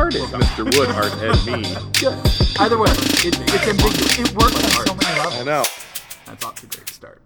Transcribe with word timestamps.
Who 0.00 0.04
art? 0.06 0.14
Mr. 0.14 0.64
Wood 0.78 0.88
art 0.88 1.12
Ed 1.20 1.44
me. 1.44 1.62
Good. 2.00 2.58
Either 2.58 2.78
way, 2.78 2.88
it, 2.88 3.38
it's 3.38 3.68
ambiguous. 3.68 4.18
It 4.18 4.32
works 4.34 4.56
on 4.56 4.86
so 4.86 4.94
many 4.94 5.18
levels. 5.18 5.34
I 5.34 5.42
know. 5.44 5.62
That's 6.24 6.42
off 6.42 6.54
to 6.54 6.66
a 6.66 6.68
great 6.70 6.88
start. 6.88 7.22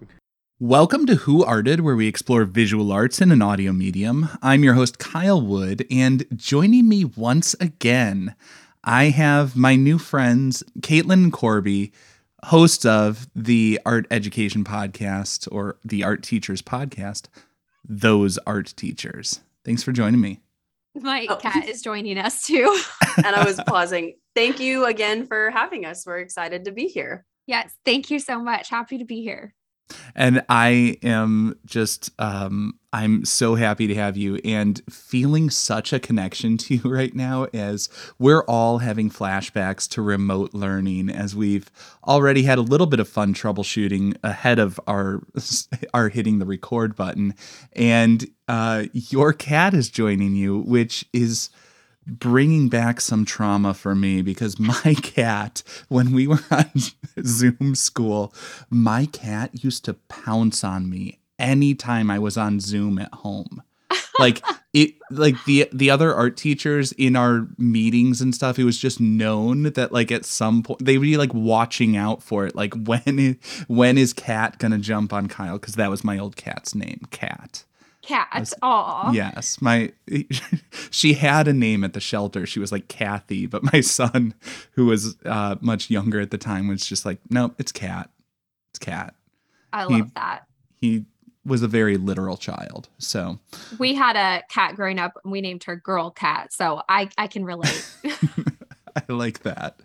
Welcome 0.58 1.06
to 1.06 1.14
Who 1.14 1.44
Arted, 1.44 1.82
where 1.82 1.94
we 1.94 2.08
explore 2.08 2.44
visual 2.44 2.90
arts 2.90 3.20
in 3.20 3.30
an 3.30 3.42
audio 3.42 3.72
medium. 3.72 4.28
I'm 4.42 4.64
your 4.64 4.74
host, 4.74 4.98
Kyle 4.98 5.40
Wood, 5.40 5.86
and 5.88 6.26
joining 6.34 6.88
me 6.88 7.04
once 7.04 7.54
again, 7.60 8.34
I 8.82 9.04
have 9.04 9.54
my 9.54 9.76
new 9.76 9.96
friends, 9.96 10.64
Kaitlyn 10.80 11.12
and 11.12 11.32
Corbie, 11.32 11.92
hosts 12.46 12.84
of 12.84 13.28
the 13.36 13.80
Art 13.86 14.08
Education 14.10 14.64
Podcast 14.64 15.46
or 15.52 15.76
the 15.84 16.02
Art 16.02 16.24
Teachers 16.24 16.60
Podcast, 16.60 17.26
Those 17.88 18.36
Art 18.38 18.74
Teachers. 18.76 19.38
Thanks 19.64 19.84
for 19.84 19.92
joining 19.92 20.20
me. 20.20 20.40
My 20.94 21.26
Oh. 21.28 21.36
cat 21.36 21.68
is 21.68 21.82
joining 21.82 22.18
us 22.18 22.42
too. 22.46 22.80
and 23.16 23.26
I 23.26 23.44
was 23.44 23.60
pausing. 23.66 24.14
Thank 24.34 24.60
you 24.60 24.84
again 24.86 25.26
for 25.26 25.50
having 25.50 25.84
us. 25.84 26.04
We're 26.06 26.18
excited 26.18 26.64
to 26.66 26.72
be 26.72 26.86
here. 26.86 27.24
yes, 27.46 27.72
thank 27.84 28.10
you 28.10 28.18
so 28.18 28.40
much. 28.40 28.68
Happy 28.70 28.98
to 28.98 29.04
be 29.04 29.22
here. 29.22 29.54
And 30.14 30.44
I 30.48 30.96
am 31.02 31.58
just, 31.66 32.10
um, 32.18 32.78
I'm 32.94 33.24
so 33.24 33.56
happy 33.56 33.88
to 33.88 33.94
have 33.96 34.16
you 34.16 34.36
and 34.44 34.80
feeling 34.88 35.50
such 35.50 35.92
a 35.92 35.98
connection 35.98 36.56
to 36.58 36.76
you 36.76 36.82
right 36.88 37.12
now 37.12 37.48
as 37.52 37.88
we're 38.20 38.44
all 38.44 38.78
having 38.78 39.10
flashbacks 39.10 39.88
to 39.90 40.02
remote 40.02 40.54
learning 40.54 41.10
as 41.10 41.34
we've 41.34 41.72
already 42.06 42.44
had 42.44 42.56
a 42.56 42.62
little 42.62 42.86
bit 42.86 43.00
of 43.00 43.08
fun 43.08 43.34
troubleshooting 43.34 44.16
ahead 44.22 44.60
of 44.60 44.78
our, 44.86 45.22
our 45.94 46.08
hitting 46.08 46.38
the 46.38 46.46
record 46.46 46.94
button. 46.94 47.34
And 47.72 48.30
uh, 48.46 48.84
your 48.92 49.32
cat 49.32 49.74
is 49.74 49.90
joining 49.90 50.36
you, 50.36 50.60
which 50.60 51.04
is 51.12 51.50
bringing 52.06 52.68
back 52.68 53.00
some 53.00 53.24
trauma 53.24 53.74
for 53.74 53.96
me 53.96 54.22
because 54.22 54.56
my 54.84 54.94
cat, 55.02 55.64
when 55.88 56.12
we 56.12 56.28
were 56.28 56.44
on 56.48 56.70
Zoom 57.24 57.74
school, 57.74 58.32
my 58.70 59.06
cat 59.06 59.64
used 59.64 59.84
to 59.86 59.94
pounce 59.94 60.62
on 60.62 60.88
me 60.88 61.18
anytime 61.38 62.10
I 62.10 62.18
was 62.18 62.36
on 62.36 62.60
Zoom 62.60 62.98
at 62.98 63.12
home. 63.12 63.62
Like 64.18 64.42
it 64.72 64.94
like 65.10 65.36
the 65.44 65.68
the 65.72 65.90
other 65.90 66.14
art 66.14 66.36
teachers 66.36 66.92
in 66.92 67.16
our 67.16 67.48
meetings 67.58 68.20
and 68.20 68.34
stuff, 68.34 68.58
it 68.58 68.64
was 68.64 68.78
just 68.78 69.00
known 69.00 69.64
that 69.64 69.92
like 69.92 70.10
at 70.12 70.24
some 70.24 70.62
point 70.62 70.84
they 70.84 70.98
would 70.98 71.04
be 71.04 71.16
like 71.16 71.34
watching 71.34 71.96
out 71.96 72.22
for 72.22 72.46
it. 72.46 72.54
Like 72.54 72.74
when 72.86 73.18
is, 73.18 73.36
when 73.66 73.98
is 73.98 74.12
cat 74.12 74.58
gonna 74.58 74.78
jump 74.78 75.12
on 75.12 75.28
Kyle? 75.28 75.58
Because 75.58 75.74
that 75.74 75.90
was 75.90 76.04
my 76.04 76.18
old 76.18 76.36
cat's 76.36 76.74
name, 76.74 77.02
Cat. 77.10 77.64
Cat. 78.02 78.52
Aw. 78.60 79.12
Yes, 79.12 79.62
my 79.62 79.90
she 80.90 81.14
had 81.14 81.48
a 81.48 81.54
name 81.54 81.84
at 81.84 81.94
the 81.94 82.00
shelter. 82.00 82.44
She 82.44 82.60
was 82.60 82.70
like 82.70 82.86
Kathy, 82.88 83.46
but 83.46 83.62
my 83.72 83.80
son, 83.80 84.34
who 84.72 84.86
was 84.86 85.16
uh, 85.24 85.56
much 85.62 85.88
younger 85.88 86.20
at 86.20 86.30
the 86.30 86.36
time, 86.36 86.68
was 86.68 86.84
just 86.84 87.06
like, 87.06 87.18
nope, 87.30 87.54
it's 87.58 87.72
Cat. 87.72 88.10
It's 88.70 88.78
Cat. 88.78 89.14
I 89.72 89.86
he- 89.86 89.94
love 89.94 90.14
that. 90.14 90.46
He 90.76 91.06
was 91.46 91.62
a 91.62 91.68
very 91.68 91.96
literal 91.96 92.36
child, 92.36 92.88
so 92.98 93.38
We 93.78 93.94
had 93.94 94.16
a 94.16 94.42
cat 94.48 94.76
growing 94.76 94.98
up 94.98 95.18
and 95.22 95.32
we 95.32 95.40
named 95.40 95.64
her 95.64 95.76
Girl 95.76 96.10
Cat. 96.10 96.52
So 96.52 96.82
I, 96.88 97.08
I 97.18 97.26
can 97.26 97.44
relate. 97.44 97.86
I 98.96 99.12
like 99.12 99.42
that. 99.42 99.80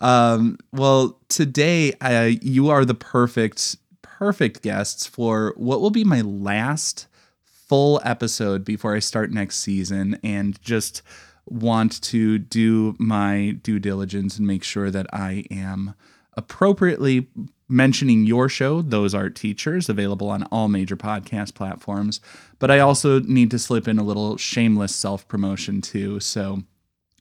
Um, 0.00 0.58
well, 0.72 1.18
today 1.28 1.92
uh, 2.00 2.30
you 2.42 2.68
are 2.68 2.84
the 2.84 2.94
perfect, 2.94 3.76
perfect 4.02 4.62
guests 4.62 5.06
for 5.06 5.54
what 5.56 5.80
will 5.80 5.90
be 5.90 6.04
my 6.04 6.20
last 6.20 7.06
full 7.44 8.00
episode 8.04 8.64
before 8.64 8.96
I 8.96 8.98
start 8.98 9.30
next 9.30 9.58
season, 9.58 10.18
and 10.24 10.60
just 10.60 11.02
want 11.46 12.02
to 12.02 12.38
do 12.38 12.96
my 12.98 13.56
due 13.62 13.78
diligence 13.78 14.38
and 14.38 14.46
make 14.46 14.64
sure 14.64 14.90
that 14.90 15.06
I 15.12 15.44
am 15.50 15.94
appropriately 16.40 17.28
mentioning 17.68 18.24
your 18.24 18.48
show, 18.48 18.80
Those 18.80 19.14
Art 19.14 19.36
Teachers, 19.36 19.90
available 19.90 20.30
on 20.30 20.44
all 20.44 20.68
major 20.68 20.96
podcast 20.96 21.54
platforms. 21.54 22.20
But 22.58 22.70
I 22.70 22.78
also 22.78 23.20
need 23.20 23.50
to 23.50 23.58
slip 23.58 23.86
in 23.86 23.98
a 23.98 24.02
little 24.02 24.38
shameless 24.38 24.96
self 24.96 25.28
promotion 25.28 25.82
too. 25.82 26.18
So, 26.20 26.62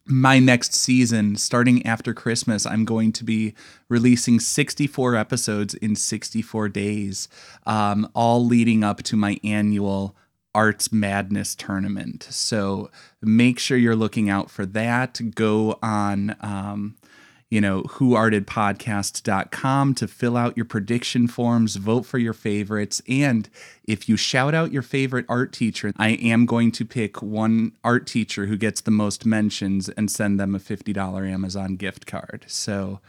my 0.05 0.39
next 0.39 0.73
season, 0.73 1.35
starting 1.35 1.85
after 1.85 2.15
Christmas, 2.15 2.65
I'm 2.65 2.85
going 2.85 3.11
to 3.11 3.23
be 3.23 3.53
releasing 3.89 4.39
64 4.39 5.15
episodes 5.15 5.75
in 5.75 5.95
64 5.95 6.69
days, 6.69 7.27
um, 7.67 8.09
all 8.15 8.43
leading 8.43 8.83
up 8.83 9.03
to 9.03 9.17
my 9.17 9.37
annual 9.43 10.15
Arts 10.55 10.91
Madness 10.91 11.53
tournament. 11.53 12.27
So 12.29 12.89
make 13.21 13.59
sure 13.59 13.77
you're 13.77 13.95
looking 13.95 14.29
out 14.29 14.49
for 14.49 14.65
that. 14.65 15.21
Go 15.35 15.77
on, 15.83 16.35
um, 16.41 16.97
you 17.49 17.59
know, 17.59 17.81
whoartedpodcast.com 17.83 19.93
to 19.95 20.07
fill 20.07 20.37
out 20.37 20.55
your 20.55 20.65
prediction 20.65 21.27
forms, 21.27 21.75
vote 21.77 22.05
for 22.05 22.17
your 22.17 22.33
favorites. 22.33 23.01
And 23.07 23.49
if 23.85 24.07
you 24.07 24.17
shout 24.17 24.53
out 24.53 24.71
your 24.71 24.83
favorite 24.83 25.25
art 25.27 25.51
teacher, 25.51 25.91
I 25.97 26.09
am 26.09 26.45
going 26.45 26.71
to 26.73 26.85
pick 26.85 27.21
one 27.21 27.71
art 27.83 28.05
teacher 28.05 28.45
who 28.45 28.57
gets 28.57 28.81
the 28.81 28.91
most 28.91 29.25
mentions 29.25 29.89
and 29.89 30.11
send 30.11 30.39
them 30.39 30.53
a 30.53 30.59
$50 30.59 31.31
Amazon 31.31 31.75
gift 31.75 32.05
card. 32.05 32.45
So 32.47 32.99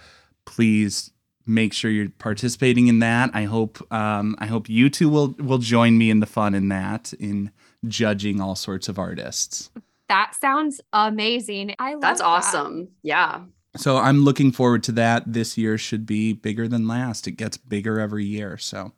please 0.47 1.11
make 1.47 1.73
sure 1.73 1.91
you're 1.91 2.11
participating 2.11 2.89
in 2.89 3.01
that. 3.01 3.31
I 3.35 3.45
hope 3.45 3.81
um, 3.93 4.37
I 4.39 4.47
hope 4.47 4.69
you 4.69 4.89
two 4.89 5.09
will 5.09 5.35
will 5.39 5.59
join 5.59 5.99
me 5.99 6.11
in 6.11 6.21
the 6.21 6.27
fun 6.27 6.55
in 6.55 6.69
that 6.69 7.13
in 7.15 7.51
judging 7.89 8.41
all 8.41 8.55
sorts 8.55 8.89
of 8.89 8.99
artists. 8.99 9.71
that 10.09 10.35
sounds 10.35 10.81
amazing. 10.93 11.75
I 11.79 11.93
love 11.93 12.01
That's 12.03 12.21
that. 12.21 12.27
awesome. 12.27 12.89
Yeah. 13.03 13.43
So 13.77 13.97
I'm 13.99 14.25
looking 14.25 14.51
forward 14.53 14.83
to 14.85 14.93
that. 14.93 15.33
This 15.33 15.57
year 15.57 15.79
should 15.79 16.05
be 16.07 16.33
bigger 16.33 16.67
than 16.67 16.89
last. 16.89 17.27
It 17.29 17.33
gets 17.33 17.57
bigger 17.57 18.01
every 18.01 18.25
year. 18.25 18.57
So, 18.59 18.93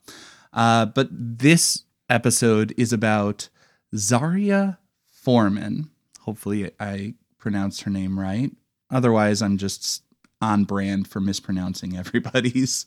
uh, 0.53 0.87
but 0.87 1.09
this 1.11 1.85
episode 2.09 2.73
is 2.79 2.93
about 2.93 3.49
Zaria 3.95 4.79
Forman. 5.11 5.91
Hopefully, 6.21 6.71
I 6.81 7.15
pronounced 7.39 7.83
her 7.83 7.91
name 7.91 8.19
right. 8.19 8.51
Otherwise, 8.91 9.43
I'm 9.43 9.59
just 9.59 10.03
on 10.41 10.65
brand 10.65 11.07
for 11.09 11.21
mispronouncing 11.21 11.97
everybody's. 11.99 12.87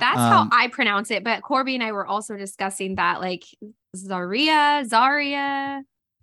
That's 0.00 0.18
Um, 0.18 0.48
how 0.48 0.48
I 0.50 0.68
pronounce 0.68 1.10
it. 1.10 1.24
But 1.24 1.42
Corbie 1.42 1.74
and 1.74 1.84
I 1.84 1.92
were 1.92 2.06
also 2.06 2.36
discussing 2.36 2.94
that, 2.94 3.20
like 3.20 3.44
Zaria, 3.94 4.82
Zaria, 4.86 5.82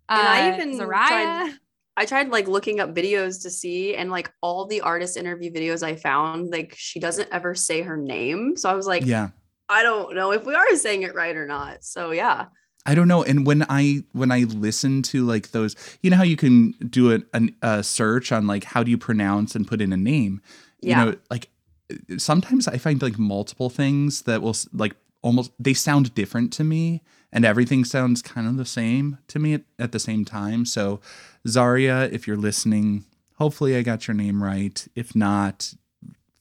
And 0.09 0.27
I 0.27 0.49
uh, 0.51 0.55
even 0.55 0.79
Zariah. 0.79 1.07
tried- 1.07 1.53
I 1.97 2.05
tried 2.05 2.29
like 2.29 2.47
looking 2.47 2.79
up 2.79 2.93
videos 2.93 3.41
to 3.43 3.49
see, 3.49 3.95
and 3.95 4.11
like 4.11 4.31
all 4.41 4.65
the 4.65 4.81
artist 4.81 5.17
interview 5.17 5.51
videos 5.51 5.81
I 5.81 5.95
found, 5.95 6.51
like 6.51 6.75
she 6.77 6.99
doesn't 6.99 7.29
ever 7.31 7.55
say 7.55 7.81
her 7.81 7.97
name. 7.97 8.57
So 8.57 8.69
I 8.69 8.73
was 8.73 8.87
like, 8.87 9.05
yeah. 9.05 9.29
I 9.69 9.81
don't 9.81 10.13
know 10.15 10.31
if 10.31 10.45
we 10.45 10.53
are 10.53 10.75
saying 10.75 11.03
it 11.03 11.15
right 11.15 11.35
or 11.35 11.47
not. 11.47 11.83
So 11.83 12.11
yeah. 12.11 12.45
I 12.85 12.93
don't 12.93 13.07
know. 13.07 13.23
And 13.23 13.47
when 13.47 13.65
I 13.67 14.03
when 14.11 14.31
I 14.31 14.41
listen 14.43 15.01
to 15.03 15.25
like 15.25 15.51
those, 15.51 15.75
you 16.03 16.11
know 16.11 16.17
how 16.17 16.23
you 16.23 16.35
can 16.35 16.71
do 16.87 17.15
a, 17.15 17.19
an, 17.33 17.55
a 17.61 17.81
search 17.81 18.31
on 18.31 18.45
like 18.45 18.63
how 18.63 18.83
do 18.83 18.91
you 18.91 18.97
pronounce 18.97 19.55
and 19.55 19.67
put 19.67 19.81
in 19.81 19.91
a 19.91 19.97
name. 19.97 20.41
You 20.81 20.95
know, 20.95 21.15
like 21.31 21.49
sometimes 22.17 22.67
I 22.67 22.77
find 22.77 23.01
like 23.01 23.17
multiple 23.17 23.71
things 23.71 24.23
that 24.23 24.43
will 24.43 24.55
like 24.71 24.95
almost 25.23 25.51
they 25.57 25.73
sound 25.73 26.13
different 26.13 26.53
to 26.53 26.63
me, 26.63 27.01
and 27.31 27.45
everything 27.45 27.83
sounds 27.83 28.21
kind 28.21 28.47
of 28.47 28.57
the 28.57 28.65
same 28.65 29.17
to 29.27 29.39
me 29.39 29.53
at, 29.53 29.63
at 29.77 29.91
the 29.91 29.99
same 29.99 30.25
time. 30.25 30.65
So, 30.65 31.01
Zaria, 31.47 32.03
if 32.11 32.27
you're 32.27 32.37
listening, 32.37 33.05
hopefully 33.35 33.75
I 33.75 33.81
got 33.81 34.07
your 34.07 34.15
name 34.15 34.43
right. 34.43 34.87
If 34.95 35.15
not, 35.15 35.73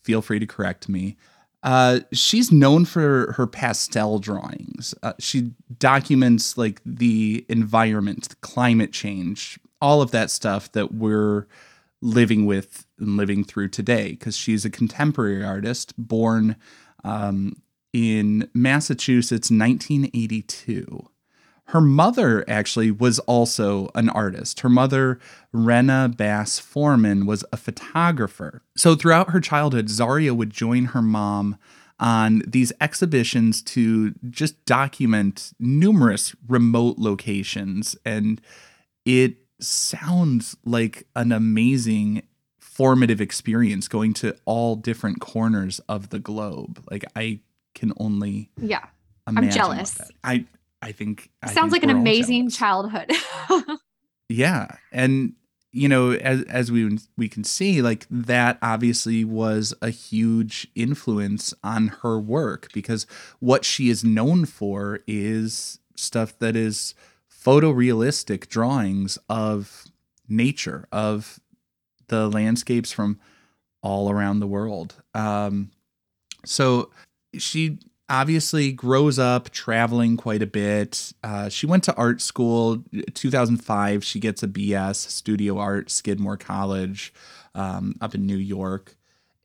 feel 0.03 0.23
free 0.23 0.39
to 0.39 0.47
correct 0.47 0.89
me. 0.89 1.17
Uh, 1.63 2.01
she's 2.13 2.53
known 2.53 2.85
for 2.85 3.33
her 3.39 3.47
pastel 3.47 4.19
drawings. 4.19 4.95
Uh, 5.03 5.15
she 5.19 5.53
documents 5.79 6.59
like 6.59 6.81
the 6.85 7.47
environment, 7.49 8.29
the 8.29 8.37
climate 8.37 8.93
change, 8.93 9.59
all 9.81 10.03
of 10.03 10.11
that 10.11 10.31
stuff 10.31 10.71
that 10.73 10.93
we're 10.93 11.47
living 12.03 12.45
with 12.45 12.87
and 12.99 13.17
living 13.17 13.43
through 13.43 13.69
today. 13.69 14.11
Because 14.11 14.37
she's 14.37 14.67
a 14.67 14.71
contemporary 14.71 15.43
artist 15.43 15.95
born 15.97 16.57
um, 17.03 17.57
in 17.95 18.51
Massachusetts, 18.53 19.51
1982. 19.51 21.09
Her 21.69 21.81
mother 21.81 22.45
actually 22.47 22.91
was 22.91 23.21
also 23.21 23.89
an 23.95 24.11
artist. 24.11 24.61
Her 24.61 24.69
mother, 24.69 25.19
Rena 25.53 26.13
Bass 26.15 26.59
Forman, 26.59 27.25
was 27.25 27.43
a 27.53 27.57
photographer. 27.57 28.63
So 28.77 28.95
throughout 28.95 29.31
her 29.31 29.41
childhood, 29.41 29.89
Zaria 29.89 30.35
would 30.35 30.51
join 30.51 30.87
her 30.87 31.01
mom 31.01 31.57
on 31.99 32.43
these 32.47 32.73
exhibitions 32.81 33.63
to 33.63 34.13
just 34.29 34.63
document 34.67 35.53
numerous 35.59 36.35
remote 36.49 36.99
locations. 36.99 37.97
And 38.05 38.43
it 39.07 39.37
sounds 39.61 40.57
like 40.65 41.07
an 41.15 41.31
amazing 41.33 42.25
formative 42.59 43.21
experience 43.21 43.87
going 43.87 44.13
to 44.15 44.37
all 44.45 44.75
different 44.75 45.21
corners 45.21 45.79
of 45.89 46.11
the 46.11 46.19
globe. 46.19 46.85
Like 46.91 47.05
I 47.15 47.39
can 47.75 47.93
only 47.99 48.51
Yeah. 48.61 48.85
I'm 49.27 49.51
jealous. 49.51 50.01
I 50.23 50.45
I 50.83 50.93
think 50.93 51.31
I 51.43 51.47
Sounds 51.47 51.73
think 51.73 51.83
like 51.83 51.91
an 51.91 51.97
amazing 51.97 52.51
childhood. 52.51 53.11
Yeah, 54.29 54.77
and 54.91 55.35
you 55.73 55.89
know, 55.89 56.13
as 56.13 56.43
as 56.45 56.73
we 56.73 56.99
we 57.17 57.29
can 57.29 57.45
see, 57.45 57.83
like 57.83 58.07
that 58.11 58.59
obviously 58.63 59.25
was 59.25 59.75
a 59.83 59.91
huge 59.91 60.69
influence 60.75 61.53
on 61.63 61.89
her 62.03 62.19
work 62.19 62.69
because 62.73 63.07
what 63.41 63.65
she 63.65 63.91
is 63.91 64.05
known 64.05 64.47
for 64.47 65.01
is 65.07 65.79
stuff 65.97 66.39
that 66.39 66.57
is 66.57 66.95
photorealistic 67.31 68.49
drawings 68.49 69.19
of 69.29 69.85
nature 70.29 70.89
of 70.91 71.39
the 72.09 72.29
landscapes 72.29 72.93
from 72.93 73.19
all 73.83 74.11
around 74.11 74.41
the 74.41 74.47
world. 74.47 75.03
Um, 75.13 75.71
so 76.47 76.91
she 77.39 77.79
obviously 78.09 78.73
grows 78.73 79.19
up 79.19 79.51
traveling 79.51 80.17
quite 80.17 80.43
a 80.43 80.47
bit. 80.47 81.13
Uh, 81.23 81.49
she 81.49 81.67
went 81.67 81.85
to 81.85 81.95
art 81.95 82.21
school. 82.21 82.83
2005, 83.15 84.05
she 84.05 84.21
gets 84.21 84.43
a 84.43 84.49
BS 84.49 84.97
studio 84.97 85.59
art, 85.59 85.91
Skidmore 85.91 86.37
College, 86.37 87.13
um, 87.55 87.97
up 88.01 88.15
in 88.15 88.27
New 88.27 88.37
York. 88.37 88.97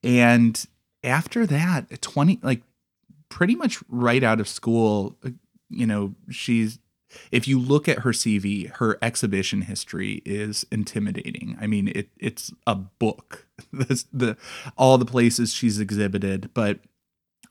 And 0.03 0.63
after 1.03 1.45
that, 1.45 2.01
20 2.01 2.39
like 2.41 2.61
pretty 3.29 3.55
much 3.55 3.81
right 3.87 4.23
out 4.23 4.39
of 4.39 4.47
school, 4.47 5.17
you 5.69 5.85
know, 5.85 6.15
she's 6.29 6.79
if 7.31 7.47
you 7.47 7.59
look 7.59 7.87
at 7.89 7.99
her 7.99 8.11
CV, 8.11 8.69
her 8.75 8.97
exhibition 9.01 9.63
history 9.63 10.21
is 10.25 10.65
intimidating. 10.71 11.57
I 11.59 11.67
mean, 11.67 11.87
it 11.89 12.09
it's 12.17 12.53
a 12.67 12.75
book. 12.75 13.45
The 14.13 14.37
all 14.77 14.97
the 14.97 15.05
places 15.05 15.53
she's 15.53 15.79
exhibited, 15.79 16.49
but 16.53 16.79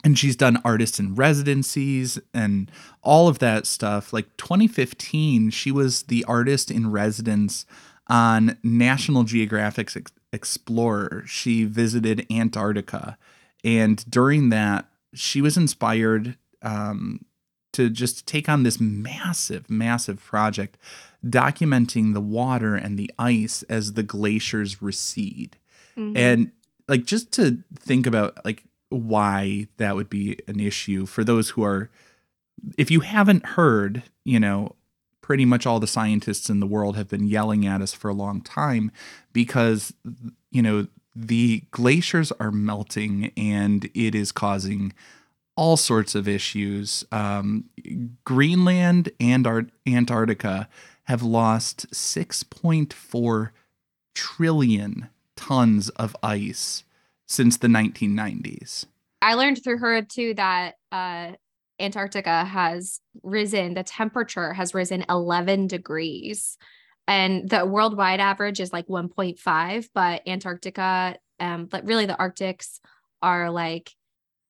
and 0.04 0.18
she's 0.18 0.36
done 0.36 0.60
artists 0.64 1.00
in 1.00 1.14
residencies 1.14 2.18
and 2.32 2.70
all 3.02 3.28
of 3.28 3.40
that 3.40 3.66
stuff. 3.66 4.12
Like 4.12 4.36
2015, 4.36 5.50
she 5.50 5.72
was 5.72 6.04
the 6.04 6.24
artist 6.24 6.70
in 6.70 6.90
residence 6.90 7.66
on 8.08 8.56
National 8.62 9.24
Geographic's 9.24 9.96
Ex- 9.96 10.12
Explorer. 10.32 11.24
She 11.26 11.64
visited 11.64 12.26
Antarctica, 12.30 13.18
and 13.64 14.08
during 14.08 14.50
that, 14.50 14.86
she 15.14 15.40
was 15.40 15.56
inspired 15.56 16.36
um, 16.62 17.24
to 17.72 17.90
just 17.90 18.26
take 18.26 18.48
on 18.48 18.62
this 18.62 18.80
massive, 18.80 19.68
massive 19.68 20.22
project 20.22 20.78
documenting 21.26 22.14
the 22.14 22.20
water 22.20 22.74
and 22.74 22.98
the 22.98 23.10
ice 23.18 23.62
as 23.64 23.94
the 23.94 24.02
glaciers 24.02 24.80
recede. 24.80 25.56
Mhm. 25.96 26.16
And 26.16 26.50
like 26.86 27.04
just 27.04 27.32
to 27.32 27.62
think 27.78 28.06
about 28.06 28.44
like 28.44 28.64
why 28.90 29.66
that 29.76 29.94
would 29.94 30.08
be 30.08 30.38
an 30.46 30.60
issue 30.60 31.06
for 31.06 31.24
those 31.24 31.50
who 31.50 31.62
are 31.62 31.90
if 32.76 32.90
you 32.90 33.00
haven't 33.00 33.46
heard, 33.46 34.02
you 34.24 34.40
know, 34.40 34.74
pretty 35.20 35.44
much 35.44 35.66
all 35.66 35.78
the 35.78 35.86
scientists 35.86 36.50
in 36.50 36.58
the 36.58 36.66
world 36.66 36.96
have 36.96 37.08
been 37.08 37.26
yelling 37.26 37.66
at 37.66 37.82
us 37.82 37.92
for 37.92 38.08
a 38.08 38.14
long 38.14 38.40
time 38.40 38.90
because 39.32 39.92
you 40.50 40.62
know, 40.62 40.86
the 41.14 41.64
glaciers 41.70 42.32
are 42.32 42.50
melting 42.50 43.32
and 43.36 43.90
it 43.94 44.14
is 44.14 44.32
causing 44.32 44.92
all 45.56 45.76
sorts 45.76 46.14
of 46.14 46.28
issues. 46.28 47.04
Um, 47.10 47.64
Greenland 48.24 49.10
and 49.18 49.46
Ar- 49.46 49.66
Antarctica 49.86 50.68
have 51.04 51.22
lost 51.22 51.90
6.4 51.90 53.50
trillion 54.14 55.08
tons 55.36 55.88
of 55.90 56.16
ice 56.22 56.84
since 57.28 57.58
the 57.58 57.68
1990s. 57.68 58.86
I 59.20 59.34
learned 59.34 59.62
through 59.62 59.78
her 59.78 60.02
too 60.02 60.34
that 60.34 60.74
uh, 60.90 61.32
Antarctica 61.78 62.44
has 62.44 63.00
risen, 63.22 63.74
the 63.74 63.82
temperature 63.82 64.52
has 64.52 64.74
risen 64.74 65.04
11 65.08 65.66
degrees. 65.66 66.56
And 67.06 67.48
the 67.48 67.64
worldwide 67.64 68.20
average 68.20 68.60
is 68.60 68.72
like 68.72 68.86
1.5, 68.86 69.88
but 69.94 70.26
Antarctica, 70.26 71.16
um, 71.40 71.66
but 71.66 71.86
really 71.86 72.06
the 72.06 72.18
Arctics 72.18 72.80
are 73.22 73.50
like 73.50 73.92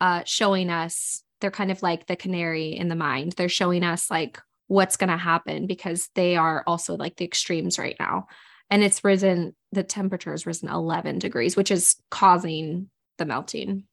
uh, 0.00 0.22
showing 0.24 0.70
us, 0.70 1.22
they're 1.40 1.50
kind 1.50 1.70
of 1.70 1.82
like 1.82 2.06
the 2.06 2.16
canary 2.16 2.70
in 2.70 2.88
the 2.88 2.96
mind. 2.96 3.32
They're 3.32 3.48
showing 3.48 3.84
us 3.84 4.10
like 4.10 4.40
what's 4.66 4.96
going 4.96 5.10
to 5.10 5.16
happen 5.16 5.66
because 5.66 6.08
they 6.14 6.36
are 6.36 6.62
also 6.66 6.96
like 6.96 7.16
the 7.16 7.24
extremes 7.24 7.78
right 7.78 7.96
now. 7.98 8.26
And 8.70 8.82
it's 8.82 9.02
risen, 9.02 9.54
the 9.72 9.82
temperature 9.82 10.30
has 10.30 10.46
risen 10.46 10.68
11 10.68 11.18
degrees, 11.18 11.56
which 11.56 11.70
is 11.70 11.96
causing 12.10 12.90
the 13.18 13.24
melting. 13.24 13.84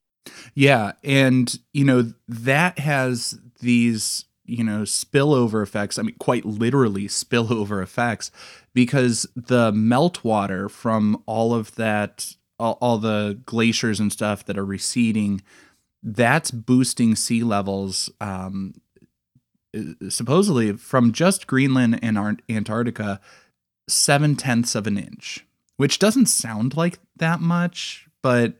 Yeah, 0.54 0.92
and 1.04 1.58
you 1.72 1.84
know 1.84 2.12
that 2.28 2.78
has 2.78 3.38
these 3.60 4.24
you 4.44 4.64
know 4.64 4.82
spillover 4.82 5.62
effects. 5.62 5.98
I 5.98 6.02
mean, 6.02 6.16
quite 6.18 6.44
literally 6.44 7.08
spillover 7.08 7.82
effects, 7.82 8.30
because 8.74 9.26
the 9.34 9.72
meltwater 9.72 10.70
from 10.70 11.22
all 11.26 11.54
of 11.54 11.74
that, 11.76 12.34
all, 12.58 12.98
the 12.98 13.40
glaciers 13.44 14.00
and 14.00 14.12
stuff 14.12 14.44
that 14.46 14.58
are 14.58 14.64
receding, 14.64 15.42
that's 16.02 16.50
boosting 16.50 17.14
sea 17.14 17.42
levels. 17.42 18.10
Um, 18.20 18.74
supposedly 20.08 20.72
from 20.72 21.12
just 21.12 21.46
Greenland 21.46 21.98
and 22.02 22.16
Ant- 22.16 22.40
Antarctica, 22.48 23.20
seven 23.88 24.36
tenths 24.36 24.74
of 24.74 24.86
an 24.86 24.98
inch, 24.98 25.46
which 25.76 25.98
doesn't 25.98 26.26
sound 26.26 26.76
like 26.76 26.98
that 27.16 27.40
much, 27.40 28.08
but 28.22 28.54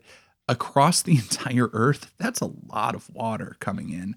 across 0.48 1.02
the 1.02 1.12
entire 1.16 1.70
earth, 1.72 2.12
that's 2.18 2.40
a 2.40 2.50
lot 2.72 2.94
of 2.94 3.12
water 3.14 3.56
coming 3.60 3.90
in. 3.90 4.16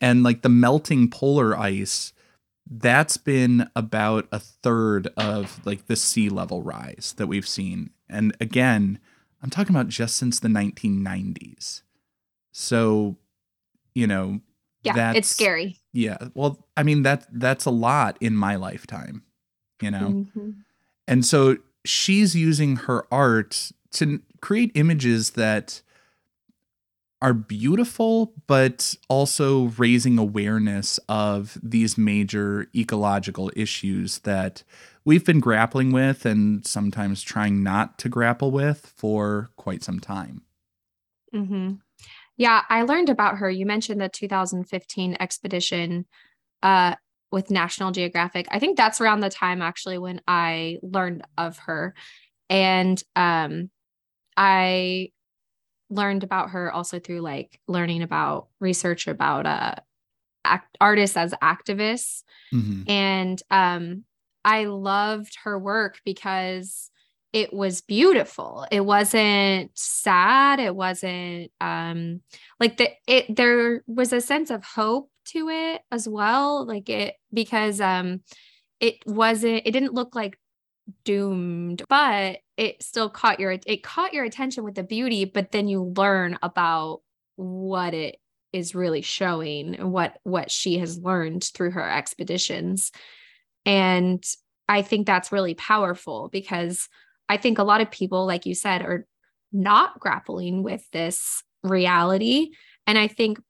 And 0.00 0.22
like 0.22 0.42
the 0.42 0.48
melting 0.48 1.10
polar 1.10 1.56
ice, 1.56 2.12
that's 2.70 3.16
been 3.16 3.68
about 3.74 4.28
a 4.32 4.38
third 4.38 5.08
of 5.16 5.60
like 5.66 5.86
the 5.86 5.96
sea 5.96 6.28
level 6.28 6.62
rise 6.62 7.14
that 7.16 7.26
we've 7.26 7.48
seen. 7.48 7.90
And 8.08 8.34
again, 8.40 8.98
I'm 9.42 9.50
talking 9.50 9.74
about 9.74 9.88
just 9.88 10.16
since 10.16 10.38
the 10.40 10.48
1990s. 10.48 11.82
So, 12.52 13.16
you 13.94 14.06
know, 14.06 14.40
Yeah, 14.82 14.94
that's 14.94 15.18
it's 15.18 15.28
scary. 15.28 15.78
Yeah. 15.92 16.18
Well, 16.34 16.66
I 16.76 16.82
mean 16.82 17.02
that 17.02 17.26
that's 17.32 17.64
a 17.64 17.70
lot 17.70 18.16
in 18.20 18.36
my 18.36 18.56
lifetime, 18.56 19.22
you 19.82 19.90
know. 19.90 20.16
Mhm. 20.34 20.64
And 21.08 21.24
so 21.24 21.58
she's 21.84 22.34
using 22.36 22.76
her 22.76 23.06
art 23.12 23.72
to 23.92 24.22
create 24.40 24.72
images 24.74 25.30
that 25.30 25.82
are 27.22 27.34
beautiful, 27.34 28.32
but 28.46 28.94
also 29.08 29.64
raising 29.76 30.16
awareness 30.18 30.98
of 31.08 31.58
these 31.62 31.98
major 31.98 32.66
ecological 32.74 33.50
issues 33.54 34.20
that 34.20 34.62
we've 35.04 35.24
been 35.24 35.40
grappling 35.40 35.92
with 35.92 36.24
and 36.24 36.66
sometimes 36.66 37.20
trying 37.20 37.62
not 37.62 37.98
to 37.98 38.08
grapple 38.08 38.50
with 38.50 38.94
for 38.96 39.50
quite 39.56 39.82
some 39.82 40.00
time. 40.00 40.42
hmm 41.32 41.72
Yeah, 42.36 42.64
I 42.68 42.82
learned 42.82 43.10
about 43.10 43.38
her. 43.38 43.50
You 43.50 43.66
mentioned 43.66 44.00
the 44.00 44.08
2015 44.08 45.16
expedition 45.20 46.06
uh, 46.62 46.96
with 47.32 47.50
National 47.50 47.90
Geographic. 47.92 48.46
I 48.50 48.58
think 48.58 48.76
that's 48.76 49.00
around 49.00 49.20
the 49.20 49.30
time 49.30 49.62
actually 49.62 49.98
when 49.98 50.20
I 50.26 50.78
learned 50.82 51.22
of 51.38 51.58
her. 51.58 51.94
And 52.48 53.02
um, 53.14 53.70
I 54.36 55.10
learned 55.88 56.24
about 56.24 56.50
her 56.50 56.72
also 56.72 56.98
through 56.98 57.20
like 57.20 57.60
learning 57.66 58.02
about 58.02 58.48
research 58.60 59.06
about 59.08 59.46
uh, 59.46 59.74
act- 60.44 60.76
artists 60.80 61.16
as 61.16 61.32
activists 61.42 62.22
Mhm. 62.52 62.88
and 62.88 63.42
um 63.50 64.04
i 64.44 64.64
loved 64.64 65.36
her 65.44 65.58
work 65.58 66.00
because 66.04 66.89
it 67.32 67.52
was 67.52 67.80
beautiful. 67.80 68.66
It 68.72 68.84
wasn't 68.84 69.70
sad. 69.74 70.58
It 70.58 70.74
wasn't 70.74 71.52
um 71.60 72.20
like 72.58 72.76
the 72.76 72.90
it 73.06 73.34
there 73.34 73.82
was 73.86 74.12
a 74.12 74.20
sense 74.20 74.50
of 74.50 74.64
hope 74.64 75.10
to 75.26 75.48
it 75.48 75.82
as 75.92 76.08
well 76.08 76.66
like 76.66 76.88
it 76.88 77.14
because 77.32 77.80
um 77.80 78.20
it 78.80 78.96
wasn't 79.06 79.62
it 79.64 79.70
didn't 79.70 79.94
look 79.94 80.14
like 80.14 80.38
doomed 81.04 81.82
but 81.88 82.38
it 82.56 82.82
still 82.82 83.08
caught 83.08 83.38
your 83.38 83.56
it 83.64 83.82
caught 83.82 84.12
your 84.12 84.24
attention 84.24 84.64
with 84.64 84.74
the 84.74 84.82
beauty 84.82 85.24
but 85.24 85.52
then 85.52 85.68
you 85.68 85.92
learn 85.96 86.36
about 86.42 87.00
what 87.36 87.94
it 87.94 88.16
is 88.52 88.74
really 88.74 89.02
showing 89.02 89.76
and 89.76 89.92
what 89.92 90.18
what 90.24 90.50
she 90.50 90.78
has 90.78 90.98
learned 90.98 91.44
through 91.44 91.70
her 91.70 91.88
expeditions. 91.88 92.90
And 93.64 94.24
i 94.68 94.82
think 94.82 95.06
that's 95.06 95.32
really 95.32 95.54
powerful 95.54 96.28
because 96.32 96.88
i 97.30 97.36
think 97.36 97.58
a 97.58 97.64
lot 97.64 97.80
of 97.80 97.90
people 97.90 98.26
like 98.26 98.44
you 98.44 98.54
said 98.54 98.82
are 98.82 99.06
not 99.52 99.98
grappling 99.98 100.62
with 100.62 100.84
this 100.92 101.42
reality. 101.62 102.50
And 102.86 102.98
i 102.98 103.06
think 103.06 103.40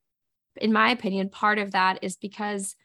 in 0.61 0.73
my 0.73 0.91
opinion 0.91 1.29
part 1.29 1.59
of 1.59 1.73
that 1.73 1.99
is 2.03 2.17
because 2.17 2.77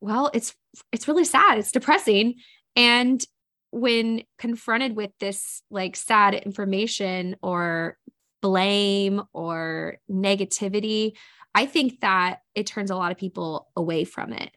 well 0.00 0.30
it's 0.32 0.54
it's 0.92 1.08
really 1.08 1.24
sad. 1.24 1.58
It's 1.58 1.72
depressing. 1.72 2.34
And 2.76 3.24
when 3.70 4.22
confronted 4.38 4.96
with 4.96 5.10
this 5.20 5.62
like 5.70 5.96
sad 5.96 6.34
information 6.34 7.36
or 7.42 7.98
blame 8.40 9.20
or 9.32 9.98
negativity 10.10 11.12
i 11.54 11.66
think 11.66 12.00
that 12.00 12.40
it 12.54 12.66
turns 12.66 12.90
a 12.90 12.96
lot 12.96 13.10
of 13.10 13.18
people 13.18 13.68
away 13.76 14.04
from 14.04 14.32
it. 14.32 14.50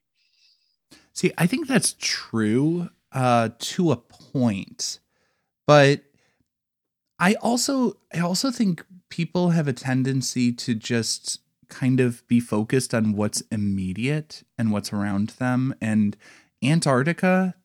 See, 1.14 1.32
I 1.38 1.48
think 1.48 1.68
that's 1.68 1.96
true 2.00 2.90
uh, 3.12 3.50
to 3.60 3.92
a 3.92 3.98
point, 3.98 5.00
but 5.66 6.02
I 7.20 7.36
also 7.36 7.98
I 8.14 8.20
also 8.20 8.52
think 8.52 8.84
people 9.10 9.52
have 9.52 9.68
a 9.68 9.74
tendency 9.74 10.52
to 10.54 10.74
just 10.74 11.40
kind 11.70 12.00
of 12.00 12.28
be 12.28 12.40
focused 12.40 12.94
on 12.94 13.14
what's 13.14 13.42
immediate 13.52 14.44
and 14.58 14.72
what's 14.72 14.92
around 14.92 15.30
them. 15.40 15.74
And 15.80 16.18
Antarctica, 16.64 17.56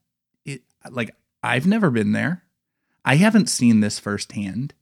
it 0.44 0.62
like 0.90 1.14
I've 1.42 1.66
never 1.66 1.90
been 1.90 2.12
there. 2.12 2.42
I 3.04 3.16
haven't 3.16 3.48
seen 3.48 3.80
this 3.80 3.98
firsthand, 3.98 4.74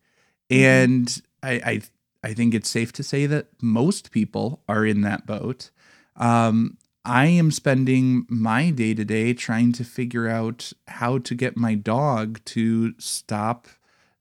and 0.50 1.22
I, 1.42 1.52
I 1.52 1.82
I 2.30 2.34
think 2.34 2.54
it's 2.54 2.70
safe 2.70 2.92
to 2.94 3.02
say 3.02 3.26
that 3.26 3.48
most 3.60 4.10
people 4.10 4.62
are 4.68 4.84
in 4.84 5.02
that 5.02 5.26
boat. 5.26 5.70
Um, 6.16 6.78
I 7.04 7.26
am 7.26 7.50
spending 7.50 8.26
my 8.28 8.70
day 8.70 8.94
to 8.94 9.04
day 9.04 9.34
trying 9.34 9.72
to 9.74 9.84
figure 9.84 10.28
out 10.28 10.72
how 10.88 11.18
to 11.18 11.34
get 11.34 11.56
my 11.56 11.74
dog 11.74 12.40
to 12.46 12.94
stop 12.98 13.66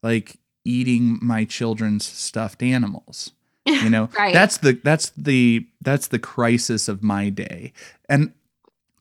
like 0.02 0.38
eating 0.66 1.20
my 1.22 1.46
children's 1.46 2.06
stuffed 2.06 2.62
animals. 2.62 3.32
You 3.66 3.90
know, 3.90 4.10
Right. 4.18 4.34
that's 4.34 4.58
the 4.58 4.74
that's 4.84 5.12
the 5.12 5.66
that's 5.82 6.08
the 6.08 6.20
crisis 6.20 6.90
of 6.90 7.02
my 7.02 7.30
day. 7.30 7.72
And 8.10 8.34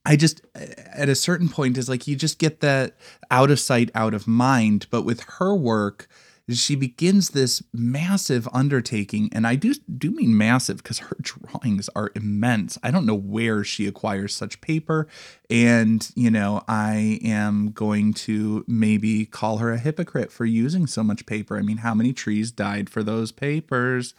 I 0.07 0.15
just 0.17 0.41
at 0.55 1.09
a 1.09 1.15
certain 1.17 1.49
point 1.49 1.77
is 1.77 1.89
like 1.89 2.07
you 2.07 2.15
just 2.15 2.39
get 2.39 2.61
that 2.61 2.97
out 3.31 3.51
of 3.51 3.59
sight, 3.59 3.91
out 3.95 4.15
of 4.15 4.29
mind. 4.29 4.87
But 4.91 5.03
with 5.03 5.21
her 5.39 5.55
work, 5.55 6.09
she 6.51 6.75
begins 6.75 7.31
this 7.31 7.63
massive 7.73 8.49
undertaking, 8.53 9.29
and 9.33 9.47
I 9.47 9.55
do 9.55 9.75
do 9.75 10.11
mean 10.11 10.37
massive 10.37 10.79
because 10.79 10.99
her 10.99 11.17
drawings 11.21 11.89
are 11.95 12.11
immense. 12.15 12.79
I 12.83 12.91
don't 12.91 13.07
know 13.07 13.15
where 13.15 13.65
she 13.65 13.87
acquires 13.87 14.35
such 14.35 14.61
paper, 14.61 15.07
and 15.53 16.11
you 16.17 16.31
know 16.31 16.65
I 16.67 17.21
am 17.23 17.73
going 17.73 18.15
to 18.15 18.65
maybe 18.67 19.27
call 19.27 19.59
her 19.59 19.71
a 19.71 19.79
hypocrite 19.79 20.33
for 20.33 20.47
using 20.47 20.87
so 20.87 21.03
much 21.05 21.27
paper. 21.27 21.59
I 21.59 21.63
mean, 21.63 21.77
how 21.79 21.95
many 21.95 22.15
trees 22.15 22.51
died 22.51 22.89
for 22.89 23.03
those 23.03 23.33
papers? 23.33 24.15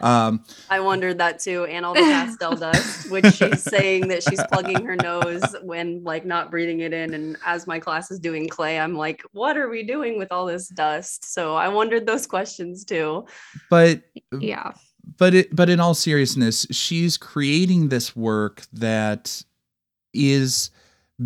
Um, 0.00 0.44
I 0.70 0.78
wondered 0.80 1.18
that 1.18 1.40
too, 1.40 1.64
and 1.64 1.84
all 1.84 1.94
the 1.94 2.00
pastel 2.00 2.54
dust, 2.56 3.10
which 3.10 3.26
she's 3.34 3.62
saying 3.62 4.08
that 4.08 4.22
she's 4.22 4.42
plugging 4.52 4.84
her 4.84 4.94
nose 4.94 5.42
when 5.62 6.04
like 6.04 6.24
not 6.24 6.52
breathing 6.52 6.80
it 6.80 6.92
in. 6.92 7.14
And 7.14 7.36
as 7.44 7.66
my 7.66 7.80
class 7.80 8.10
is 8.12 8.20
doing 8.20 8.48
clay, 8.48 8.78
I'm 8.78 8.94
like, 8.94 9.22
what 9.32 9.56
are 9.56 9.68
we 9.68 9.82
doing 9.82 10.18
with 10.18 10.30
all 10.30 10.46
this 10.46 10.68
dust? 10.68 11.32
So 11.32 11.56
I 11.56 11.66
wondered 11.68 12.06
those 12.06 12.26
questions 12.26 12.84
too. 12.84 13.26
but 13.70 14.02
yeah 14.40 14.72
but 15.18 15.34
it 15.34 15.54
but 15.54 15.70
in 15.70 15.78
all 15.78 15.94
seriousness 15.94 16.66
she's 16.72 17.16
creating 17.16 17.88
this 17.88 18.16
work 18.16 18.64
that 18.72 19.44
is 20.12 20.70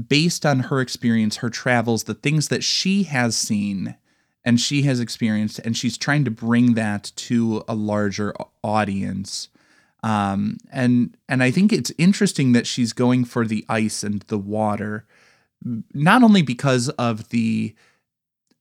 based 0.09 0.47
on 0.47 0.61
her 0.61 0.81
experience 0.81 1.39
her 1.39 1.51
travels 1.51 2.05
the 2.05 2.15
things 2.15 2.49
that 2.49 2.63
she 2.63 3.05
has 3.05 3.37
seen 3.37 3.97
and 4.45 4.61
she 4.61 4.83
has 4.83 5.01
experienced 5.01 5.59
and 5.61 5.77
she's 5.77 5.99
trying 5.99 6.25
to 6.25 6.31
bring 6.31 6.75
that 6.75 7.13
to 7.17 7.63
a 7.69 7.75
larger 7.75 8.35
audience. 8.63 9.49
Um 10.03 10.57
and 10.73 11.17
and 11.29 11.43
i 11.43 11.51
think 11.51 11.73
it's 11.73 11.93
interesting 11.99 12.53
that 12.53 12.67
she's 12.67 12.93
going 12.93 13.25
for 13.25 13.47
the 13.47 13.65
ice 13.69 14.03
and 14.03 14.23
the 14.23 14.39
water 14.39 15.05
not 15.93 16.23
only 16.23 16.41
because 16.41 16.89
of 16.91 17.29
the 17.29 17.75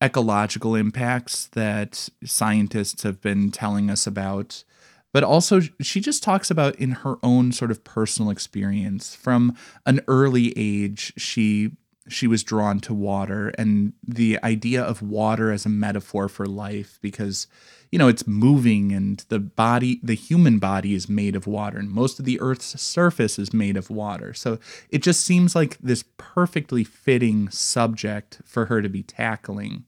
ecological 0.04 0.76
impacts 0.76 1.48
that 1.48 2.10
scientists 2.24 3.04
have 3.04 3.22
been 3.22 3.52
telling 3.52 3.90
us 3.90 4.08
about 4.08 4.64
but 5.12 5.24
also 5.24 5.62
she 5.82 6.00
just 6.00 6.24
talks 6.24 6.52
about 6.52 6.76
in 6.76 6.92
her 6.92 7.18
own 7.24 7.52
sort 7.52 7.72
of 7.72 7.84
personal 7.84 8.32
experience 8.32 9.16
from 9.16 9.56
an 9.86 10.02
early 10.08 10.54
age 10.56 11.14
she 11.18 11.72
she 12.08 12.28
was 12.28 12.44
drawn 12.44 12.80
to 12.80 12.94
water 12.94 13.50
and 13.58 13.94
the 14.06 14.40
idea 14.44 14.82
of 14.82 15.02
water 15.02 15.52
as 15.52 15.66
a 15.66 15.70
metaphor 15.70 16.28
for 16.28 16.46
life 16.46 17.00
because 17.02 17.48
you 17.92 18.00
know 18.00 18.08
it's 18.08 18.28
moving 18.28 18.92
and 18.92 19.26
the 19.30 19.40
body 19.40 20.00
the 20.04 20.16
human 20.16 20.60
body 20.60 20.94
is 20.94 21.08
made 21.08 21.36
of 21.36 21.48
water 21.48 21.78
and 21.78 21.90
most 21.90 22.20
of 22.20 22.26
the 22.26 22.40
earth's 22.42 22.80
surface 22.82 23.40
is 23.40 23.54
made 23.54 23.78
of 23.78 23.90
water. 23.90 24.34
So 24.34 24.60
it 24.90 25.02
just 25.02 25.24
seems 25.24 25.56
like 25.56 25.78
this 25.80 26.04
perfectly 26.18 26.84
fitting 26.84 27.50
subject 27.50 28.42
for 28.46 28.66
her 28.66 28.82
to 28.82 28.90
be 28.90 29.04
tackling. 29.04 29.86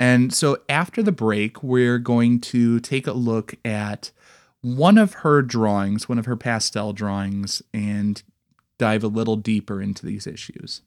And 0.00 0.34
so 0.34 0.58
after 0.68 1.02
the 1.02 1.12
break, 1.12 1.62
we're 1.62 1.98
going 1.98 2.40
to 2.40 2.80
take 2.80 3.06
a 3.06 3.12
look 3.12 3.54
at 3.64 4.10
one 4.62 4.96
of 4.96 5.14
her 5.14 5.42
drawings, 5.42 6.08
one 6.08 6.18
of 6.18 6.26
her 6.26 6.36
pastel 6.36 6.92
drawings, 6.92 7.62
and 7.74 8.22
dive 8.78 9.04
a 9.04 9.08
little 9.08 9.36
deeper 9.36 9.82
into 9.82 10.06
these 10.06 10.26
issues. 10.26 10.80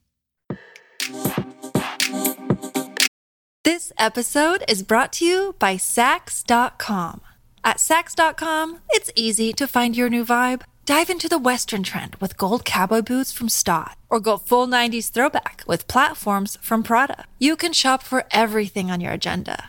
This 3.62 3.92
episode 3.98 4.64
is 4.68 4.82
brought 4.82 5.12
to 5.14 5.24
you 5.24 5.54
by 5.58 5.76
Saks.com. 5.76 7.20
At 7.62 7.78
Saks.com, 7.78 8.78
it's 8.90 9.10
easy 9.14 9.52
to 9.52 9.66
find 9.66 9.96
your 9.96 10.08
new 10.08 10.24
vibe. 10.24 10.62
Dive 10.84 11.10
into 11.10 11.28
the 11.28 11.38
Western 11.38 11.82
trend 11.82 12.14
with 12.20 12.36
gold 12.36 12.64
cowboy 12.64 13.02
boots 13.02 13.32
from 13.32 13.48
Staud, 13.48 13.96
or 14.08 14.20
go 14.20 14.36
full 14.36 14.68
90s 14.68 15.10
throwback 15.10 15.64
with 15.66 15.88
platforms 15.88 16.56
from 16.62 16.84
Prada. 16.84 17.24
You 17.40 17.56
can 17.56 17.72
shop 17.72 18.04
for 18.04 18.24
everything 18.30 18.88
on 18.90 19.00
your 19.00 19.12
agenda, 19.12 19.68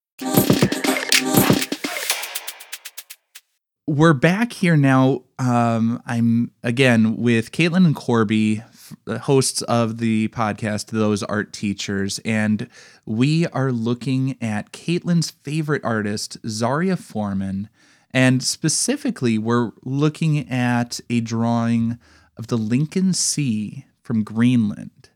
We're 3.87 4.13
back 4.13 4.53
here 4.53 4.77
now. 4.77 5.23
Um, 5.37 6.01
I'm 6.05 6.51
again 6.63 7.17
with 7.17 7.51
Kaitlyn 7.51 7.85
and 7.85 7.95
Corbie, 7.95 8.63
hosts 9.09 9.63
of 9.63 9.97
the 9.97 10.29
podcast, 10.29 10.91
Those 10.91 11.23
Art 11.23 11.51
Teachers, 11.51 12.19
and 12.23 12.69
we 13.05 13.47
are 13.47 13.71
looking 13.71 14.37
at 14.41 14.71
Kaitlyn's 14.71 15.31
favorite 15.31 15.83
artist, 15.83 16.37
Zaria 16.47 16.95
Forman. 16.95 17.69
And 18.11 18.43
specifically, 18.43 19.37
we're 19.37 19.71
looking 19.83 20.49
at 20.49 20.99
a 21.09 21.19
drawing 21.19 21.97
of 22.37 22.47
the 22.47 22.57
Lincoln 22.57 23.13
Sea 23.13 23.87
from 24.03 24.23
Greenland. 24.23 25.09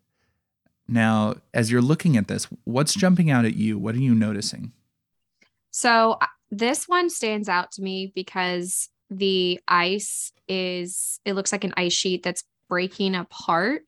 Now, 0.87 1.35
as 1.53 1.71
you're 1.71 1.81
looking 1.81 2.17
at 2.17 2.27
this, 2.27 2.47
what's 2.63 2.93
jumping 2.93 3.29
out 3.29 3.45
at 3.45 3.55
you? 3.55 3.77
What 3.77 3.95
are 3.95 3.99
you 3.99 4.15
noticing? 4.15 4.73
So 5.75 6.11
uh, 6.21 6.27
this 6.51 6.85
one 6.87 7.09
stands 7.09 7.49
out 7.49 7.73
to 7.73 7.81
me 7.81 8.13
because 8.15 8.87
the 9.09 9.59
ice 9.67 10.31
is, 10.47 11.19
it 11.25 11.33
looks 11.33 11.51
like 11.51 11.65
an 11.65 11.73
ice 11.75 11.91
sheet 11.91 12.23
that's 12.23 12.45
breaking 12.69 13.13
apart. 13.13 13.81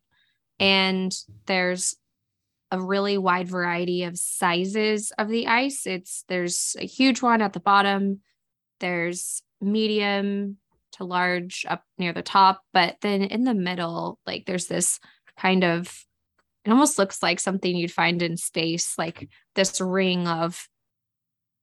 And 0.59 1.15
there's 1.45 1.95
a 2.71 2.81
really 2.81 3.17
wide 3.17 3.47
variety 3.47 4.03
of 4.03 4.17
sizes 4.17 5.13
of 5.17 5.29
the 5.29 5.47
ice. 5.47 5.87
It's 5.87 6.25
there's 6.27 6.75
a 6.77 6.85
huge 6.85 7.21
one 7.21 7.41
at 7.41 7.53
the 7.53 7.61
bottom, 7.61 8.19
there's 8.81 9.41
medium 9.61 10.57
to 10.91 11.05
large 11.05 11.65
up 11.69 11.85
near 11.97 12.11
the 12.11 12.21
top, 12.21 12.63
but 12.73 12.97
then 12.99 13.21
in 13.21 13.45
the 13.45 13.53
middle, 13.53 14.19
like 14.27 14.45
there's 14.45 14.67
this 14.67 14.99
kind 15.37 15.63
of 15.63 16.03
it 16.65 16.71
almost 16.71 16.99
looks 16.99 17.23
like 17.23 17.39
something 17.39 17.77
you'd 17.77 17.93
find 17.93 18.21
in 18.21 18.35
space, 18.35 18.97
like 18.97 19.29
this 19.55 19.79
ring 19.79 20.27
of 20.27 20.67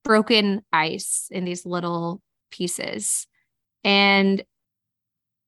broken 0.05 0.63
ice 0.71 1.27
in 1.29 1.43
these 1.43 1.65
little 1.65 2.21
pieces. 2.51 3.27
And 3.83 4.45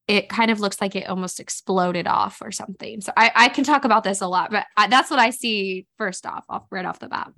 it 0.08 0.28
kind 0.28 0.52
of 0.52 0.60
looks 0.60 0.82
like 0.82 0.96
it 0.96 1.08
almost 1.08 1.40
exploded 1.40 2.08
off 2.08 2.42
or 2.42 2.52
something. 2.52 3.00
So 3.02 3.14
I, 3.16 3.32
I 3.36 3.50
can 3.50 3.64
talk 3.64 3.86
about 3.86 4.04
this 4.04 4.20
a 4.20 4.28
lot, 4.28 4.52
but 4.52 4.66
I, 4.76 4.88
that's 4.88 5.10
what 5.10 5.20
I 5.20 5.30
see 5.30 5.86
first 5.98 6.26
off, 6.26 6.46
off 6.50 6.66
right 6.72 6.86
off 6.86 7.00
the 7.00 7.08
bat. 7.08 7.32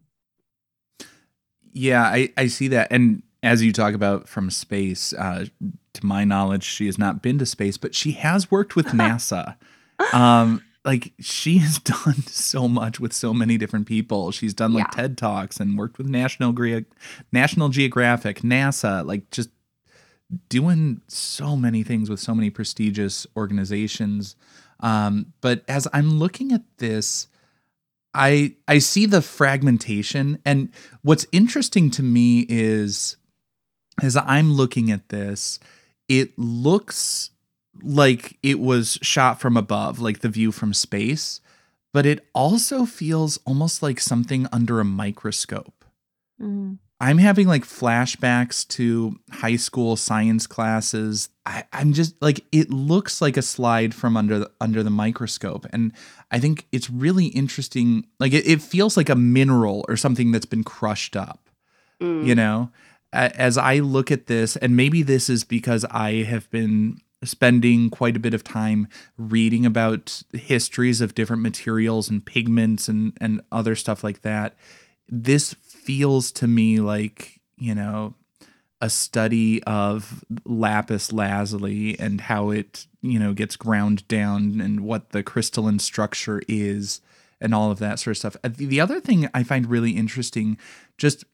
Yeah, 1.74 2.04
I, 2.04 2.32
I 2.38 2.48
see 2.48 2.68
that. 2.70 2.88
And 2.92 3.22
as 3.44 3.64
you 3.64 3.74
talk 3.74 3.94
about 3.94 4.28
from 4.28 4.50
space, 4.50 5.14
uh, 5.14 5.46
to 5.94 6.06
my 6.06 6.24
knowledge, 6.24 6.64
she 6.64 6.86
has 6.86 6.98
not 6.98 7.22
been 7.22 7.38
to 7.40 7.46
space, 7.46 7.78
but 7.78 7.96
she 7.96 8.12
has 8.14 8.52
worked 8.52 8.76
with 8.76 8.86
NASA. 8.88 9.56
um, 10.14 10.64
like 10.86 11.14
she 11.20 11.58
has 11.60 11.80
done 11.80 12.24
so 12.28 12.68
much 12.68 13.00
with 13.00 13.14
so 13.14 13.34
many 13.34 13.58
different 13.58 13.88
people. 13.88 14.32
She's 14.32 14.54
done 14.54 14.74
like 14.74 14.88
yeah. 14.92 15.02
TED 15.02 15.18
Talks 15.18 15.60
and 15.60 15.78
worked 15.78 15.98
with 15.98 16.08
National 16.08 16.54
Ge- 16.54 16.86
National 17.32 17.70
Geographic, 17.70 18.42
NASA, 18.42 19.06
like 19.06 19.30
just 19.32 19.50
doing 20.48 21.02
so 21.08 21.56
many 21.56 21.84
things 21.84 22.10
with 22.10 22.20
so 22.20 22.36
many 22.36 22.50
prestigious 22.50 23.26
organizations. 23.36 24.36
Um, 24.80 25.34
but 25.42 25.64
as 25.68 25.88
I'm 25.94 26.20
looking 26.20 26.52
at 26.52 26.64
this, 26.78 27.28
I 28.14 28.56
I 28.68 28.80
see 28.80 29.06
the 29.06 29.22
fragmentation, 29.22 30.40
and 30.44 30.70
what's 31.04 31.28
interesting 31.32 31.92
to 31.92 32.04
me 32.04 32.46
is 32.50 33.18
as 34.02 34.18
I'm 34.18 34.54
looking 34.54 34.90
at 34.92 35.10
this, 35.10 35.60
it 36.08 36.38
looks 36.38 37.32
like 37.84 38.38
it 38.44 38.60
was 38.60 39.00
shot 39.02 39.40
from 39.40 39.58
above, 39.58 40.00
like 40.00 40.20
the 40.20 40.30
view 40.30 40.52
from 40.52 40.74
space, 40.74 41.42
but 41.94 42.06
it 42.06 42.28
also 42.34 42.86
feels 42.86 43.40
almost 43.46 43.82
like 43.82 44.00
something 44.00 44.48
under 44.52 44.80
a 44.80 44.86
microscope. 44.86 45.86
Mm. 46.42 46.78
I'm 47.02 47.18
having 47.18 47.48
like 47.48 47.64
flashbacks 47.64 48.68
to 48.70 49.18
high 49.32 49.56
school 49.56 49.96
science 49.96 50.48
classes. 50.48 51.30
I, 51.46 51.64
am 51.72 51.94
just 51.94 52.22
like 52.22 52.42
it 52.52 52.70
looks 52.70 53.22
like 53.22 53.38
a 53.38 53.42
slide 53.42 53.96
from 53.96 54.18
under 54.18 54.40
the, 54.40 54.52
under 54.60 54.84
the 54.84 54.90
microscope, 54.90 55.66
and 55.72 55.94
I 56.30 56.40
think 56.40 56.68
it's 56.74 56.90
really 56.90 57.28
interesting. 57.28 58.06
Like 58.20 58.34
it, 58.34 58.46
it 58.46 58.62
feels 58.62 58.98
like 58.98 59.10
a 59.10 59.16
mineral 59.16 59.86
or 59.88 59.96
something 59.96 60.32
that's 60.32 60.46
been 60.46 60.66
crushed 60.66 61.16
up. 61.16 61.50
Mm. 62.02 62.26
You 62.26 62.36
know, 62.36 62.70
as 63.14 63.58
I 63.58 63.80
look 63.80 64.12
at 64.12 64.28
this, 64.28 64.58
and 64.58 64.76
maybe 64.76 65.02
this 65.02 65.30
is 65.30 65.46
because 65.46 65.86
I 65.86 66.24
have 66.24 66.50
been 66.52 67.00
spending 67.24 67.90
quite 67.90 68.16
a 68.16 68.20
bit 68.20 68.34
of 68.34 68.44
time 68.44 68.88
reading 69.18 69.66
about 69.66 70.24
histories 70.34 71.02
of 71.02 71.16
different 71.16 71.42
materials 71.42 72.10
and 72.10 72.26
pigments 72.26 72.88
and 72.88 73.18
and 73.20 73.42
other 73.52 73.76
stuff 73.76 74.04
like 74.04 74.22
that. 74.22 74.56
This 75.08 75.54
feels 75.54 76.32
to 76.34 76.48
me 76.48 76.80
like 76.80 77.40
you 77.58 77.76
know 77.76 78.16
a 78.82 78.90
study 78.90 79.62
of 79.64 80.24
lapis 80.46 81.12
lazuli 81.12 82.00
and 82.00 82.22
how 82.22 82.50
it 82.50 82.88
you 83.02 83.20
know 83.20 83.34
gets 83.34 83.56
ground 83.56 84.08
down 84.08 84.62
and 84.62 84.82
what 84.82 85.10
the 85.10 85.24
crystalline 85.24 85.80
structure 85.80 86.42
is 86.48 87.02
and 87.42 87.54
all 87.54 87.72
of 87.72 87.80
that 87.80 88.00
sort 88.00 88.14
of 88.14 88.18
stuff. 88.18 88.38
Uh, 88.44 88.50
the 88.54 88.80
other 88.80 89.02
thing 89.02 89.28
i 89.34 89.44
find 89.44 89.68
really 89.68 89.92
interesting 89.92 90.58
just 90.98 91.26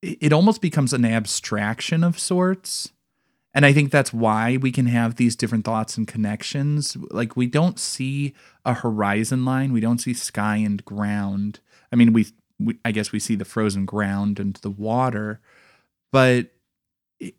it 0.00 0.32
almost 0.32 0.60
becomes 0.60 0.92
an 0.92 1.04
abstraction 1.04 2.04
of 2.04 2.18
sorts 2.18 2.92
and 3.54 3.66
I 3.66 3.72
think 3.72 3.90
that's 3.90 4.12
why 4.12 4.56
we 4.56 4.72
can 4.72 4.86
have 4.86 5.16
these 5.16 5.36
different 5.36 5.64
thoughts 5.64 5.96
and 5.96 6.08
connections. 6.08 6.96
Like 7.10 7.36
we 7.36 7.46
don't 7.46 7.78
see 7.78 8.34
a 8.64 8.74
horizon 8.74 9.44
line, 9.44 9.72
we 9.72 9.80
don't 9.80 9.98
see 9.98 10.14
sky 10.14 10.56
and 10.56 10.84
ground. 10.84 11.60
I 11.92 11.96
mean, 11.96 12.12
we, 12.12 12.26
we 12.58 12.78
I 12.84 12.92
guess 12.92 13.12
we 13.12 13.18
see 13.18 13.36
the 13.36 13.44
frozen 13.44 13.84
ground 13.84 14.38
and 14.38 14.54
the 14.56 14.70
water, 14.70 15.40
but 16.10 16.48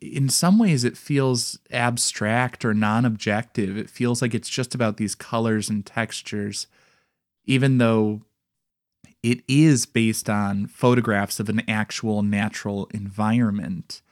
in 0.00 0.28
some 0.30 0.58
ways 0.58 0.84
it 0.84 0.96
feels 0.96 1.58
abstract 1.70 2.64
or 2.64 2.72
non-objective. 2.72 3.76
It 3.76 3.90
feels 3.90 4.22
like 4.22 4.34
it's 4.34 4.48
just 4.48 4.74
about 4.74 4.96
these 4.96 5.14
colors 5.14 5.68
and 5.68 5.84
textures 5.84 6.66
even 7.46 7.78
though 7.78 8.22
it 9.22 9.42
is 9.48 9.86
based 9.86 10.28
on 10.28 10.66
photographs 10.66 11.40
of 11.40 11.48
an 11.48 11.62
actual 11.68 12.22
natural 12.22 12.86
environment. 12.92 14.02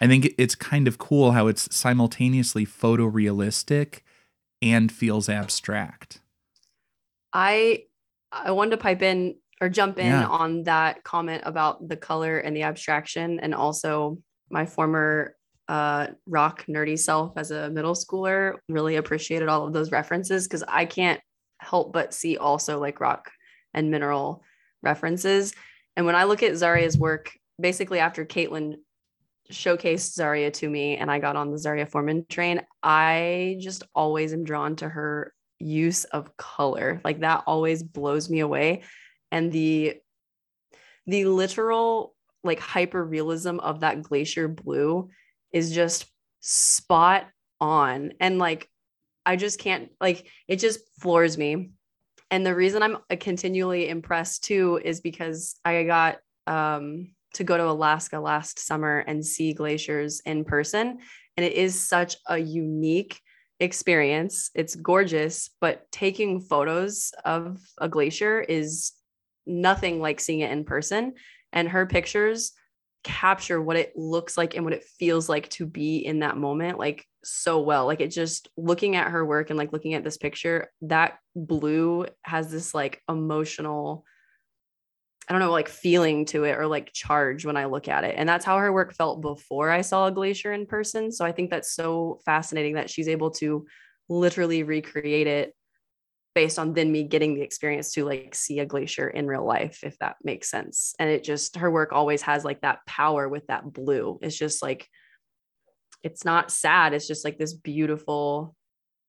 I 0.00 0.06
think 0.06 0.34
it's 0.38 0.54
kind 0.54 0.86
of 0.88 0.98
cool 0.98 1.32
how 1.32 1.46
it's 1.46 1.74
simultaneously 1.74 2.66
photorealistic 2.66 4.00
and 4.62 4.90
feels 4.92 5.28
abstract. 5.28 6.20
I 7.32 7.84
I 8.32 8.50
wanted 8.50 8.72
to 8.72 8.76
pipe 8.78 9.02
in 9.02 9.36
or 9.60 9.68
jump 9.68 9.98
in 9.98 10.06
Yeah. 10.06 10.26
on 10.26 10.64
that 10.64 11.02
comment 11.04 11.42
about 11.46 11.88
the 11.88 11.96
color 11.96 12.38
and 12.38 12.54
the 12.54 12.62
abstraction 12.64 13.40
and 13.40 13.54
also 13.54 14.18
my 14.50 14.66
former 14.66 15.34
uh 15.68 16.08
rock 16.26 16.64
nerdy 16.66 16.98
self 16.98 17.32
as 17.36 17.50
a 17.50 17.70
middle 17.70 17.94
schooler 17.94 18.54
really 18.68 18.96
appreciated 18.96 19.48
all 19.48 19.66
of 19.66 19.72
those 19.72 19.90
references 19.90 20.46
because 20.46 20.62
I 20.68 20.84
can't 20.84 21.20
help 21.58 21.92
but 21.92 22.14
see 22.14 22.36
also 22.36 22.78
like 22.78 23.00
rock 23.00 23.30
and 23.74 23.90
mineral 23.90 24.44
references. 24.82 25.54
And 25.96 26.06
when 26.06 26.14
I 26.14 26.24
look 26.24 26.42
at 26.42 26.52
Zaria's 26.52 26.96
work, 26.98 27.32
basically 27.60 27.98
after 27.98 28.24
Kaitlyn 28.24 28.76
showcased 29.50 30.14
Zaria 30.14 30.50
to 30.52 30.68
me 30.68 30.96
and 30.96 31.10
I 31.10 31.18
got 31.18 31.36
on 31.36 31.50
the 31.50 31.58
Zaria 31.58 31.86
Forman 31.86 32.26
train, 32.28 32.62
I 32.82 33.58
just 33.60 33.84
always 33.94 34.32
am 34.32 34.44
drawn 34.44 34.76
to 34.76 34.88
her 34.88 35.32
use 35.58 36.04
of 36.04 36.36
color. 36.36 37.00
Like 37.04 37.20
that 37.20 37.44
always 37.46 37.82
blows 37.82 38.28
me 38.28 38.40
away. 38.40 38.82
And 39.30 39.52
the 39.52 39.96
the 41.06 41.26
literal 41.26 42.14
like 42.42 42.58
hyper 42.58 43.04
realism 43.04 43.58
of 43.60 43.80
that 43.80 44.02
glacier 44.02 44.48
blue 44.48 45.08
is 45.52 45.72
just 45.72 46.06
spot 46.40 47.26
on. 47.60 48.12
And 48.20 48.38
like 48.38 48.68
I 49.24 49.36
just 49.36 49.58
can't 49.58 49.90
like 50.00 50.28
it 50.48 50.56
just 50.56 50.80
floors 51.00 51.36
me. 51.36 51.70
And 52.30 52.44
the 52.44 52.54
reason 52.54 52.82
I'm 52.82 52.98
continually 53.20 53.88
impressed 53.88 54.44
too 54.44 54.80
is 54.84 55.00
because 55.00 55.56
I 55.64 55.84
got 55.84 56.18
um 56.46 57.12
to 57.36 57.44
go 57.44 57.56
to 57.56 57.68
Alaska 57.68 58.18
last 58.18 58.58
summer 58.58 58.98
and 59.06 59.24
see 59.24 59.52
glaciers 59.52 60.20
in 60.24 60.44
person. 60.44 60.98
And 61.36 61.44
it 61.44 61.52
is 61.52 61.88
such 61.88 62.16
a 62.26 62.38
unique 62.38 63.20
experience. 63.60 64.50
It's 64.54 64.74
gorgeous, 64.74 65.50
but 65.60 65.90
taking 65.92 66.40
photos 66.40 67.12
of 67.24 67.60
a 67.78 67.88
glacier 67.88 68.40
is 68.40 68.92
nothing 69.46 70.00
like 70.00 70.18
seeing 70.18 70.40
it 70.40 70.50
in 70.50 70.64
person. 70.64 71.14
And 71.52 71.68
her 71.68 71.86
pictures 71.86 72.52
capture 73.04 73.62
what 73.62 73.76
it 73.76 73.92
looks 73.96 74.36
like 74.36 74.56
and 74.56 74.64
what 74.64 74.74
it 74.74 74.84
feels 74.98 75.28
like 75.28 75.48
to 75.48 75.64
be 75.64 75.98
in 75.98 76.18
that 76.18 76.36
moment 76.36 76.76
like 76.76 77.06
so 77.22 77.60
well 77.60 77.86
like 77.86 78.00
it 78.00 78.08
just 78.08 78.48
looking 78.56 78.96
at 78.96 79.12
her 79.12 79.24
work 79.24 79.48
and 79.48 79.56
like 79.56 79.72
looking 79.72 79.94
at 79.94 80.02
this 80.02 80.16
picture 80.16 80.72
that 80.82 81.18
blue 81.36 82.04
has 82.22 82.50
this 82.50 82.74
like 82.74 83.00
emotional 83.08 84.04
I 85.28 85.32
don't 85.32 85.40
know, 85.40 85.50
like 85.50 85.68
feeling 85.68 86.24
to 86.26 86.44
it 86.44 86.56
or 86.56 86.66
like 86.68 86.92
charge 86.92 87.44
when 87.44 87.56
I 87.56 87.64
look 87.64 87.88
at 87.88 88.04
it. 88.04 88.14
And 88.16 88.28
that's 88.28 88.44
how 88.44 88.58
her 88.58 88.72
work 88.72 88.94
felt 88.94 89.20
before 89.20 89.70
I 89.70 89.80
saw 89.80 90.06
a 90.06 90.12
glacier 90.12 90.52
in 90.52 90.66
person. 90.66 91.10
So 91.10 91.24
I 91.24 91.32
think 91.32 91.50
that's 91.50 91.74
so 91.74 92.20
fascinating 92.24 92.74
that 92.74 92.90
she's 92.90 93.08
able 93.08 93.32
to 93.32 93.66
literally 94.08 94.62
recreate 94.62 95.26
it 95.26 95.52
based 96.36 96.58
on 96.58 96.74
then 96.74 96.92
me 96.92 97.02
getting 97.02 97.34
the 97.34 97.40
experience 97.40 97.92
to 97.94 98.04
like 98.04 98.34
see 98.34 98.60
a 98.60 98.66
glacier 98.66 99.08
in 99.08 99.26
real 99.26 99.44
life, 99.44 99.80
if 99.82 99.98
that 99.98 100.16
makes 100.22 100.48
sense. 100.48 100.94
And 101.00 101.10
it 101.10 101.24
just, 101.24 101.56
her 101.56 101.70
work 101.70 101.92
always 101.92 102.22
has 102.22 102.44
like 102.44 102.60
that 102.60 102.86
power 102.86 103.28
with 103.28 103.46
that 103.48 103.72
blue. 103.72 104.18
It's 104.22 104.36
just 104.36 104.62
like, 104.62 104.86
it's 106.02 106.24
not 106.24 106.52
sad. 106.52 106.92
It's 106.94 107.08
just 107.08 107.24
like 107.24 107.38
this 107.38 107.54
beautiful, 107.54 108.54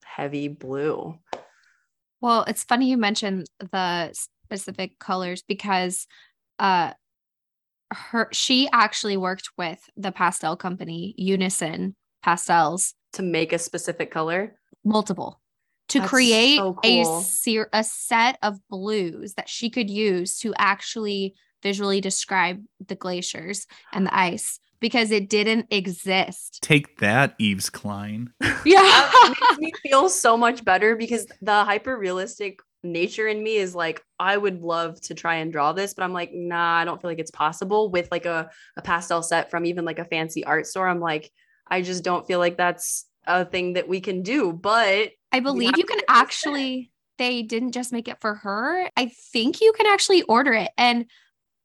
heavy 0.03 0.47
blue. 0.47 1.19
Well, 2.21 2.43
it's 2.47 2.63
funny 2.63 2.89
you 2.89 2.97
mentioned 2.97 3.45
the 3.59 4.17
specific 4.47 4.97
colors 4.99 5.43
because 5.45 6.07
uh 6.59 6.93
her 7.91 8.29
she 8.31 8.69
actually 8.71 9.17
worked 9.17 9.49
with 9.57 9.79
the 9.97 10.11
pastel 10.11 10.55
company 10.55 11.13
Unison 11.17 11.95
Pastels 12.23 12.93
to 13.13 13.23
make 13.23 13.51
a 13.51 13.59
specific 13.59 14.09
color 14.09 14.57
multiple 14.85 15.41
to 15.89 15.99
That's 15.99 16.09
create 16.09 16.57
so 16.57 16.77
a 16.83 17.03
cool. 17.03 17.21
ser- 17.21 17.69
a 17.73 17.83
set 17.83 18.37
of 18.41 18.57
blues 18.69 19.33
that 19.33 19.49
she 19.49 19.69
could 19.69 19.89
use 19.89 20.39
to 20.39 20.53
actually 20.57 21.33
visually 21.63 22.01
describe 22.01 22.63
the 22.87 22.95
glaciers 22.95 23.67
and 23.91 24.05
the 24.05 24.17
ice 24.17 24.59
because 24.79 25.11
it 25.11 25.29
didn't 25.29 25.65
exist. 25.71 26.59
Take 26.61 26.99
that, 26.99 27.35
Yves 27.39 27.69
Klein. 27.69 28.31
Yeah. 28.65 28.81
that 28.81 29.35
makes 29.39 29.57
me 29.57 29.71
feel 29.81 30.09
so 30.09 30.35
much 30.35 30.63
better 30.65 30.95
because 30.95 31.25
the 31.41 31.63
hyper 31.63 31.97
realistic 31.97 32.59
nature 32.91 33.27
in 33.27 33.43
me 33.43 33.57
is 33.57 33.75
like 33.75 34.03
I 34.19 34.37
would 34.37 34.61
love 34.61 34.99
to 35.01 35.13
try 35.13 35.35
and 35.35 35.51
draw 35.51 35.73
this, 35.73 35.93
but 35.93 36.03
I'm 36.03 36.13
like, 36.13 36.31
nah, 36.33 36.77
I 36.77 36.85
don't 36.85 37.01
feel 37.01 37.09
like 37.09 37.19
it's 37.19 37.31
possible 37.31 37.89
with 37.89 38.09
like 38.11 38.25
a, 38.25 38.49
a 38.75 38.81
pastel 38.81 39.21
set 39.21 39.51
from 39.51 39.65
even 39.65 39.85
like 39.85 39.99
a 39.99 40.05
fancy 40.05 40.43
art 40.43 40.67
store. 40.67 40.87
I'm 40.87 40.99
like, 40.99 41.31
I 41.67 41.81
just 41.81 42.03
don't 42.03 42.25
feel 42.25 42.39
like 42.39 42.57
that's 42.57 43.05
a 43.25 43.45
thing 43.45 43.73
that 43.73 43.87
we 43.87 44.01
can 44.01 44.23
do. 44.23 44.53
But 44.53 45.11
I 45.31 45.39
believe 45.39 45.77
you 45.77 45.85
can 45.85 45.99
actually 46.07 46.91
they 47.17 47.41
didn't 47.41 47.71
just 47.71 47.91
make 47.91 48.07
it 48.07 48.21
for 48.21 48.35
her. 48.35 48.89
I 48.95 49.11
think 49.31 49.61
you 49.61 49.73
can 49.73 49.87
actually 49.87 50.21
order 50.23 50.53
it. 50.53 50.69
And 50.77 51.05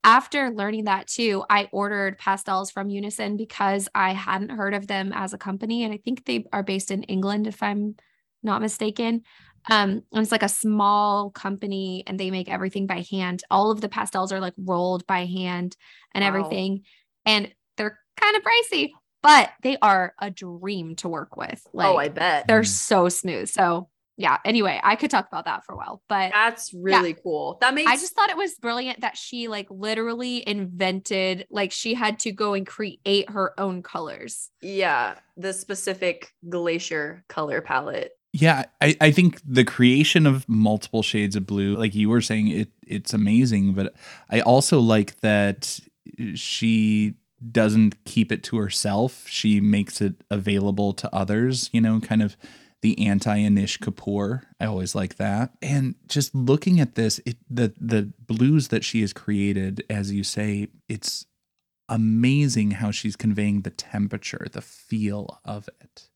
after 0.05 0.51
learning 0.51 0.85
that 0.85 1.07
too, 1.07 1.45
I 1.49 1.69
ordered 1.73 2.19
pastels 2.19 2.71
from 2.71 2.91
Unison 2.91 3.37
because 3.37 3.89
I 3.95 4.13
hadn't 4.13 4.51
heard 4.51 4.75
of 4.75 4.87
them 4.87 5.13
as 5.15 5.33
a 5.33 5.39
company. 5.39 5.85
And 5.85 5.95
I 5.95 5.99
think 5.99 6.25
they 6.25 6.45
are 6.53 6.63
based 6.63 6.91
in 6.91 7.05
England, 7.05 7.47
if 7.47 7.63
I'm 7.63 7.95
not 8.43 8.63
mistaken. 8.63 9.23
Um, 9.71 10.03
and 10.13 10.23
it's 10.23 10.33
like 10.33 10.43
a 10.43 10.49
small 10.49 11.31
company 11.31 12.03
and 12.07 12.19
they 12.19 12.31
make 12.31 12.49
everything 12.51 12.87
by 12.87 13.05
hand. 13.11 13.43
All 13.51 13.71
of 13.71 13.81
the 13.81 13.89
pastels 13.89 14.33
are 14.33 14.41
like 14.41 14.55
rolled 14.57 15.07
by 15.07 15.25
hand 15.27 15.77
and 16.15 16.23
Wow. 16.23 16.29
everything. 16.29 16.83
And 17.25 17.53
they're 17.77 17.99
kind 18.21 18.37
of 18.37 18.43
pricey, 18.43 18.91
but 19.23 19.51
they 19.63 19.77
are 19.81 20.15
a 20.21 20.31
dream 20.31 20.97
to 20.97 21.09
work 21.09 21.37
with. 21.37 21.65
Like 21.73 21.89
oh, 21.89 21.97
I 21.97 22.09
bet 22.09 22.47
they're 22.49 22.65
so 22.65 23.09
smooth. 23.09 23.49
So 23.49 23.89
yeah. 24.19 24.39
Anyway, 24.45 24.79
I 24.85 24.97
could 24.97 25.11
talk 25.11 25.27
about 25.27 25.47
that 25.47 25.65
for 25.65 25.73
a 25.73 25.77
while, 25.77 26.03
but 26.09 26.33
that's 26.33 26.75
really 26.75 27.15
cool. 27.15 27.57
That 27.63 27.73
makes 27.75 27.91
I 27.91 27.97
just 27.97 28.15
thought 28.15 28.29
it 28.31 28.37
was 28.37 28.55
brilliant 28.57 29.01
that 29.01 29.17
she 29.17 29.49
like 29.49 29.69
literally 29.71 30.47
invented, 30.47 31.47
like 31.51 31.73
she 31.73 31.95
had 31.95 32.19
to 32.21 32.33
go 32.33 32.53
and 32.55 32.67
create 32.67 33.31
her 33.31 33.59
own 33.59 33.83
colors. 33.83 34.51
yeah, 34.61 35.15
the 35.37 35.53
specific 35.53 36.31
glacier 36.49 37.25
color 37.29 37.63
palette. 37.63 38.13
Yeah, 38.33 38.65
I, 38.81 38.97
I 39.01 39.11
think 39.11 39.41
the 39.45 39.65
creation 39.65 40.27
of 40.27 40.49
multiple 40.49 41.03
shades 41.03 41.37
of 41.37 41.47
blue, 41.47 41.77
like 41.77 41.95
you 41.95 42.09
were 42.09 42.23
saying, 42.23 42.49
it 42.49 42.71
it's 42.87 43.13
amazing. 43.13 43.75
But 43.75 43.95
I 44.31 44.41
also 44.41 44.81
like 44.81 45.21
that 45.21 45.81
she 46.35 47.15
doesn't 47.51 48.05
keep 48.05 48.33
it 48.33 48.43
to 48.45 48.57
herself. 48.57 49.27
She 49.29 49.61
makes 49.61 50.01
it 50.01 50.15
available 50.31 50.93
to 50.95 51.15
others, 51.15 51.69
you 51.73 51.81
know, 51.81 52.01
kind 52.01 52.23
of 52.23 52.37
the 52.81 53.07
anti-Anish 53.07 53.79
Kapoor. 53.79 54.43
I 54.59 54.67
always 54.67 54.95
like 54.95 55.17
that. 55.17 55.53
And 55.61 55.95
just 56.07 56.35
looking 56.35 56.81
at 56.81 56.95
this, 56.95 57.21
it 57.27 57.37
the 57.51 57.75
the 57.79 58.13
blues 58.27 58.69
that 58.69 58.83
she 58.83 59.03
has 59.03 59.13
created, 59.13 59.85
as 59.91 60.11
you 60.11 60.25
say, 60.25 60.69
it's 60.89 61.27
amazing 61.89 62.73
how 62.73 62.91
she's 62.91 63.17
conveying 63.17 63.61
the 63.61 63.71
temperature, 63.71 64.47
the 64.51 64.63
feel 64.63 65.39
of 65.45 65.69
it. 65.83 66.09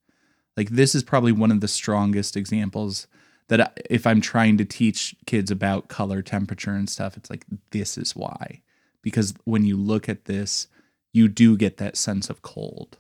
Like 0.57 0.71
this 0.71 0.95
is 0.95 1.03
probably 1.03 1.33
one 1.33 1.51
of 1.51 1.61
the 1.61 1.69
strongest 1.69 2.37
examples 2.37 3.07
that 3.49 3.81
if 3.89 4.07
I'm 4.07 4.21
trying 4.21 4.57
to 4.59 4.65
teach 4.65 5.15
kids 5.27 5.51
about 5.51 5.89
color, 5.89 6.23
temperature 6.23 6.73
and 6.73 6.89
stuff, 6.89 7.17
it's 7.17 7.31
like 7.31 7.45
this 7.71 7.97
is 7.97 8.17
why. 8.17 8.63
Because 9.03 9.35
when 9.45 9.65
you 9.65 9.77
look 9.77 10.09
at 10.09 10.25
this, 10.25 10.67
you 11.13 11.29
do 11.29 11.57
get 11.57 11.77
that 11.77 11.97
sense 11.97 12.29
of 12.29 12.43
cold. 12.43 12.99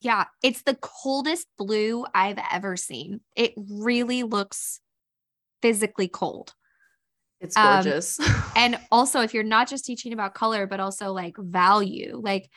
Yeah, 0.00 0.26
it's 0.42 0.62
the 0.62 0.76
coldest 0.80 1.46
blue 1.58 2.04
I've 2.14 2.38
ever 2.50 2.76
seen. 2.76 3.20
It 3.36 3.54
really 3.56 4.22
looks 4.22 4.80
physically 5.62 6.08
cold. 6.08 6.54
It's 7.40 7.56
Um, 7.56 7.82
gorgeous. 7.82 8.18
and 8.56 8.78
also 8.92 9.20
if 9.20 9.34
you're 9.34 9.42
not 9.42 9.68
just 9.68 9.84
teaching 9.84 10.12
about 10.12 10.34
color 10.34 10.66
but 10.66 10.80
also 10.80 11.12
like 11.12 11.36
value 11.38 12.20
like 12.22 12.48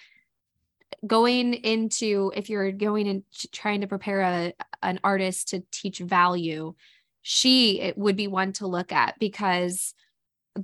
going 1.05 1.53
into 1.53 2.31
if 2.35 2.49
you're 2.49 2.71
going 2.71 3.07
and 3.07 3.23
trying 3.51 3.81
to 3.81 3.87
prepare 3.87 4.21
a 4.21 4.53
an 4.81 4.99
artist 5.03 5.49
to 5.49 5.63
teach 5.71 5.99
value 5.99 6.73
she 7.21 7.81
it 7.81 7.97
would 7.97 8.15
be 8.15 8.27
one 8.27 8.53
to 8.53 8.67
look 8.67 8.91
at 8.91 9.17
because 9.19 9.95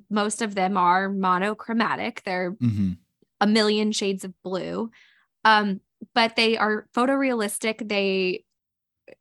most 0.10 0.42
of 0.42 0.56
them 0.56 0.78
are 0.78 1.10
monochromatic. 1.10 2.22
They're 2.24 2.52
hmm 2.52 2.94
a 3.44 3.48
million 3.48 3.92
shades 3.92 4.24
of 4.24 4.40
blue. 4.44 4.92
Um 5.44 5.82
but 6.14 6.36
they 6.36 6.58
are 6.58 6.88
photorealistic. 6.96 7.90
They 7.90 8.44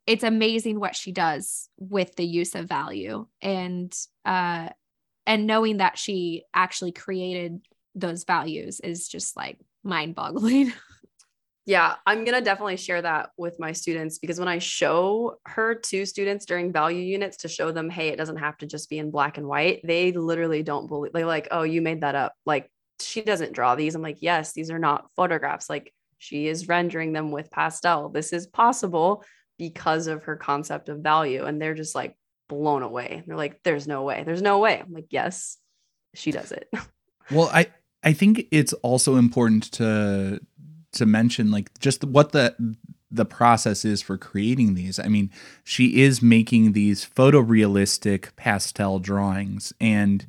it's 0.05 0.23
amazing 0.23 0.79
what 0.79 0.95
she 0.95 1.11
does 1.11 1.67
with 1.79 2.15
the 2.15 2.25
use 2.25 2.53
of 2.53 2.69
value. 2.69 3.25
And 3.41 3.91
uh 4.23 4.69
and 5.25 5.47
knowing 5.47 5.77
that 5.77 5.97
she 5.97 6.43
actually 6.53 6.91
created 6.91 7.61
those 7.95 8.23
values 8.23 8.79
is 8.79 9.07
just 9.07 9.35
like 9.35 9.57
mind 9.83 10.13
boggling 10.13 10.71
Yeah, 11.65 11.95
I'm 12.07 12.25
going 12.25 12.37
to 12.37 12.43
definitely 12.43 12.77
share 12.77 13.01
that 13.01 13.29
with 13.37 13.59
my 13.59 13.71
students 13.71 14.17
because 14.17 14.39
when 14.39 14.47
I 14.47 14.57
show 14.57 15.35
her 15.45 15.75
to 15.75 16.05
students 16.05 16.45
during 16.45 16.73
value 16.73 17.01
units 17.01 17.37
to 17.37 17.47
show 17.47 17.71
them, 17.71 17.89
hey, 17.89 18.07
it 18.09 18.17
doesn't 18.17 18.37
have 18.37 18.57
to 18.57 18.65
just 18.65 18.89
be 18.89 18.97
in 18.97 19.11
black 19.11 19.37
and 19.37 19.47
white, 19.47 19.81
they 19.83 20.11
literally 20.11 20.63
don't 20.63 20.87
believe, 20.87 21.13
they're 21.13 21.25
like, 21.25 21.49
oh, 21.51 21.63
you 21.63 21.81
made 21.81 22.01
that 22.01 22.15
up. 22.15 22.33
Like, 22.45 22.71
she 22.99 23.21
doesn't 23.21 23.53
draw 23.53 23.75
these. 23.75 23.93
I'm 23.95 24.01
like, 24.01 24.17
yes, 24.21 24.53
these 24.53 24.71
are 24.71 24.79
not 24.79 25.07
photographs. 25.15 25.69
Like, 25.69 25.93
she 26.17 26.47
is 26.47 26.67
rendering 26.67 27.13
them 27.13 27.31
with 27.31 27.51
pastel. 27.51 28.09
This 28.09 28.33
is 28.33 28.47
possible 28.47 29.23
because 29.57 30.07
of 30.07 30.23
her 30.23 30.35
concept 30.35 30.89
of 30.89 30.99
value. 30.99 31.45
And 31.45 31.61
they're 31.61 31.75
just 31.75 31.95
like 31.95 32.15
blown 32.47 32.83
away. 32.83 33.23
They're 33.25 33.37
like, 33.37 33.61
there's 33.63 33.87
no 33.87 34.03
way. 34.03 34.23
There's 34.23 34.41
no 34.41 34.59
way. 34.59 34.79
I'm 34.79 34.91
like, 34.91 35.07
yes, 35.09 35.57
she 36.13 36.31
does 36.31 36.51
it. 36.51 36.69
Well, 37.29 37.49
I 37.53 37.67
I 38.03 38.11
think 38.11 38.47
it's 38.51 38.73
also 38.73 39.15
important 39.15 39.71
to 39.73 40.41
to 40.93 41.05
mention 41.05 41.51
like 41.51 41.77
just 41.79 42.03
what 42.03 42.31
the 42.31 42.75
the 43.13 43.25
process 43.25 43.83
is 43.83 44.01
for 44.01 44.17
creating 44.17 44.73
these. 44.73 44.97
I 44.97 45.09
mean, 45.09 45.31
she 45.65 46.01
is 46.01 46.21
making 46.21 46.71
these 46.71 47.05
photorealistic 47.05 48.33
pastel 48.37 48.99
drawings 48.99 49.73
and 49.81 50.25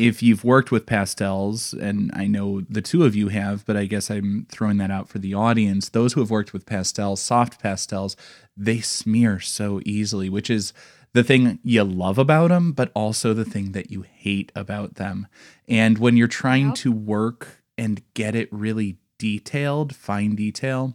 if 0.00 0.22
you've 0.22 0.44
worked 0.44 0.70
with 0.70 0.86
pastels 0.86 1.74
and 1.74 2.10
I 2.14 2.26
know 2.26 2.62
the 2.62 2.80
two 2.80 3.04
of 3.04 3.14
you 3.14 3.28
have, 3.28 3.66
but 3.66 3.76
I 3.76 3.84
guess 3.84 4.10
I'm 4.10 4.46
throwing 4.50 4.78
that 4.78 4.90
out 4.90 5.10
for 5.10 5.18
the 5.18 5.34
audience. 5.34 5.90
Those 5.90 6.14
who 6.14 6.20
have 6.20 6.30
worked 6.30 6.54
with 6.54 6.64
pastels, 6.64 7.20
soft 7.20 7.60
pastels, 7.60 8.16
they 8.56 8.80
smear 8.80 9.40
so 9.40 9.80
easily, 9.84 10.30
which 10.30 10.48
is 10.48 10.72
the 11.12 11.22
thing 11.22 11.58
you 11.62 11.84
love 11.84 12.16
about 12.16 12.48
them, 12.48 12.72
but 12.72 12.90
also 12.94 13.34
the 13.34 13.44
thing 13.44 13.72
that 13.72 13.90
you 13.90 14.02
hate 14.02 14.50
about 14.54 14.94
them. 14.94 15.26
And 15.68 15.98
when 15.98 16.16
you're 16.16 16.28
trying 16.28 16.72
to 16.74 16.92
work 16.92 17.62
and 17.76 18.02
get 18.14 18.34
it 18.34 18.48
really 18.50 18.96
detailed, 19.20 19.94
fine 19.94 20.34
detail, 20.34 20.94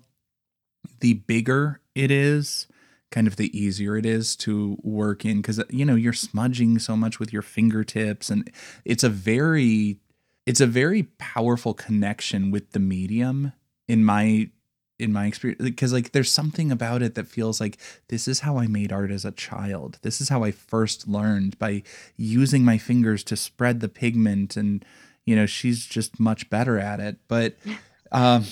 the 1.00 1.14
bigger 1.14 1.80
it 1.94 2.10
is, 2.10 2.68
kind 3.12 3.28
of 3.28 3.36
the 3.36 3.58
easier 3.58 3.96
it 3.96 4.06
is 4.06 4.36
to 4.36 4.78
work 4.82 5.24
in 5.24 5.38
because 5.38 5.60
uh, 5.60 5.64
you 5.70 5.86
know 5.86 5.96
you're 5.96 6.12
smudging 6.12 6.80
so 6.80 6.98
much 6.98 7.20
with 7.20 7.32
your 7.32 7.44
fingertips 7.44 8.30
and 8.30 8.52
it's 8.84 9.04
a 9.04 9.10
very 9.10 10.00
it's 10.46 10.60
a 10.60 10.68
very 10.68 11.04
powerful 11.18 11.74
connection 11.74 12.52
with 12.52 12.72
the 12.72 12.80
medium 12.80 13.54
in 13.88 14.04
my 14.04 14.50
in 14.98 15.14
my 15.14 15.28
experience 15.28 15.62
because 15.62 15.94
like 15.94 16.12
there's 16.12 16.32
something 16.32 16.72
about 16.72 17.02
it 17.02 17.16
that 17.16 17.28
feels 17.28 17.62
like 17.62 17.78
this 18.08 18.28
is 18.28 18.42
how 18.42 18.58
I 18.58 18.68
made 18.68 18.92
art 18.92 19.12
as 19.12 19.26
a 19.26 19.32
child. 19.32 20.00
This 20.02 20.22
is 20.22 20.30
how 20.30 20.44
I 20.44 20.52
first 20.52 21.08
learned 21.08 21.60
by 21.60 21.84
using 22.16 22.64
my 22.64 22.78
fingers 22.78 23.24
to 23.26 23.36
spread 23.36 23.82
the 23.82 23.90
pigment 23.90 24.56
and 24.56 24.86
you 25.26 25.36
know 25.36 25.46
she's 25.46 25.86
just 25.86 26.20
much 26.20 26.50
better 26.50 26.80
at 26.80 27.00
it. 27.00 27.18
But 27.28 27.56
Um, 28.16 28.46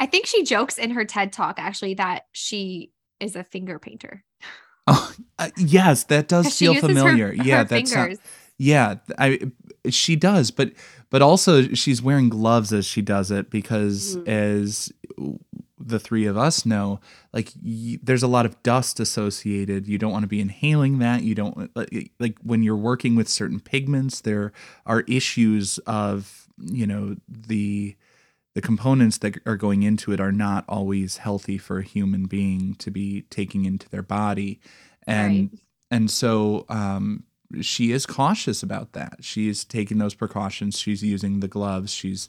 I 0.00 0.06
think 0.06 0.26
she 0.26 0.42
jokes 0.42 0.76
in 0.78 0.90
her 0.90 1.04
TED 1.04 1.32
talk 1.32 1.58
actually 1.58 1.94
that 1.94 2.26
she 2.32 2.92
is 3.20 3.36
a 3.36 3.44
finger 3.44 3.78
painter. 3.78 4.24
oh, 4.86 5.14
uh, 5.38 5.50
yes, 5.56 6.04
that 6.04 6.28
does 6.28 6.56
feel 6.58 6.72
uses 6.74 6.88
her- 6.90 6.94
familiar. 6.94 7.32
yeah, 7.32 7.58
her 7.58 7.64
that's 7.64 7.92
fingers. 7.92 8.18
yeah. 8.58 8.96
I 9.18 9.38
she 9.88 10.16
does, 10.16 10.50
but 10.50 10.72
but 11.10 11.22
also 11.22 11.62
she's 11.74 12.02
wearing 12.02 12.28
gloves 12.28 12.72
as 12.72 12.84
she 12.86 13.02
does 13.02 13.30
it 13.30 13.50
because 13.50 14.16
Mhm. 14.16 14.28
as 14.28 14.92
the 15.78 16.00
three 16.00 16.24
of 16.24 16.36
us 16.36 16.64
know, 16.64 16.98
like 17.32 17.52
y- 17.62 17.98
there's 18.02 18.22
a 18.22 18.28
lot 18.28 18.46
of 18.46 18.60
dust 18.62 18.98
associated. 19.00 19.86
You 19.86 19.98
don't 19.98 20.12
want 20.12 20.22
to 20.22 20.28
be 20.28 20.40
inhaling 20.40 20.98
that. 21.00 21.22
You 21.22 21.34
don't 21.34 21.70
like, 21.76 22.10
like 22.18 22.38
when 22.42 22.62
you're 22.62 22.74
working 22.76 23.14
with 23.16 23.28
certain 23.28 23.60
pigments, 23.60 24.20
there 24.22 24.52
are 24.86 25.00
issues 25.02 25.78
of 25.86 26.48
you 26.58 26.86
know 26.86 27.16
the 27.28 27.96
the 28.54 28.60
components 28.60 29.18
that 29.18 29.38
are 29.46 29.56
going 29.56 29.82
into 29.82 30.12
it 30.12 30.20
are 30.20 30.32
not 30.32 30.64
always 30.68 31.18
healthy 31.18 31.58
for 31.58 31.78
a 31.78 31.82
human 31.84 32.26
being 32.26 32.74
to 32.76 32.90
be 32.90 33.22
taking 33.30 33.64
into 33.64 33.88
their 33.88 34.02
body. 34.02 34.60
And 35.06 35.50
Right. 35.50 35.60
and 35.90 36.10
so 36.10 36.64
um 36.68 37.24
she 37.60 37.92
is 37.92 38.06
cautious 38.06 38.62
about 38.62 38.92
that. 38.94 39.18
She's 39.20 39.64
taking 39.64 39.98
those 39.98 40.14
precautions. 40.14 40.78
She's 40.78 41.02
using 41.04 41.38
the 41.40 41.46
gloves. 41.48 41.92
She's 41.92 42.28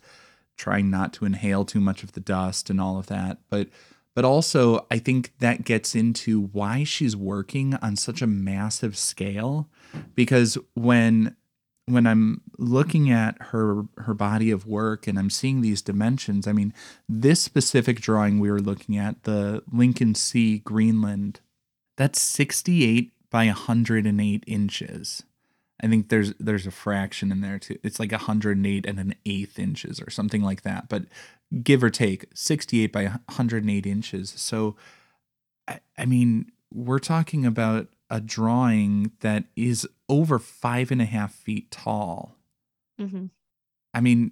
trying 0.57 0.89
not 0.89 1.13
to 1.13 1.25
inhale 1.25 1.65
too 1.65 1.79
much 1.81 2.03
of 2.03 2.11
the 2.11 2.19
dust 2.19 2.69
and 2.69 2.79
all 2.79 2.97
of 2.97 3.07
that. 3.07 3.39
But 3.49 3.69
but 4.13 4.23
also 4.23 4.85
i 4.89 4.97
think 4.97 5.33
that 5.39 5.65
gets 5.65 5.93
into 5.93 6.43
why 6.53 6.85
she's 6.85 7.17
working 7.17 7.73
on 7.75 7.95
such 7.95 8.21
a 8.21 8.27
massive 8.27 8.97
scale. 8.97 9.69
Because 10.15 10.57
when 10.73 11.35
when 11.87 12.07
I'm 12.07 12.41
looking 12.57 13.11
at 13.11 13.39
her 13.39 13.83
her 13.97 14.13
body 14.13 14.51
of 14.51 14.65
work 14.65 15.07
and 15.07 15.19
I'm 15.19 15.29
seeing 15.29 15.61
these 15.61 15.81
dimensions, 15.81 16.47
I 16.47 16.51
mean, 16.51 16.73
this 17.07 17.41
specific 17.41 18.01
drawing 18.01 18.39
we 18.39 18.49
were 18.49 18.61
looking 18.61 18.97
at, 18.97 19.23
the 19.23 19.63
Lincoln 19.71 20.15
Sea 20.15 20.59
Greenland, 20.59 21.41
that's 21.95 22.19
68 22.21 23.11
by 23.29 23.45
108 23.45 24.43
inches. 24.47 25.23
I 25.81 25.87
think 25.87 26.09
there's 26.09 26.33
there's 26.39 26.65
a 26.65 26.71
fraction 26.71 27.31
in 27.31 27.41
there 27.41 27.59
too. 27.59 27.77
It's 27.83 27.99
like 27.99 28.11
108 28.11 28.85
and 28.85 28.99
an 28.99 29.15
eighth 29.25 29.59
inches 29.59 30.01
or 30.01 30.09
something 30.09 30.41
like 30.41 30.63
that. 30.63 30.89
But 30.89 31.03
give 31.61 31.83
or 31.83 31.89
take, 31.89 32.25
68 32.33 32.91
by 32.91 33.05
108 33.05 33.85
inches. 33.85 34.33
So 34.35 34.75
I, 35.67 35.79
I 35.97 36.05
mean, 36.05 36.51
we're 36.73 36.99
talking 36.99 37.45
about 37.45 37.89
a 38.09 38.21
drawing 38.21 39.11
that 39.21 39.45
is 39.55 39.87
over 40.07 40.39
five 40.39 40.91
and 40.91 41.01
a 41.01 41.05
half 41.05 41.33
feet 41.33 41.71
tall. 41.71 42.35
Mhm. 42.99 43.29
I 43.93 44.01
mean, 44.01 44.31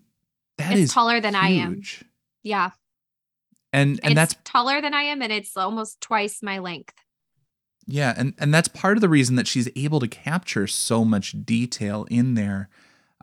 that 0.57 0.73
is 0.73 0.85
It's 0.85 0.93
taller 0.93 1.19
than 1.19 1.35
I 1.35 1.49
am. 1.49 1.81
Yeah. 2.43 2.71
And 3.71 3.99
and 4.03 4.11
it's 4.11 4.15
that's 4.15 4.35
taller 4.43 4.81
than 4.81 4.93
I 4.93 5.03
am 5.03 5.21
and 5.21 5.31
it's 5.33 5.57
almost 5.57 5.99
twice 6.01 6.43
my 6.43 6.59
length. 6.59 6.93
Yeah, 7.85 8.13
and 8.15 8.33
and 8.37 8.53
that's 8.53 8.67
part 8.67 8.95
of 8.97 9.01
the 9.01 9.09
reason 9.09 9.35
that 9.35 9.47
she's 9.47 9.67
able 9.75 9.99
to 9.99 10.07
capture 10.07 10.67
so 10.67 11.03
much 11.03 11.43
detail 11.43 12.05
in 12.09 12.35
there, 12.35 12.69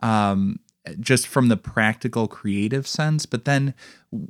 um, 0.03 0.59
just 0.99 1.27
from 1.27 1.47
the 1.47 1.57
practical, 1.57 2.27
creative 2.27 2.87
sense. 2.87 3.25
But 3.25 3.45
then 3.45 3.73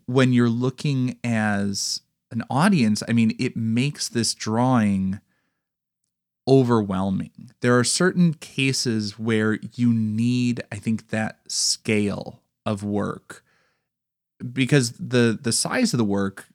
when 0.05 0.31
you're 0.31 0.47
looking 0.49 1.17
as 1.23 2.01
an 2.31 2.43
audience, 2.49 3.03
I 3.09 3.13
mean, 3.13 3.35
it 3.39 3.57
makes 3.57 4.07
this 4.07 4.33
drawing 4.33 5.19
overwhelming. 6.47 7.51
There 7.61 7.77
are 7.77 7.83
certain 7.83 8.33
cases 8.33 9.19
where 9.19 9.59
you 9.75 9.93
need, 9.93 10.61
I 10.71 10.75
think, 10.77 11.09
that 11.09 11.39
scale 11.47 12.41
of 12.65 12.83
work 12.83 13.43
because 14.53 14.93
the 14.93 15.37
the 15.39 15.51
size 15.51 15.93
of 15.93 15.97
the 15.97 16.03
work 16.03 16.47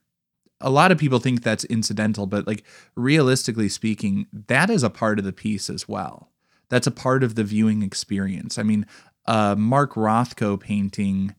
a 0.60 0.70
lot 0.70 0.90
of 0.90 0.98
people 0.98 1.18
think 1.18 1.42
that's 1.42 1.64
incidental, 1.64 2.26
but 2.26 2.46
like 2.46 2.64
realistically 2.94 3.68
speaking, 3.68 4.26
that 4.48 4.70
is 4.70 4.82
a 4.82 4.90
part 4.90 5.18
of 5.18 5.24
the 5.24 5.32
piece 5.32 5.68
as 5.68 5.88
well. 5.88 6.30
That's 6.68 6.86
a 6.86 6.92
part 6.92 7.22
of 7.22 7.34
the 7.34 7.44
viewing 7.44 7.82
experience. 7.82 8.58
I 8.58 8.62
mean, 8.62 8.86
uh, 9.26 9.54
Mark 9.56 9.94
Rothko 9.94 10.58
painting, 10.58 11.34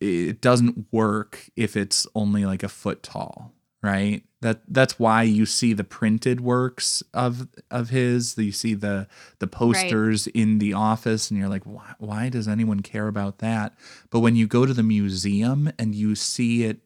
it 0.00 0.40
doesn't 0.40 0.86
work 0.92 1.50
if 1.56 1.76
it's 1.76 2.06
only 2.14 2.44
like 2.44 2.62
a 2.62 2.68
foot 2.68 3.02
tall, 3.02 3.52
right? 3.82 4.22
That 4.40 4.60
that's 4.68 5.00
why 5.00 5.24
you 5.24 5.46
see 5.46 5.72
the 5.72 5.82
printed 5.84 6.40
works 6.40 7.02
of 7.12 7.48
of 7.70 7.90
his. 7.90 8.38
You 8.38 8.52
see 8.52 8.74
the 8.74 9.08
the 9.40 9.48
posters 9.48 10.28
in 10.28 10.58
the 10.58 10.74
office, 10.74 11.30
and 11.30 11.38
you're 11.38 11.48
like, 11.48 11.64
why, 11.64 11.94
why 11.98 12.28
does 12.28 12.46
anyone 12.46 12.80
care 12.80 13.08
about 13.08 13.38
that? 13.38 13.76
But 14.10 14.20
when 14.20 14.36
you 14.36 14.46
go 14.46 14.64
to 14.64 14.72
the 14.72 14.84
museum 14.84 15.72
and 15.76 15.94
you 15.94 16.14
see 16.14 16.64
it 16.64 16.78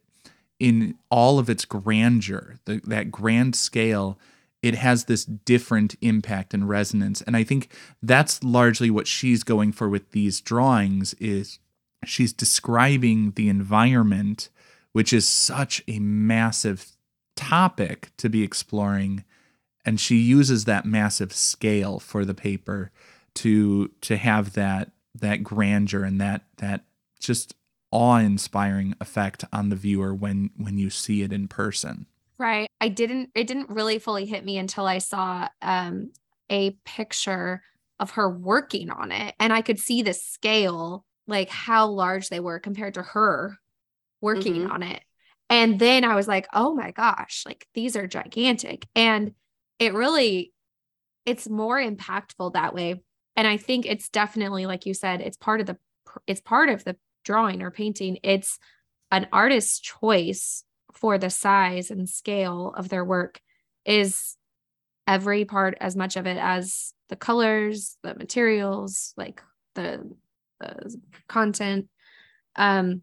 in 0.58 0.96
all 1.10 1.38
of 1.38 1.50
its 1.50 1.64
grandeur, 1.64 2.54
the, 2.64 2.80
that 2.84 3.10
grand 3.10 3.54
scale, 3.56 4.18
it 4.62 4.76
has 4.76 5.04
this 5.04 5.24
different 5.24 5.96
impact 6.00 6.54
and 6.54 6.68
resonance. 6.68 7.20
And 7.22 7.36
I 7.36 7.42
think 7.42 7.74
that's 8.02 8.42
largely 8.44 8.88
what 8.88 9.08
she's 9.08 9.42
going 9.42 9.72
for 9.72 9.88
with 9.88 10.12
these 10.12 10.40
drawings 10.40 11.14
is 11.14 11.58
she's 12.04 12.32
describing 12.32 13.32
the 13.32 13.48
environment, 13.48 14.50
which 14.92 15.12
is 15.12 15.28
such 15.28 15.82
a 15.88 15.98
massive 15.98 16.91
topic 17.37 18.11
to 18.18 18.29
be 18.29 18.42
exploring. 18.42 19.25
And 19.85 20.01
she 20.01 20.16
uses 20.16 20.64
that 20.64 20.85
massive 20.87 21.33
scale 21.33 21.99
for 21.99 22.25
the 22.25 22.35
paper 22.35 22.90
to 23.35 23.88
to 24.03 24.16
have 24.16 24.53
that 24.55 24.92
that 25.14 25.42
grandeur 25.42 26.05
and 26.05 26.21
that 26.21 26.42
that 26.59 26.85
just 27.21 27.55
awe-inspiring 27.90 28.95
effect 29.01 29.45
on 29.53 29.68
the 29.68 29.77
viewer 29.77 30.14
when 30.14 30.51
when 30.57 30.79
you 30.79 30.90
see 30.90 31.23
it 31.23 31.33
in 31.33 31.49
person. 31.49 32.07
Right. 32.38 32.68
I 32.81 32.88
didn't 32.88 33.31
it 33.35 33.47
didn't 33.47 33.71
really 33.71 33.99
fully 33.99 34.27
hit 34.27 34.45
me 34.45 34.59
until 34.59 34.87
I 34.87 34.99
saw 34.99 35.49
um 35.61 36.12
a 36.51 36.71
picture 36.85 37.62
of 38.01 38.11
her 38.12 38.29
working 38.31 38.90
on 38.90 39.12
it 39.12 39.35
and 39.40 39.53
I 39.53 39.62
could 39.62 39.79
see 39.79 40.03
the 40.03 40.12
scale 40.14 41.05
like 41.27 41.49
how 41.49 41.87
large 41.87 42.29
they 42.29 42.40
were 42.40 42.59
compared 42.59 42.95
to 42.95 43.03
her 43.03 43.59
working 44.21 44.55
Mhm. 44.66 44.71
on 44.71 44.83
it. 44.83 45.03
And 45.52 45.78
then 45.78 46.02
I 46.04 46.16
was 46.16 46.26
like, 46.26 46.48
"Oh 46.54 46.74
my 46.74 46.92
gosh, 46.92 47.44
like 47.46 47.66
these 47.74 47.94
are 47.94 48.06
gigantic." 48.06 48.88
And 48.96 49.34
it 49.78 49.92
really 49.94 50.54
it's 51.26 51.48
more 51.48 51.78
impactful 51.78 52.54
that 52.54 52.74
way. 52.74 53.02
And 53.36 53.46
I 53.48 53.56
think 53.58 53.86
it's 53.86 54.08
definitely 54.08 54.66
like 54.66 54.86
you 54.86 54.94
said, 54.94 55.20
it's 55.20 55.36
part 55.36 55.60
of 55.60 55.66
the 55.66 55.78
it's 56.26 56.40
part 56.40 56.70
of 56.70 56.84
the 56.84 56.96
drawing 57.24 57.62
or 57.62 57.70
painting. 57.70 58.18
It's 58.22 58.58
an 59.10 59.28
artist's 59.32 59.80
choice 59.80 60.64
for 60.94 61.18
the 61.18 61.30
size 61.30 61.90
and 61.90 62.08
scale 62.08 62.74
of 62.76 62.88
their 62.88 63.04
work 63.04 63.40
is 63.84 64.36
every 65.06 65.44
part 65.44 65.76
as 65.80 65.96
much 65.96 66.16
of 66.16 66.26
it 66.26 66.38
as 66.38 66.94
the 67.10 67.16
colors, 67.16 67.98
the 68.02 68.14
materials, 68.14 69.14
like 69.18 69.42
the 69.74 70.10
the 70.60 70.96
content. 71.28 71.88
Um 72.56 73.02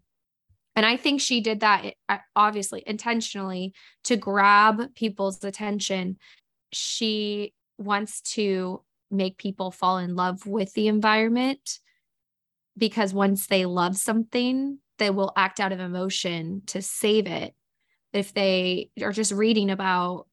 and 0.79 0.85
I 0.85 0.95
think 0.95 1.19
she 1.19 1.41
did 1.41 1.59
that 1.59 1.95
uh, 2.07 2.19
obviously 2.37 2.81
intentionally 2.87 3.73
to 4.05 4.15
grab 4.15 4.95
people's 4.95 5.43
attention. 5.43 6.15
She 6.71 7.53
wants 7.77 8.21
to 8.35 8.81
make 9.11 9.37
people 9.37 9.71
fall 9.71 9.97
in 9.97 10.15
love 10.15 10.45
with 10.45 10.71
the 10.75 10.87
environment 10.87 11.79
because 12.77 13.13
once 13.13 13.47
they 13.47 13.65
love 13.65 13.97
something, 13.97 14.79
they 14.99 15.09
will 15.09 15.33
act 15.35 15.59
out 15.59 15.73
of 15.73 15.81
emotion 15.81 16.61
to 16.67 16.81
save 16.81 17.27
it. 17.27 17.53
If 18.13 18.33
they 18.33 18.89
are 19.01 19.11
just 19.11 19.33
reading 19.33 19.71
about, 19.71 20.27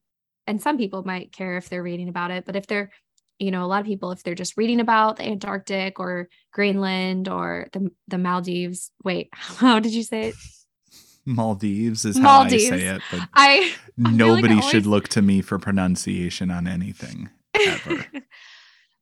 and 0.47 0.61
some 0.61 0.77
people 0.77 1.03
might 1.03 1.33
care 1.33 1.57
if 1.57 1.67
they're 1.67 1.83
reading 1.83 2.07
about 2.07 2.31
it, 2.31 2.45
but 2.45 2.55
if 2.55 2.67
they're, 2.67 2.91
you 3.39 3.51
know, 3.51 3.63
a 3.63 3.67
lot 3.67 3.81
of 3.81 3.85
people, 3.85 4.11
if 4.11 4.23
they're 4.23 4.35
just 4.35 4.57
reading 4.57 4.79
about 4.79 5.17
the 5.17 5.23
Antarctic 5.25 5.99
or 5.99 6.27
Greenland 6.51 7.27
or 7.29 7.67
the 7.73 7.91
the 8.07 8.17
Maldives, 8.17 8.91
wait, 9.03 9.29
how 9.33 9.79
did 9.79 9.93
you 9.93 10.03
say 10.03 10.29
it? 10.29 10.35
Maldives 11.25 12.05
is 12.05 12.17
how 12.17 12.41
Maldives. 12.41 12.65
I 12.71 12.77
say 12.77 12.85
it, 12.87 13.01
but 13.11 13.21
I 13.33 13.59
feel 13.69 13.71
like 13.97 14.07
I 14.13 14.15
nobody 14.15 14.53
always- 14.55 14.69
should 14.69 14.85
look 14.85 15.07
to 15.09 15.21
me 15.21 15.41
for 15.41 15.59
pronunciation 15.59 16.49
on 16.51 16.67
anything 16.67 17.29
ever. 17.53 18.05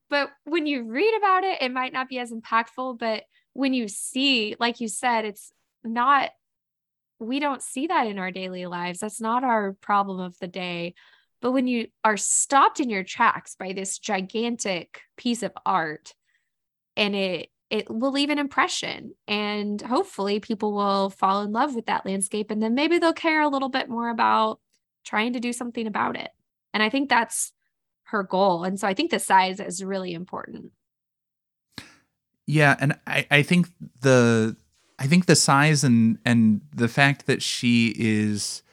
but 0.10 0.30
when 0.44 0.66
you 0.66 0.84
read 0.84 1.16
about 1.18 1.44
it, 1.44 1.62
it 1.62 1.72
might 1.72 1.94
not 1.94 2.10
be 2.10 2.18
as 2.20 2.32
impactful. 2.32 2.98
But 2.98 3.24
when 3.54 3.74
you 3.74 3.88
see, 3.88 4.56
like 4.60 4.82
you 4.82 4.88
said, 4.88 5.26
it's 5.26 5.52
not, 5.84 6.32
we 7.20 7.40
don't 7.40 7.62
see 7.62 7.88
that 7.88 8.08
in 8.08 8.18
our 8.18 8.32
daily 8.32 8.66
lives. 8.66 9.00
That's 9.00 9.22
not 9.22 9.44
our 9.44 9.74
problem 9.80 10.20
of 10.20 10.38
the 10.40 10.48
day. 10.48 10.96
But 11.46 11.52
when 11.52 11.68
you 11.68 11.90
are 12.04 12.18
stopped 12.18 12.80
in 12.80 12.90
your 12.90 13.04
tracks 13.04 13.54
by 13.54 13.72
this 13.72 14.00
gigantic 14.00 15.02
piece 15.16 15.44
of 15.44 15.52
art 15.64 16.16
and 16.98 17.16
it, 17.16 17.50
it 17.70 17.88
will 17.88 18.12
leave 18.12 18.32
an 18.32 18.40
impression 18.40 19.14
and 19.28 19.80
hopefully 19.80 20.40
people 20.40 20.74
will 20.74 21.12
fall 21.12 21.44
in 21.44 21.52
love 21.52 21.76
with 21.76 21.86
that 21.86 22.04
landscape 22.04 22.50
and 22.50 22.64
then 22.64 22.74
maybe 22.74 22.98
they'll 22.98 23.14
care 23.14 23.44
a 23.44 23.48
little 23.48 23.70
bit 23.70 23.90
more 23.90 24.10
about 24.10 24.60
trying 25.04 25.34
to 25.34 25.40
do 25.40 25.54
something 25.54 25.86
about 25.86 26.18
it. 26.18 26.32
And 26.74 26.82
I 26.82 26.90
think 26.90 27.10
that's 27.10 27.54
her 28.06 28.24
goal. 28.24 28.64
And 28.64 28.80
so 28.80 28.88
I 28.88 28.96
think 28.96 29.12
the 29.12 29.20
size 29.20 29.60
is 29.60 29.84
really 29.84 30.16
important. 30.16 30.72
Yeah, 32.48 32.76
and 32.80 32.98
I, 33.06 33.28
I 33.30 33.44
think 33.44 33.68
the 34.02 34.56
I 34.98 35.06
think 35.06 35.28
the 35.28 35.36
size 35.36 35.84
and 35.84 36.18
and 36.26 36.62
the 36.74 36.88
fact 36.88 37.28
that 37.28 37.44
she 37.44 37.94
is 38.00 38.64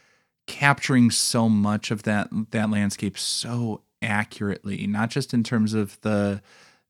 capturing 0.46 1.11
so 1.11 1.48
much 1.48 1.90
of 1.90 2.02
that 2.05 2.28
that 2.50 2.70
landscape 2.70 3.18
so 3.18 3.83
accurately, 4.00 4.87
not 4.87 5.11
just 5.11 5.33
in 5.35 5.42
terms 5.42 5.74
of 5.74 6.00
the 6.02 6.42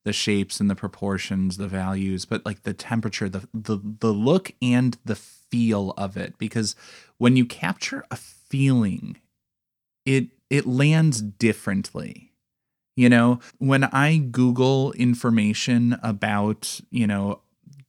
the 0.04 0.12
shapes 0.12 0.58
and 0.60 0.68
the 0.68 0.74
proportions, 0.74 1.56
the 1.58 1.68
values, 1.68 2.24
but 2.24 2.44
like 2.44 2.62
the 2.62 2.74
temperature, 2.74 3.28
the 3.28 3.48
the 3.54 3.78
the 4.00 4.12
look 4.12 4.52
and 4.60 4.98
the 5.04 5.16
feel 5.16 5.92
of 5.98 6.16
it 6.16 6.38
because 6.38 6.74
when 7.18 7.36
you 7.36 7.44
capture 7.44 8.04
a 8.10 8.16
feeling 8.16 9.18
it 10.04 10.28
it 10.50 10.66
lands 10.66 11.22
differently. 11.22 12.32
You 12.94 13.08
know, 13.08 13.40
when 13.58 13.84
I 13.84 14.18
Google 14.18 14.92
information 14.92 15.98
about, 16.02 16.80
you 16.90 17.06
know, 17.06 17.40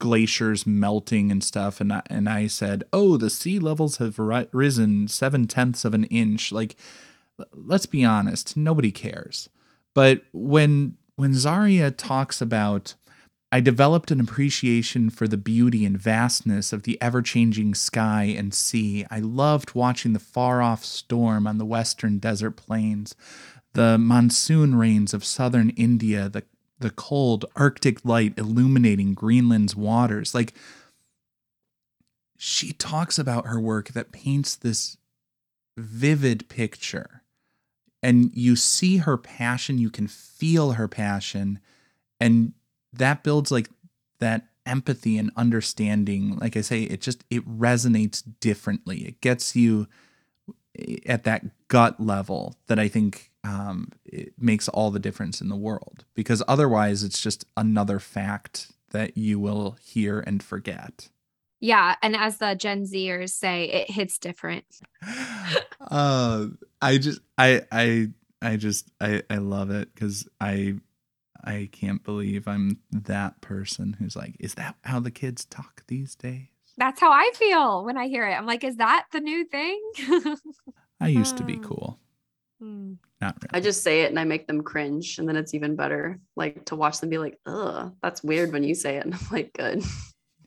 glaciers 0.04 0.68
melting 0.68 1.32
and 1.32 1.42
stuff, 1.42 1.80
and 1.80 1.94
I, 1.94 2.02
and 2.08 2.28
I 2.28 2.48
said, 2.48 2.84
"Oh, 2.92 3.16
the 3.16 3.30
sea 3.30 3.58
levels 3.58 3.98
have 3.98 4.20
ri- 4.20 4.50
risen 4.52 5.08
seven 5.08 5.48
tenths 5.48 5.86
of 5.86 5.94
an 5.94 6.04
inch." 6.06 6.52
Like, 6.52 6.76
let's 7.54 7.86
be 7.86 8.04
honest, 8.04 8.58
nobody 8.58 8.92
cares. 8.92 9.48
But 9.94 10.24
when 10.34 10.98
when 11.16 11.34
Zaria 11.34 11.90
talks 11.90 12.42
about, 12.42 12.96
I 13.50 13.62
developed 13.62 14.12
an 14.12 14.20
appreciation 14.20 15.10
for 15.10 15.26
the 15.26 15.38
beauty 15.38 15.86
and 15.86 15.98
vastness 15.98 16.74
of 16.74 16.84
the 16.84 17.02
ever 17.02 17.22
changing 17.22 17.74
sky 17.74 18.24
and 18.24 18.54
sea. 18.54 19.06
I 19.10 19.20
loved 19.20 19.74
watching 19.74 20.12
the 20.12 20.20
far 20.20 20.62
off 20.62 20.84
storm 20.84 21.48
on 21.48 21.60
the 21.60 21.66
western 21.66 22.18
desert 22.20 22.58
plains, 22.58 23.16
the 23.72 23.98
monsoon 23.98 24.76
rains 24.76 25.14
of 25.14 25.24
southern 25.24 25.70
India, 25.70 26.28
the, 26.28 26.44
the 26.84 26.92
cold 26.92 27.46
Arctic 27.56 28.04
light 28.06 28.34
illuminating 28.38 29.14
Greenland's 29.14 29.76
waters. 29.76 30.36
Like, 30.36 30.54
she 32.38 32.74
talks 32.74 33.18
about 33.18 33.48
her 33.48 33.60
work 33.60 33.90
that 33.90 34.12
paints 34.12 34.56
this 34.56 34.98
vivid 35.78 36.50
picture. 36.50 37.24
And 38.04 38.32
you 38.34 38.58
see 38.58 38.98
her 38.98 39.18
passion 39.18 39.78
you 39.78 39.90
can 39.90 40.08
feel 40.08 40.74
her 40.74 40.90
passion 40.90 41.60
and 42.20 42.52
that 42.92 43.24
builds 43.24 43.50
like 43.50 43.70
that 44.20 44.48
empathy 44.66 45.18
and 45.18 45.32
understanding. 45.38 46.38
Like 46.38 46.58
i 46.58 46.62
say 46.62 46.84
it 46.84 47.00
just 47.00 47.24
it 47.30 47.48
resonates 47.48 48.22
differently. 48.42 49.08
It 49.08 49.22
gets 49.22 49.56
you 49.56 49.88
eh, 50.78 50.98
at 51.06 51.24
that 51.24 51.46
gut 51.70 52.00
level 52.00 52.56
that 52.68 52.78
i 52.78 52.88
think 52.90 53.32
um, 53.44 53.90
it 54.06 54.34
makes 54.38 54.68
all 54.70 54.90
the 54.92 55.00
difference 55.00 55.42
in 55.42 55.50
the 55.50 55.56
world 55.56 56.06
because 56.14 56.42
otherwise 56.48 57.04
it's 57.04 57.22
just 57.22 57.46
another 57.58 58.00
fact 58.00 58.72
that 58.92 59.18
you 59.18 59.40
will 59.40 59.78
hear 59.82 60.20
and 60.22 60.42
forget 60.44 61.10
Yeah, 61.60 61.96
and 62.02 62.16
as 62.16 62.38
the 62.38 62.56
Gen 62.56 62.84
Zers 62.84 63.30
say, 63.32 63.66
it 63.66 63.90
hits 63.92 64.18
different. 64.18 64.66
uh 65.92 66.48
i 66.82 66.98
just 66.98 67.20
i 67.38 67.62
i 67.72 68.08
i 68.42 68.56
just 68.56 68.90
i 69.02 69.22
i 69.30 69.36
love 69.36 69.70
it 69.70 69.94
because 69.94 70.28
i 70.40 70.74
i 71.44 71.68
can't 71.74 72.04
believe 72.06 72.48
i'm 72.48 72.80
that 72.92 73.42
person 73.42 73.98
who's 74.00 74.16
like 74.16 74.34
is 74.40 74.54
that 74.56 74.76
how 74.86 75.00
the 75.02 75.12
kids 75.12 75.44
talk 75.46 75.84
these 75.88 76.16
days 76.16 76.48
That's 76.78 77.02
how 77.02 77.12
I 77.12 77.32
feel 77.36 77.84
when 77.86 77.98
I 77.98 78.08
hear 78.08 78.26
it. 78.28 78.34
I'm 78.34 78.46
like, 78.48 78.64
is 78.64 78.78
that 78.78 79.06
the 79.12 79.20
new 79.20 79.46
thing? 79.46 79.80
i 81.02 81.08
used 81.08 81.38
to 81.38 81.44
be 81.44 81.58
Oh. 81.58 81.68
cool 81.68 82.00
Hmm. 82.64 82.94
not 83.20 83.36
really 83.42 83.60
I 83.60 83.60
just 83.60 83.84
say 83.84 84.04
it 84.04 84.10
and 84.10 84.20
I 84.20 84.24
make 84.24 84.48
them 84.48 84.64
cringe, 84.64 85.20
and 85.20 85.28
then 85.28 85.36
it's 85.36 85.54
even 85.54 85.76
better. 85.76 86.20
Like 86.38 86.66
to 86.66 86.78
watch 86.78 87.00
them 87.02 87.10
be 87.10 87.18
like, 87.18 87.38
"Ugh, 87.46 87.92
that's 88.02 88.24
weird" 88.24 88.54
when 88.54 88.64
you 88.64 88.74
say 88.74 88.96
it, 88.98 89.06
and 89.06 89.14
I'm 89.16 89.28
like, 89.32 89.52
"Good." 89.54 89.84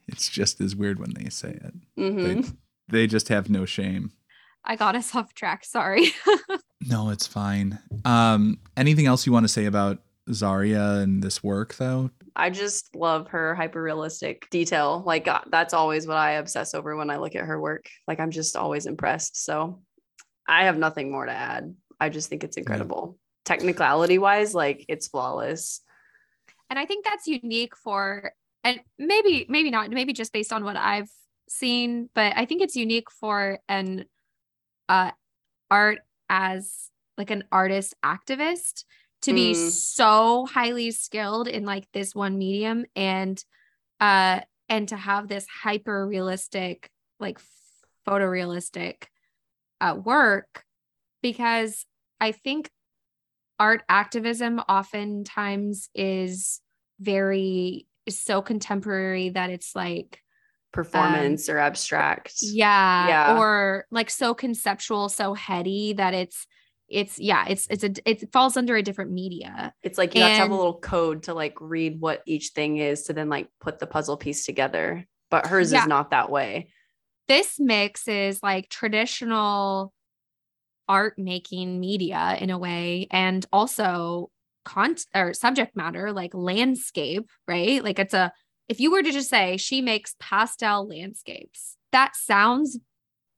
it's 0.09 0.29
just 0.29 0.61
as 0.61 0.77
weird 0.77 0.99
when 0.99 1.13
they 1.15 1.29
say 1.29 1.51
it 1.51 1.75
hmm 1.97 2.41
they, 2.41 2.45
they 2.89 3.07
just 3.07 3.29
have 3.29 3.51
no 3.51 3.65
shame 3.65 4.13
I 4.65 4.77
got 4.77 4.97
us 4.97 5.15
off 5.15 5.35
track. 5.35 5.65
Sorry. 5.65 6.09
no 6.81 7.11
it's 7.11 7.27
fine 7.27 7.79
um 8.05 8.59
anything 8.77 9.07
else 9.07 9.27
you 9.27 9.33
want 9.33 9.45
to 9.45 9.53
say 9.53 9.65
about 9.65 9.99
zaria 10.33 10.99
and 10.99 11.23
this 11.23 11.43
work 11.43 11.75
though 11.77 12.11
I 12.39 12.51
just 12.51 12.95
love 12.95 13.29
her 13.29 13.55
hyper 13.55 13.83
realistic 13.83 14.51
detail. 14.51 15.03
Like 15.07 15.27
uh, 15.27 15.41
that's 15.51 15.73
always 15.73 16.07
what 16.07 16.19
I 16.19 16.33
obsess 16.33 16.75
over 16.75 16.95
when 16.95 17.09
I 17.09 17.17
look 17.17 17.35
at 17.35 17.47
her 17.47 17.59
work. 17.59 17.89
Like 18.07 18.21
I'm 18.21 18.31
just 18.31 18.57
always 18.57 18.85
impressed. 18.85 19.43
So 19.43 19.81
I 20.47 20.65
have 20.65 20.77
nothing 20.77 21.11
more 21.11 21.25
to 21.25 21.33
add. 21.33 21.75
I 22.01 22.09
just 22.09 22.29
think 22.29 22.45
it's 22.45 22.57
incredible. 22.57 23.19
Technicality 23.45 24.19
wise, 24.19 24.55
like 24.55 24.85
it's 24.89 25.09
flawless. 25.09 25.81
and 26.71 26.79
I 26.79 26.87
think 26.87 27.05
that's 27.05 27.27
unique 27.27 27.77
for 27.77 28.33
and 28.65 28.81
maybe 28.99 29.47
maybe 29.49 29.71
not 29.71 29.91
maybe 29.91 30.13
just 30.13 30.33
based 30.33 30.53
on 30.53 30.65
what 30.65 30.77
I've 30.77 31.11
seen, 31.49 32.11
but 32.15 32.33
I 32.37 32.45
think 32.45 32.61
it's 32.63 32.77
unique 32.77 33.11
for 33.11 33.59
an 33.69 34.05
uh 34.89 35.13
art 35.71 35.99
as 36.29 36.91
like 37.17 37.31
an 37.31 37.45
artist 37.53 37.95
activist 38.05 38.85
to 39.23 39.33
be 39.33 39.53
Mm. 39.53 39.57
so 39.57 40.47
highly 40.47 40.91
skilled 40.91 41.49
in 41.49 41.65
like 41.65 41.87
this 41.93 42.15
one 42.15 42.37
medium 42.37 42.85
and 42.95 43.43
uh 44.01 44.41
and 44.69 44.89
to 44.89 44.97
have 44.97 45.29
this 45.29 45.47
hyper 45.63 46.07
realistic 46.07 46.91
like 47.21 47.39
photorealistic 48.07 49.05
uh 49.81 49.97
work 50.05 50.65
because 51.33 51.85
I 52.21 52.33
think 52.33 52.71
art 53.59 53.83
activism 53.89 54.61
oftentimes 54.69 55.89
is 55.95 56.61
very 57.01 57.87
is 58.07 58.19
so 58.19 58.41
contemporary 58.43 59.31
that 59.31 59.51
it's 59.51 59.75
like 59.75 60.21
um, 60.77 60.83
Performance 60.83 61.49
or 61.49 61.59
abstract. 61.59 62.35
yeah, 62.43 63.09
Yeah. 63.09 63.39
or 63.39 63.87
like 63.91 64.11
so 64.11 64.35
conceptual 64.35 65.09
so 65.09 65.33
heady 65.35 65.95
that 65.95 66.13
it's 66.15 66.47
it's 66.89 67.19
yeah 67.19 67.47
it's 67.49 67.67
it's 67.71 67.83
a 67.83 67.91
it 68.09 68.31
falls 68.33 68.57
under 68.57 68.77
a 68.77 68.83
different 68.83 69.11
media 69.11 69.73
It's 69.83 69.99
like 69.99 70.15
you 70.15 70.23
have 70.23 70.33
to 70.33 70.43
have 70.43 70.51
a 70.51 70.55
little 70.55 70.79
code 70.79 71.25
to 71.25 71.35
like 71.35 71.55
read 71.61 72.01
what 72.01 72.23
each 72.27 72.51
thing 72.55 72.77
is 72.77 73.05
to 73.05 73.13
then 73.13 73.29
like 73.29 73.49
put 73.61 73.79
the 73.81 73.87
puzzle 73.89 74.17
piece 74.17 74.45
together. 74.47 75.05
But 75.31 75.47
hers 75.47 75.73
Yeah. 75.73 75.81
is 75.83 75.89
not 75.89 76.11
that 76.11 76.31
way. 76.31 76.69
this 77.27 77.57
mix 77.59 78.07
is 78.07 78.41
like 78.43 78.69
traditional 78.69 79.93
art 80.89 81.19
making 81.19 81.81
media 81.81 82.37
in 82.41 82.51
a 82.51 82.59
way 82.59 83.07
and 83.11 83.45
also 83.53 84.31
content 84.65 85.07
or 85.15 85.33
subject 85.33 85.77
matter 85.77 86.13
like 86.13 86.35
landscape 86.35 87.31
right 87.47 87.85
like 87.85 87.99
it's 87.99 88.15
a 88.15 88.33
if 88.69 88.81
you 88.81 88.91
were 88.91 89.03
to 89.03 89.13
just 89.13 89.31
say 89.31 89.57
she 89.57 89.81
makes 89.81 90.17
pastel 90.19 90.89
landscapes 90.89 91.77
that 91.93 92.17
sounds 92.17 92.79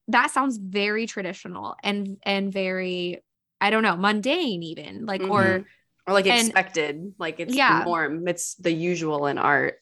that 0.09 0.31
sounds 0.31 0.57
very 0.57 1.07
traditional 1.07 1.77
and 1.83 2.17
and 2.23 2.51
very 2.53 3.23
i 3.61 3.69
don't 3.69 3.83
know 3.83 3.97
mundane 3.97 4.63
even 4.63 5.05
like 5.07 5.23
or 5.23 5.43
Mhm. 5.43 5.65
Or 6.07 6.15
like 6.15 6.27
and- 6.27 6.47
expected. 6.49 7.13
Like 7.19 7.39
it's 7.39 7.55
Yeah. 7.55 7.83
norm. 7.85 8.27
It's 8.27 8.55
the 8.55 8.73
usual 8.73 9.27
in 9.27 9.37
art. 9.37 9.75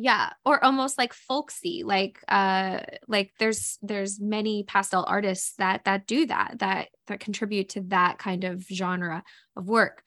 Yeah 0.00 0.30
or 0.44 0.62
almost 0.64 0.96
like 0.96 1.12
folksy 1.12 1.82
like 1.84 2.22
uh 2.28 2.78
like 3.08 3.32
there's 3.40 3.78
there's 3.82 4.20
many 4.20 4.62
pastel 4.62 5.04
artists 5.08 5.54
that 5.58 5.84
that 5.84 6.06
do 6.06 6.24
that 6.26 6.54
that 6.58 6.88
that 7.08 7.18
contribute 7.18 7.70
to 7.70 7.80
that 7.80 8.18
kind 8.18 8.44
of 8.44 8.64
genre 8.72 9.24
of 9.56 9.68
work. 9.68 10.02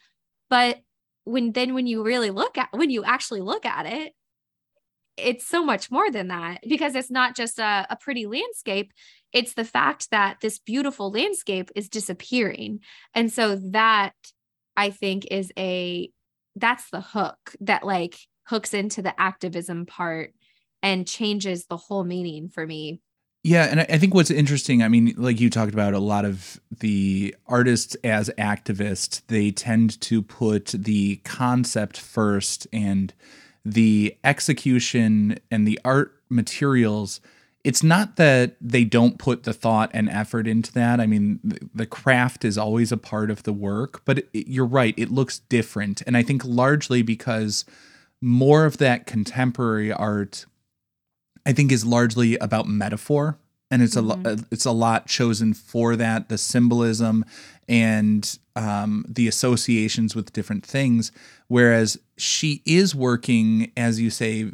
But 0.50 0.80
when 1.26 1.52
then 1.52 1.74
when 1.74 1.88
you 1.88 2.04
really 2.04 2.32
look 2.32 2.58
at 2.58 2.70
when 2.72 2.90
you 2.90 3.04
actually 3.04 3.42
look 3.42 3.66
at 3.66 3.86
it 3.86 4.14
it's 5.18 5.46
so 5.46 5.64
much 5.64 5.92
more 5.92 6.10
than 6.10 6.30
that 6.30 6.60
because 6.68 6.96
it's 6.96 7.12
not 7.12 7.36
just 7.36 7.60
a, 7.60 7.86
a 7.90 7.98
pretty 7.98 8.26
landscape. 8.26 8.92
It's 9.34 9.54
the 9.54 9.66
fact 9.66 10.10
that 10.12 10.38
this 10.42 10.58
beautiful 10.58 11.12
landscape 11.12 11.70
is 11.76 11.90
disappearing. 11.90 12.80
And 13.14 13.32
so 13.32 13.58
that 13.72 14.14
i 14.78 14.90
think 14.90 15.28
is 15.30 15.52
a 15.58 16.10
that's 16.56 16.90
the 16.92 17.02
hook 17.02 17.56
that 17.60 17.84
like 17.86 18.18
hooks 18.44 18.74
into 18.74 19.02
the 19.02 19.20
activism 19.20 19.86
part 19.86 20.34
and 20.84 21.08
changes 21.08 21.66
the 21.66 21.78
whole 21.78 22.04
meaning 22.04 22.50
for 22.50 22.66
me 22.66 23.02
Yeah, 23.44 23.66
and 23.66 23.82
I 23.82 23.98
think 23.98 24.14
what's 24.14 24.30
interesting, 24.30 24.84
I 24.84 24.88
mean, 24.88 25.14
like 25.18 25.40
you 25.40 25.50
talked 25.50 25.74
about 25.74 25.96
a 25.96 26.00
lot 26.00 26.26
of 26.26 26.60
the 26.80 27.36
artists 27.48 27.96
as 28.04 28.30
activists, 28.38 29.22
they 29.28 29.50
tend 29.50 30.00
to 30.02 30.22
put 30.22 30.68
the 30.68 31.18
concept 31.24 31.98
first 31.98 32.68
and 32.72 33.14
the 33.66 34.16
execution 34.24 35.40
and 35.50 35.68
the 35.68 35.80
art 35.84 36.22
materials. 36.30 37.20
It's 37.64 37.84
not 37.84 38.16
that 38.16 38.56
they 38.62 38.84
don't 38.84 39.20
put 39.20 39.44
the 39.44 39.54
thought 39.54 39.92
and 39.94 40.10
effort 40.10 40.48
into 40.48 40.72
that. 40.74 41.00
I 41.00 41.08
mean, 41.08 41.40
the 41.74 41.86
craft 41.86 42.46
is 42.46 42.58
always 42.58 42.92
a 42.92 42.98
part 42.98 43.30
of 43.32 43.44
the 43.44 43.54
work, 43.54 44.02
but 44.06 44.26
you're 44.34 44.66
right, 44.66 44.96
it 44.98 45.12
looks 45.12 45.40
different. 45.40 46.02
And 46.08 46.16
I 46.16 46.24
think 46.24 46.44
largely 46.46 47.02
because 47.02 47.66
more 48.22 48.66
of 48.66 48.78
that 48.78 49.06
contemporary 49.08 49.92
art 49.92 50.46
I 51.46 51.54
think 51.54 51.72
is 51.72 51.84
largely 51.86 52.38
about 52.38 52.68
metaphor. 52.68 53.38
and 53.72 53.82
it's 53.82 53.96
a 53.96 54.02
lo- 54.02 54.20
uh, 54.24 54.38
it's 54.52 54.66
a 54.66 54.72
lot 54.72 55.08
chosen 55.08 55.54
for 55.54 55.96
that 55.96 56.30
the 56.30 56.38
symbolism 56.38 57.26
and 57.68 58.38
um, 58.56 59.06
the 59.08 59.28
associations 59.28 60.14
with 60.14 60.34
different 60.34 60.66
things. 60.66 61.12
Whereas 61.48 61.98
she 62.18 62.62
is 62.66 62.94
working 62.94 63.72
as 63.76 64.00
you 64.00 64.10
say 64.10 64.52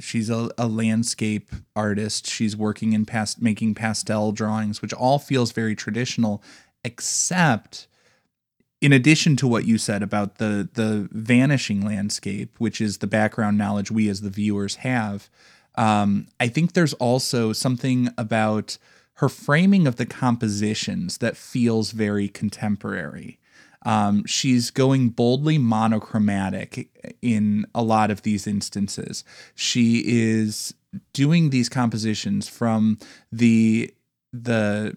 she's 0.00 0.30
a, 0.30 0.50
a 0.58 0.66
landscape 0.66 1.50
artist. 1.76 2.26
She's 2.26 2.56
working 2.56 2.94
in 2.94 3.04
past 3.06 3.40
making 3.40 3.74
pastel 3.74 4.32
drawings 4.32 4.82
which 4.82 4.92
all 4.92 5.18
feels 5.18 5.52
very 5.52 5.76
traditional 5.76 6.42
except 6.84 7.86
in 8.84 8.92
addition 8.92 9.36
to 9.36 9.46
what 9.46 9.64
you 9.64 9.78
said 9.78 10.02
about 10.02 10.36
the 10.36 10.68
the 10.74 11.08
vanishing 11.12 11.80
landscape 11.80 12.54
which 12.58 12.80
is 12.80 12.98
the 12.98 13.06
background 13.06 13.56
knowledge 13.56 13.90
we 13.90 14.08
as 14.08 14.20
the 14.20 14.30
viewers 14.30 14.76
have 14.76 15.30
um, 15.76 16.28
I 16.38 16.48
think 16.48 16.72
there's 16.72 16.94
also 16.94 17.52
something 17.52 18.08
about 18.16 18.78
her 19.14 19.28
framing 19.28 19.86
of 19.86 19.96
the 19.96 20.06
compositions 20.06 21.18
that 21.18 21.36
feels 21.36 21.92
very 21.92 22.28
contemporary. 22.28 23.38
Um, 23.86 24.24
she's 24.24 24.70
going 24.70 25.10
boldly 25.10 25.58
monochromatic 25.58 26.88
in 27.20 27.66
a 27.74 27.82
lot 27.82 28.10
of 28.10 28.22
these 28.22 28.46
instances. 28.46 29.24
She 29.54 30.02
is 30.06 30.74
doing 31.12 31.50
these 31.50 31.68
compositions 31.68 32.48
from 32.48 32.98
the 33.30 33.92
the 34.32 34.96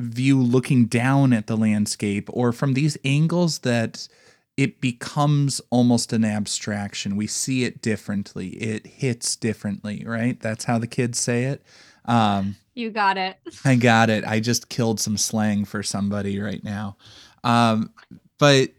view 0.00 0.40
looking 0.40 0.86
down 0.86 1.32
at 1.32 1.46
the 1.46 1.56
landscape 1.56 2.28
or 2.32 2.52
from 2.52 2.74
these 2.74 2.96
angles 3.04 3.60
that 3.60 4.08
it 4.56 4.80
becomes 4.80 5.60
almost 5.70 6.12
an 6.12 6.24
abstraction. 6.24 7.16
We 7.16 7.26
see 7.26 7.64
it 7.64 7.80
differently. 7.80 8.48
It 8.48 8.86
hits 8.86 9.36
differently, 9.36 10.04
right? 10.06 10.38
That's 10.40 10.64
how 10.64 10.78
the 10.78 10.86
kids 10.86 11.18
say 11.18 11.44
it. 11.44 11.62
Um, 12.04 12.56
You 12.74 12.90
got 12.90 13.16
it. 13.16 13.36
I 13.64 13.76
got 13.76 14.10
it. 14.10 14.24
I 14.24 14.40
just 14.40 14.68
killed 14.68 15.00
some 15.00 15.16
slang 15.16 15.64
for 15.64 15.82
somebody 15.82 16.40
right 16.40 16.62
now. 16.62 16.96
Um, 17.44 17.92
but 18.38 18.70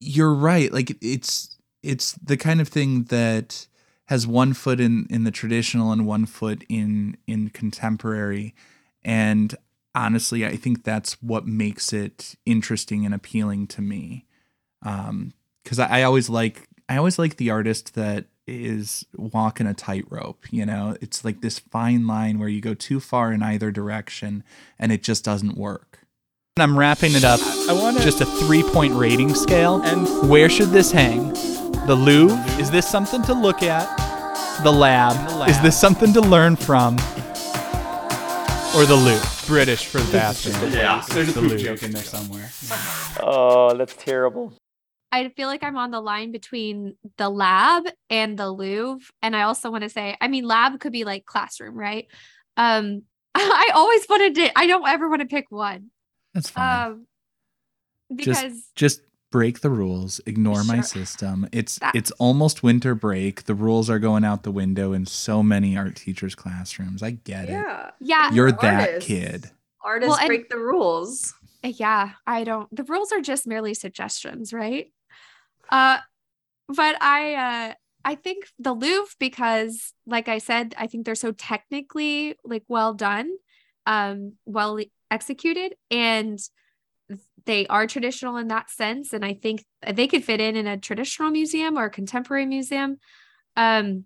you're 0.00 0.34
right. 0.34 0.72
Like 0.72 0.96
it's 1.00 1.56
it's 1.82 2.12
the 2.12 2.36
kind 2.36 2.60
of 2.60 2.68
thing 2.68 3.04
that 3.04 3.66
has 4.06 4.26
one 4.26 4.52
foot 4.52 4.80
in 4.80 5.06
in 5.10 5.24
the 5.24 5.30
traditional 5.30 5.92
and 5.92 6.06
one 6.06 6.26
foot 6.26 6.64
in 6.68 7.16
in 7.26 7.50
contemporary. 7.50 8.54
And 9.04 9.54
honestly, 9.98 10.46
I 10.46 10.56
think 10.56 10.84
that's 10.84 11.20
what 11.22 11.46
makes 11.46 11.92
it 11.92 12.36
interesting 12.46 13.04
and 13.04 13.14
appealing 13.14 13.66
to 13.68 13.82
me. 13.82 14.26
Um, 14.82 15.34
because 15.64 15.78
I, 15.78 15.98
I 15.98 16.02
always 16.04 16.30
like 16.30 16.68
I 16.88 16.96
always 16.96 17.18
like 17.18 17.36
the 17.36 17.50
artist 17.50 17.94
that 17.94 18.26
is 18.46 19.04
walking 19.14 19.66
a 19.66 19.74
tightrope. 19.74 20.50
You 20.50 20.64
know, 20.64 20.96
it's 21.02 21.24
like 21.24 21.42
this 21.42 21.58
fine 21.58 22.06
line 22.06 22.38
where 22.38 22.48
you 22.48 22.62
go 22.62 22.74
too 22.74 23.00
far 23.00 23.32
in 23.32 23.42
either 23.42 23.70
direction 23.70 24.44
and 24.78 24.92
it 24.92 25.02
just 25.02 25.24
doesn't 25.24 25.58
work. 25.58 25.98
And 26.56 26.62
I'm 26.62 26.78
wrapping 26.78 27.12
it 27.14 27.24
up. 27.24 27.40
I 27.68 27.72
want 27.72 28.00
just 28.00 28.20
a 28.20 28.24
three 28.24 28.62
point 28.62 28.94
rating 28.94 29.34
scale. 29.34 29.82
And 29.82 30.30
where 30.30 30.48
should 30.48 30.70
this 30.70 30.90
hang? 30.92 31.34
The 31.86 31.94
Louvre? 31.94 32.36
Is 32.60 32.70
this 32.70 32.88
something 32.88 33.22
to 33.24 33.34
look 33.34 33.62
at? 33.62 33.86
The 34.62 34.72
lab? 34.72 35.48
Is 35.48 35.60
this 35.60 35.78
something 35.78 36.12
to 36.14 36.20
learn 36.20 36.56
from? 36.56 36.96
Or 38.78 38.86
the 38.86 38.94
Louvre? 38.94 39.46
British 39.48 39.86
for 39.86 39.98
the 39.98 40.12
bathroom. 40.12 40.72
Yeah, 40.72 41.04
there's 41.08 41.30
a 41.30 41.32
the 41.32 41.40
poop 41.40 41.50
Louvre. 41.50 41.58
joke 41.58 41.82
in 41.82 41.90
there 41.90 42.04
somewhere. 42.04 42.48
Oh, 43.20 43.74
that's 43.76 43.96
terrible. 43.96 44.52
I 45.10 45.30
feel 45.30 45.48
like 45.48 45.64
I'm 45.64 45.76
on 45.76 45.90
the 45.90 46.00
line 46.00 46.30
between 46.30 46.94
the 47.16 47.28
lab 47.28 47.86
and 48.08 48.38
the 48.38 48.48
Louvre. 48.48 49.04
And 49.20 49.34
I 49.34 49.42
also 49.42 49.72
want 49.72 49.82
to 49.82 49.88
say, 49.88 50.16
I 50.20 50.28
mean, 50.28 50.44
lab 50.44 50.78
could 50.78 50.92
be 50.92 51.02
like 51.02 51.26
classroom, 51.26 51.76
right? 51.76 52.06
Um, 52.56 53.02
I 53.34 53.72
always 53.74 54.06
wanted 54.08 54.36
to, 54.36 54.56
I 54.56 54.68
don't 54.68 54.86
ever 54.86 55.08
want 55.08 55.22
to 55.22 55.26
pick 55.26 55.46
one. 55.50 55.90
That's 56.32 56.50
fine. 56.50 56.92
Um, 56.92 57.06
because 58.14 58.40
just 58.40 58.74
just 58.76 59.00
break 59.30 59.60
the 59.60 59.68
rules 59.70 60.20
ignore 60.26 60.64
my 60.64 60.80
system 60.80 61.46
it's 61.52 61.78
That's- 61.78 61.94
it's 61.98 62.10
almost 62.12 62.62
winter 62.62 62.94
break 62.94 63.44
the 63.44 63.54
rules 63.54 63.90
are 63.90 63.98
going 63.98 64.24
out 64.24 64.42
the 64.42 64.50
window 64.50 64.92
in 64.94 65.04
so 65.06 65.42
many 65.42 65.76
art 65.76 65.96
teachers 65.96 66.34
classrooms 66.34 67.02
i 67.02 67.10
get 67.10 67.44
it. 67.48 67.52
Yeah. 67.52 67.90
yeah, 68.00 68.32
you're 68.32 68.52
that 68.52 69.00
kid 69.02 69.50
Artists 69.84 70.08
Well, 70.10 70.18
and- 70.18 70.26
break 70.28 70.48
the 70.48 70.58
rules. 70.58 71.34
yeah, 71.62 72.10
I 72.26 72.44
don't, 72.44 72.74
the 72.74 72.82
rules 72.84 73.12
are 73.12 73.20
just 73.20 73.46
merely 73.46 73.74
suggestions, 73.74 74.52
right? 74.52 74.92
Uh, 75.70 75.98
but 76.68 77.00
I, 77.02 77.34
uh, 77.34 77.74
I 78.04 78.14
think 78.16 78.46
the 78.58 78.72
Louvre, 78.72 79.14
because 79.18 79.92
like 80.06 80.28
I 80.28 80.38
said, 80.38 80.74
I 80.78 80.86
think 80.88 81.04
they're 81.06 81.14
so 81.14 81.32
technically 81.32 82.36
like 82.44 82.64
well 82.68 82.92
done, 82.94 83.30
um, 83.86 84.34
well 84.46 84.78
executed, 85.10 85.74
and 85.90 86.38
they 87.48 87.66
are 87.68 87.86
traditional 87.86 88.36
in 88.36 88.48
that 88.48 88.70
sense. 88.70 89.14
And 89.14 89.24
I 89.24 89.32
think 89.32 89.64
they 89.90 90.06
could 90.06 90.22
fit 90.22 90.38
in 90.38 90.54
in 90.54 90.66
a 90.66 90.76
traditional 90.76 91.30
museum 91.30 91.78
or 91.78 91.86
a 91.86 91.90
contemporary 91.90 92.44
museum. 92.44 92.98
Um, 93.56 94.04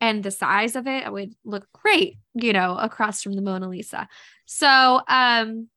and 0.00 0.24
the 0.24 0.32
size 0.32 0.74
of 0.74 0.88
it 0.88 1.10
would 1.10 1.34
look 1.44 1.68
great, 1.72 2.18
you 2.34 2.52
know, 2.52 2.76
across 2.76 3.22
from 3.22 3.34
the 3.34 3.42
Mona 3.42 3.68
Lisa. 3.68 4.08
So, 4.44 5.00
um, 5.06 5.68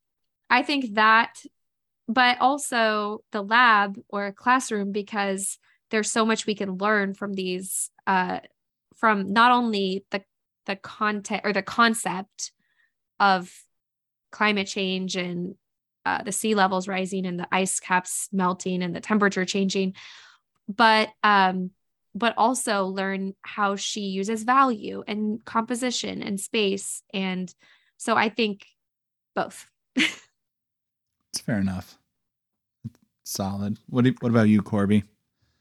I 0.49 0.63
think 0.63 0.95
that, 0.95 1.35
but 2.07 2.41
also 2.41 3.23
the 3.31 3.43
lab 3.43 3.99
or 4.09 4.25
a 4.25 4.33
classroom 4.33 4.91
because 4.91 5.59
there's 5.91 6.11
so 6.11 6.25
much 6.25 6.47
we 6.47 6.55
can 6.55 6.77
learn 6.77 7.13
from 7.13 7.33
these, 7.33 7.91
uh, 8.07 8.39
from 8.95 9.31
not 9.31 9.51
only 9.51 10.03
the 10.09 10.23
the 10.65 10.75
content 10.75 11.41
or 11.45 11.53
the 11.53 11.61
concept 11.61 12.51
of 13.19 13.53
climate 14.31 14.67
change 14.67 15.15
and 15.15 15.55
uh, 16.07 16.23
the 16.23 16.31
sea 16.31 16.55
levels 16.55 16.87
rising 16.87 17.25
and 17.25 17.37
the 17.37 17.47
ice 17.51 17.81
caps 17.81 18.29
melting 18.31 18.81
and 18.81 18.95
the 18.95 19.01
temperature 19.01 19.43
changing, 19.43 19.93
but 20.69 21.09
um, 21.21 21.71
but 22.15 22.33
also 22.37 22.85
learn 22.85 23.33
how 23.41 23.75
she 23.75 24.01
uses 24.01 24.43
value 24.43 25.03
and 25.05 25.43
composition 25.43 26.23
and 26.23 26.39
space. 26.39 27.03
And 27.13 27.53
so 27.97 28.15
I 28.15 28.29
think 28.29 28.65
both. 29.35 29.69
it's 29.95 30.21
fair 31.45 31.59
enough. 31.59 31.97
Solid. 33.25 33.77
What 33.89 34.05
do, 34.05 34.15
what 34.21 34.29
about 34.29 34.47
you 34.47 34.61
corbie? 34.61 35.03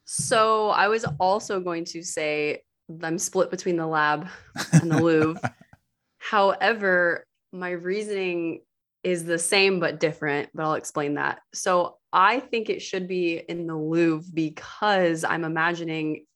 So 0.05 0.69
I 0.69 0.87
was 0.87 1.05
also 1.19 1.59
going 1.59 1.85
to 1.87 2.05
say 2.05 2.63
I'm 3.03 3.19
split 3.19 3.51
between 3.51 3.77
the 3.77 3.87
lab 3.87 4.29
and 4.73 4.93
the 4.93 5.03
Louvre. 5.03 5.41
However, 6.19 7.27
my 7.53 7.71
reasoning 7.71 8.61
is 9.07 9.25
the 9.25 9.39
same 9.39 9.79
but 9.79 10.01
different, 10.01 10.49
but 10.53 10.65
I'll 10.65 10.75
explain 10.75 11.15
that. 11.15 11.39
So 11.55 11.99
I 12.13 12.41
think 12.41 12.69
it 12.69 12.83
should 12.83 13.07
be 13.07 13.41
in 13.49 13.69
the 13.69 13.77
Louvre 13.77 14.29
because 14.35 15.23
I'm 15.23 15.45
imagining 15.45 16.27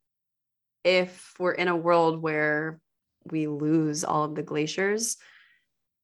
if 0.84 1.32
we're 1.40 1.50
in 1.50 1.66
a 1.66 1.74
world 1.74 2.22
where 2.22 2.78
we 3.28 3.48
lose 3.48 4.04
all 4.04 4.22
of 4.22 4.36
the 4.36 4.44
glaciers, 4.44 5.16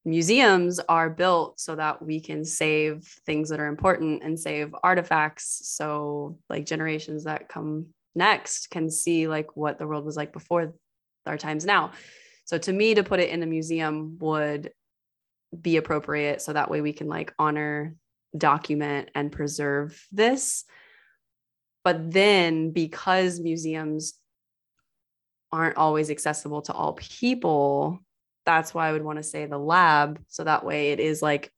museums 0.05 0.81
are 0.89 1.09
built 1.09 1.61
so 1.61 1.77
that 1.77 2.05
we 2.05 2.19
can 2.19 2.45
save 2.45 3.05
things 3.27 3.51
that 3.51 3.61
are 3.61 3.69
important 3.69 4.25
and 4.25 4.37
save 4.37 4.75
artifacts 4.83 5.61
so 5.69 6.37
like 6.51 6.67
generations 6.67 7.23
that 7.25 7.49
come 7.49 7.87
next 8.17 8.71
can 8.71 8.91
see 8.91 9.29
like 9.29 9.57
what 9.57 9.79
the 9.79 9.87
world 9.87 10.05
was 10.05 10.17
like 10.17 10.33
before 10.33 10.73
our 11.27 11.37
times 11.37 11.65
now 11.65 11.91
so 12.45 12.57
to 12.57 12.73
me 12.73 12.95
to 12.95 13.03
put 13.03 13.19
it 13.19 13.31
in 13.31 13.43
a 13.43 13.47
museum 13.47 14.17
would 14.21 14.71
be 15.63 15.77
appropriate 15.77 16.43
so 16.43 16.53
that 16.53 16.71
way 16.71 16.81
we 16.81 16.93
can 16.93 17.09
like 17.09 17.35
honor 17.39 17.95
document 18.37 19.11
and 19.15 19.33
preserve 19.33 20.07
this 20.13 20.65
but 21.85 22.11
then 22.13 22.73
because 22.73 23.41
museums 23.41 24.15
aren't 25.53 25.77
always 25.77 26.11
accessible 26.11 26.63
to 26.63 26.73
all 26.73 26.93
people 26.95 28.03
that's 28.47 28.73
why 28.73 28.89
I 28.89 28.93
would 28.93 29.03
want 29.03 29.19
to 29.19 29.25
say 29.25 29.45
the 29.45 29.59
lab. 29.59 30.21
So 30.29 30.45
that 30.45 30.65
way 30.65 30.93
it 30.93 31.01
is 31.01 31.21
like 31.21 31.53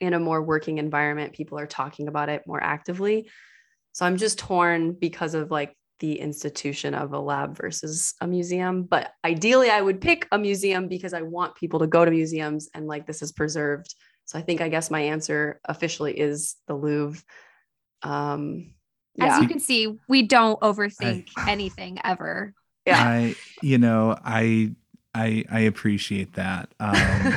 in 0.00 0.14
a 0.14 0.18
more 0.18 0.42
working 0.42 0.78
environment, 0.78 1.34
people 1.34 1.58
are 1.58 1.66
talking 1.66 2.08
about 2.08 2.30
it 2.30 2.42
more 2.46 2.62
actively. 2.62 3.30
So 3.92 4.04
I'm 4.04 4.16
just 4.16 4.38
torn 4.38 4.92
because 4.92 5.34
of 5.34 5.50
like 5.50 5.76
the 6.00 6.18
institution 6.20 6.94
of 6.94 7.12
a 7.12 7.18
lab 7.18 7.56
versus 7.56 8.14
a 8.20 8.26
museum. 8.26 8.82
But 8.84 9.12
ideally, 9.24 9.70
I 9.70 9.80
would 9.80 10.00
pick 10.00 10.28
a 10.30 10.38
museum 10.38 10.88
because 10.88 11.14
I 11.14 11.22
want 11.22 11.54
people 11.54 11.78
to 11.80 11.86
go 11.86 12.04
to 12.04 12.10
museums 12.10 12.68
and 12.74 12.86
like 12.86 13.06
this 13.06 13.22
is 13.22 13.32
preserved. 13.32 13.94
So 14.26 14.38
I 14.38 14.42
think 14.42 14.60
I 14.60 14.68
guess 14.68 14.90
my 14.90 15.00
answer 15.00 15.60
officially 15.64 16.18
is 16.18 16.56
the 16.66 16.74
Louvre. 16.74 17.22
Um, 18.02 18.74
As 19.20 19.40
you 19.40 19.48
can 19.48 19.60
see, 19.60 19.96
we 20.08 20.22
don't 20.22 20.60
overthink 20.60 21.28
anything 21.48 21.98
ever. 22.04 22.52
Yeah. 22.84 23.02
I, 23.02 23.36
you 23.62 23.78
know, 23.78 24.16
I, 24.24 24.72
I, 25.14 25.44
I 25.50 25.60
appreciate 25.60 26.34
that. 26.34 26.72
Um, 26.80 27.34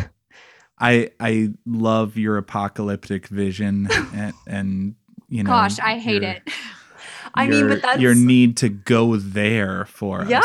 I, 0.81 1.11
I 1.19 1.49
love 1.65 2.15
your 2.17 2.37
apocalyptic 2.37 3.27
vision 3.27 3.89
and, 4.13 4.33
and 4.47 4.95
you 5.27 5.43
know, 5.43 5.49
Gosh, 5.49 5.77
I 5.79 5.97
hate 5.99 6.21
your- 6.21 6.31
it. 6.31 6.43
I 7.33 7.47
mean, 7.47 7.59
your- 7.59 7.69
but 7.69 7.81
that's 7.81 7.99
your 8.01 8.15
need 8.15 8.57
to 8.57 8.69
go 8.69 9.15
there 9.17 9.85
for 9.85 10.21
us. 10.21 10.29
Yeah. 10.29 10.39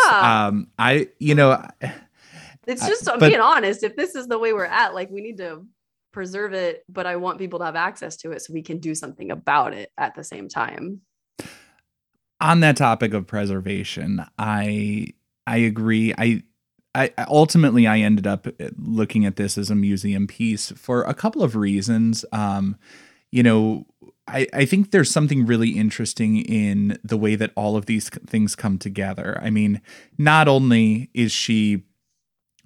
Um, 0.48 0.68
I, 0.78 1.08
you 1.18 1.34
know, 1.34 1.64
It's 2.66 2.86
just 2.86 3.08
I'm 3.08 3.18
but- 3.18 3.28
being 3.28 3.40
honest. 3.40 3.82
If 3.82 3.94
this 3.96 4.14
is 4.14 4.26
the 4.26 4.38
way 4.38 4.52
we're 4.52 4.64
at, 4.64 4.94
like 4.94 5.10
we 5.10 5.20
need 5.20 5.36
to 5.38 5.66
preserve 6.12 6.52
it, 6.54 6.84
but 6.88 7.06
I 7.06 7.16
want 7.16 7.38
people 7.38 7.58
to 7.58 7.64
have 7.64 7.76
access 7.76 8.16
to 8.18 8.30
it 8.32 8.40
so 8.40 8.52
we 8.52 8.62
can 8.62 8.78
do 8.78 8.94
something 8.94 9.30
about 9.30 9.74
it 9.74 9.90
at 9.98 10.14
the 10.14 10.24
same 10.24 10.48
time. 10.48 11.00
on 12.40 12.60
that 12.60 12.76
topic 12.76 13.14
of 13.14 13.26
preservation, 13.26 14.24
I 14.38 15.08
I 15.46 15.58
agree. 15.58 16.12
I 16.16 16.42
I 16.94 17.12
I- 17.18 17.26
ultimately 17.28 17.86
I 17.86 17.98
ended 17.98 18.26
up 18.26 18.46
looking 18.78 19.24
at 19.24 19.36
this 19.36 19.56
as 19.58 19.70
a 19.70 19.74
museum 19.74 20.26
piece 20.26 20.70
for 20.72 21.02
a 21.02 21.14
couple 21.14 21.42
of 21.42 21.56
reasons. 21.56 22.24
Um, 22.32 22.76
you 23.30 23.42
know, 23.42 23.86
I 24.26 24.46
I 24.52 24.64
think 24.64 24.90
there's 24.90 25.10
something 25.10 25.46
really 25.46 25.70
interesting 25.70 26.36
in 26.36 26.98
the 27.04 27.16
way 27.16 27.36
that 27.36 27.52
all 27.56 27.76
of 27.76 27.86
these 27.86 28.08
things 28.08 28.54
come 28.56 28.78
together. 28.78 29.38
I 29.42 29.50
mean, 29.50 29.80
not 30.18 30.48
only 30.48 31.10
is 31.14 31.32
she 31.32 31.84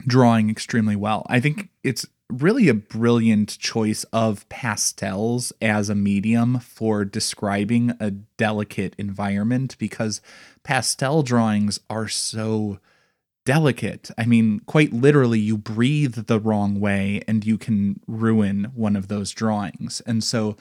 drawing 0.06 0.50
extremely 0.50 0.96
well, 0.96 1.26
I 1.28 1.40
think 1.40 1.68
it's 1.82 2.06
really 2.30 2.68
a 2.68 2.74
brilliant 2.74 3.58
choice 3.58 4.04
of 4.12 4.48
pastels 4.48 5.52
as 5.62 5.88
a 5.88 5.94
medium 5.94 6.60
for 6.60 7.04
describing 7.04 7.94
a 7.98 8.10
delicate 8.10 8.94
environment 8.98 9.76
because 9.78 10.20
pastel 10.62 11.22
drawings 11.22 11.80
are 11.88 12.06
so 12.06 12.78
delicate. 13.46 14.10
I 14.18 14.26
mean, 14.26 14.60
quite 14.66 14.92
literally, 14.92 15.38
you 15.38 15.56
breathe 15.56 16.26
the 16.26 16.38
wrong 16.38 16.80
way 16.80 17.22
and 17.26 17.46
you 17.46 17.56
can 17.56 17.98
ruin 18.06 18.72
one 18.74 18.94
of 18.94 19.08
those 19.08 19.30
drawings. 19.30 20.02
And 20.04 20.22
so 20.22 20.58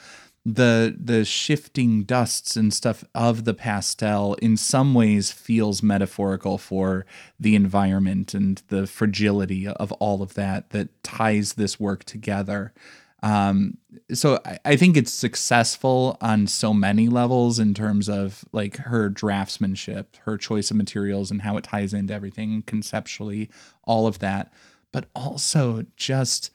the 0.47 0.95
the 0.97 1.25
shifting 1.25 2.03
dusts 2.03 2.55
and 2.55 2.73
stuff 2.73 3.03
of 3.13 3.43
the 3.43 3.53
pastel 3.53 4.35
in 4.35 4.55
some 4.55 4.93
ways 4.93 5.29
feels 5.29 5.83
metaphorical 5.83 6.57
for 6.57 7.05
the 7.37 7.53
environment 7.53 8.33
and 8.33 8.63
the 8.69 8.87
fragility 8.87 9.67
of 9.67 9.91
all 9.93 10.21
of 10.21 10.35
that 10.35 10.69
that 10.69 11.03
ties 11.03 11.53
this 11.53 11.81
work 11.81 12.05
together. 12.05 12.73
Um 13.21 13.77
so 14.13 14.39
I, 14.45 14.57
I 14.63 14.75
think 14.77 14.95
it's 14.95 15.11
successful 15.11 16.17
on 16.21 16.47
so 16.47 16.73
many 16.73 17.09
levels 17.09 17.59
in 17.59 17.73
terms 17.73 18.07
of 18.07 18.45
like 18.53 18.77
her 18.77 19.09
draftsmanship 19.09 20.15
her 20.23 20.37
choice 20.37 20.71
of 20.71 20.77
materials 20.77 21.29
and 21.29 21.41
how 21.41 21.57
it 21.57 21.65
ties 21.65 21.93
into 21.93 22.13
everything 22.13 22.61
conceptually 22.61 23.49
all 23.83 24.07
of 24.07 24.19
that. 24.19 24.53
But 24.93 25.09
also 25.13 25.85
just 25.97 26.51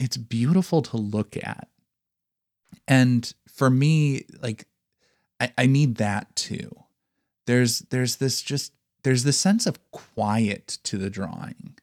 it's 0.00 0.16
beautiful 0.16 0.80
to 0.80 0.96
look 0.96 1.36
at 1.36 1.68
and 2.86 3.32
for 3.48 3.70
me 3.70 4.26
like 4.42 4.66
I, 5.40 5.52
I 5.58 5.66
need 5.66 5.96
that 5.96 6.34
too. 6.36 6.70
There's 7.46 7.80
there's 7.90 8.16
this 8.16 8.42
just 8.42 8.72
there's 9.02 9.24
this 9.24 9.38
sense 9.38 9.66
of 9.66 9.78
quiet 9.90 10.78
to 10.84 10.98
the 10.98 11.10
drawing 11.10 11.76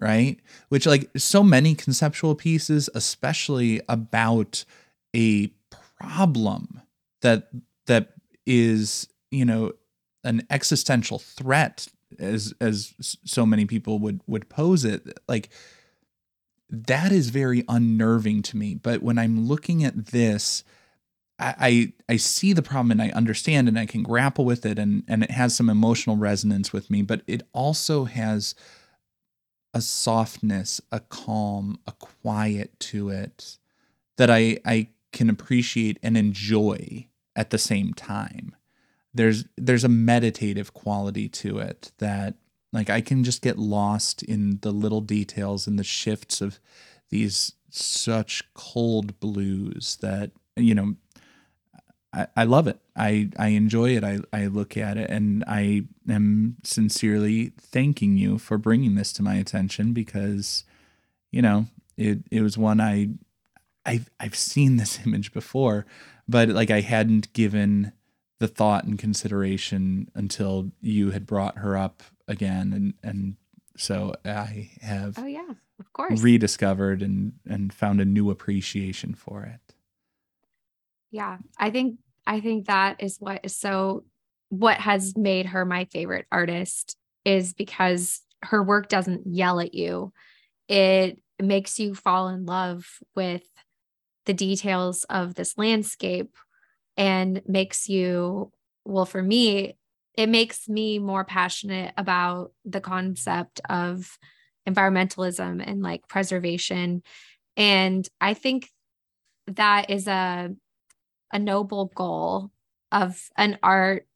right? 0.00 0.40
Which 0.68 0.86
like 0.86 1.10
so 1.16 1.42
many 1.42 1.74
conceptual 1.74 2.34
pieces 2.34 2.90
especially 2.94 3.80
about 3.88 4.64
a 5.14 5.48
problem 6.00 6.82
that 7.22 7.48
that 7.86 8.14
is 8.46 9.08
you 9.30 9.44
know 9.44 9.72
an 10.24 10.46
existential 10.50 11.18
threat 11.18 11.88
as 12.18 12.54
as 12.60 13.18
so 13.24 13.46
many 13.46 13.64
people 13.64 13.98
would 13.98 14.20
would 14.26 14.48
pose 14.48 14.84
it 14.84 15.18
like 15.28 15.48
that 16.74 17.12
is 17.12 17.30
very 17.30 17.64
unnerving 17.68 18.42
to 18.42 18.56
me 18.56 18.74
but 18.74 19.02
when 19.02 19.18
i'm 19.18 19.46
looking 19.46 19.84
at 19.84 20.06
this 20.06 20.64
I, 21.36 21.92
I 22.08 22.16
see 22.16 22.52
the 22.52 22.62
problem 22.62 22.92
and 22.92 23.02
I 23.02 23.10
understand 23.10 23.66
and 23.66 23.78
I 23.78 23.86
can 23.86 24.02
grapple 24.02 24.44
with 24.44 24.64
it 24.64 24.78
and 24.78 25.02
and 25.08 25.24
it 25.24 25.32
has 25.32 25.54
some 25.54 25.68
emotional 25.68 26.16
resonance 26.16 26.72
with 26.72 26.90
me, 26.90 27.02
but 27.02 27.22
it 27.26 27.42
also 27.52 28.04
has 28.04 28.54
a 29.72 29.80
softness, 29.80 30.80
a 30.92 31.00
calm, 31.00 31.80
a 31.86 31.92
quiet 31.92 32.78
to 32.80 33.08
it 33.08 33.58
that 34.16 34.30
I 34.30 34.58
I 34.64 34.90
can 35.12 35.28
appreciate 35.28 35.98
and 36.02 36.16
enjoy 36.16 37.08
at 37.34 37.50
the 37.50 37.58
same 37.58 37.94
time. 37.94 38.54
There's 39.12 39.44
there's 39.56 39.84
a 39.84 39.88
meditative 39.88 40.72
quality 40.72 41.28
to 41.30 41.58
it 41.58 41.90
that 41.98 42.34
like 42.74 42.90
I 42.90 43.00
can 43.00 43.24
just 43.24 43.40
get 43.40 43.58
lost 43.58 44.22
in 44.22 44.58
the 44.60 44.72
little 44.72 45.00
details 45.00 45.66
and 45.66 45.78
the 45.78 45.84
shifts 45.84 46.40
of 46.40 46.58
these 47.08 47.52
such 47.70 48.42
cold 48.54 49.18
blues 49.20 49.96
that 50.02 50.32
you 50.56 50.74
know 50.74 50.96
I, 52.14 52.26
I 52.36 52.44
love 52.44 52.68
it. 52.68 52.78
I, 52.96 53.30
I 53.38 53.48
enjoy 53.48 53.96
it. 53.96 54.04
I, 54.04 54.20
I 54.32 54.46
look 54.46 54.76
at 54.76 54.96
it 54.96 55.10
and 55.10 55.42
I 55.46 55.84
am 56.08 56.56
sincerely 56.62 57.52
thanking 57.60 58.16
you 58.16 58.38
for 58.38 58.56
bringing 58.56 58.94
this 58.94 59.12
to 59.14 59.22
my 59.22 59.34
attention 59.34 59.92
because, 59.92 60.64
you 61.32 61.42
know, 61.42 61.66
it, 61.96 62.20
it 62.30 62.40
was 62.40 62.56
one 62.56 62.80
I, 62.80 63.10
I've, 63.84 64.10
I've 64.20 64.36
seen 64.36 64.76
this 64.76 65.00
image 65.06 65.32
before, 65.32 65.86
but 66.28 66.48
like 66.48 66.70
I 66.70 66.80
hadn't 66.80 67.32
given 67.32 67.92
the 68.38 68.48
thought 68.48 68.84
and 68.84 68.98
consideration 68.98 70.10
until 70.14 70.70
you 70.80 71.10
had 71.10 71.26
brought 71.26 71.58
her 71.58 71.76
up 71.76 72.02
again. 72.28 72.72
And, 72.72 72.94
and 73.02 73.36
so 73.76 74.14
I 74.24 74.70
have 74.80 75.18
Oh 75.18 75.26
yeah, 75.26 75.50
of 75.78 75.92
course. 75.92 76.22
rediscovered 76.22 77.02
and, 77.02 77.34
and 77.46 77.72
found 77.72 78.00
a 78.00 78.04
new 78.04 78.30
appreciation 78.30 79.14
for 79.14 79.44
it. 79.44 79.74
Yeah, 81.10 81.38
I 81.58 81.70
think 81.70 81.98
I 82.26 82.40
think 82.40 82.66
that 82.66 83.02
is 83.02 83.18
what 83.18 83.40
is 83.44 83.56
so 83.56 84.04
what 84.48 84.78
has 84.78 85.16
made 85.16 85.46
her 85.46 85.64
my 85.64 85.84
favorite 85.86 86.26
artist 86.32 86.96
is 87.24 87.52
because 87.52 88.22
her 88.42 88.62
work 88.62 88.88
doesn't 88.88 89.22
yell 89.26 89.60
at 89.60 89.74
you. 89.74 90.12
It 90.68 91.20
makes 91.40 91.78
you 91.78 91.94
fall 91.94 92.28
in 92.28 92.46
love 92.46 92.86
with 93.14 93.42
the 94.26 94.34
details 94.34 95.04
of 95.04 95.34
this 95.34 95.56
landscape 95.58 96.36
and 96.96 97.42
makes 97.46 97.88
you 97.88 98.52
well 98.84 99.06
for 99.06 99.22
me 99.22 99.76
it 100.16 100.28
makes 100.28 100.68
me 100.68 100.98
more 100.98 101.24
passionate 101.24 101.92
about 101.96 102.52
the 102.64 102.80
concept 102.80 103.60
of 103.68 104.18
environmentalism 104.68 105.62
and 105.66 105.82
like 105.82 106.08
preservation. 106.08 107.02
And 107.56 108.08
i 108.20 108.34
think 108.34 108.70
that 109.46 109.90
is 109.90 110.08
a 110.08 110.50
a 111.32 111.38
noble 111.38 111.90
goal 111.94 112.50
of 112.92 113.28
an 113.36 113.58
art 113.62 114.06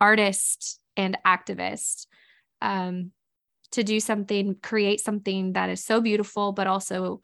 artist 0.00 0.80
and 0.96 1.16
activist 1.26 2.06
um, 2.60 3.12
to 3.70 3.82
do 3.82 4.00
something 4.00 4.56
create 4.62 5.00
something 5.00 5.52
that 5.52 5.70
is 5.70 5.82
so 5.84 6.00
beautiful 6.00 6.52
but 6.52 6.66
also 6.66 7.20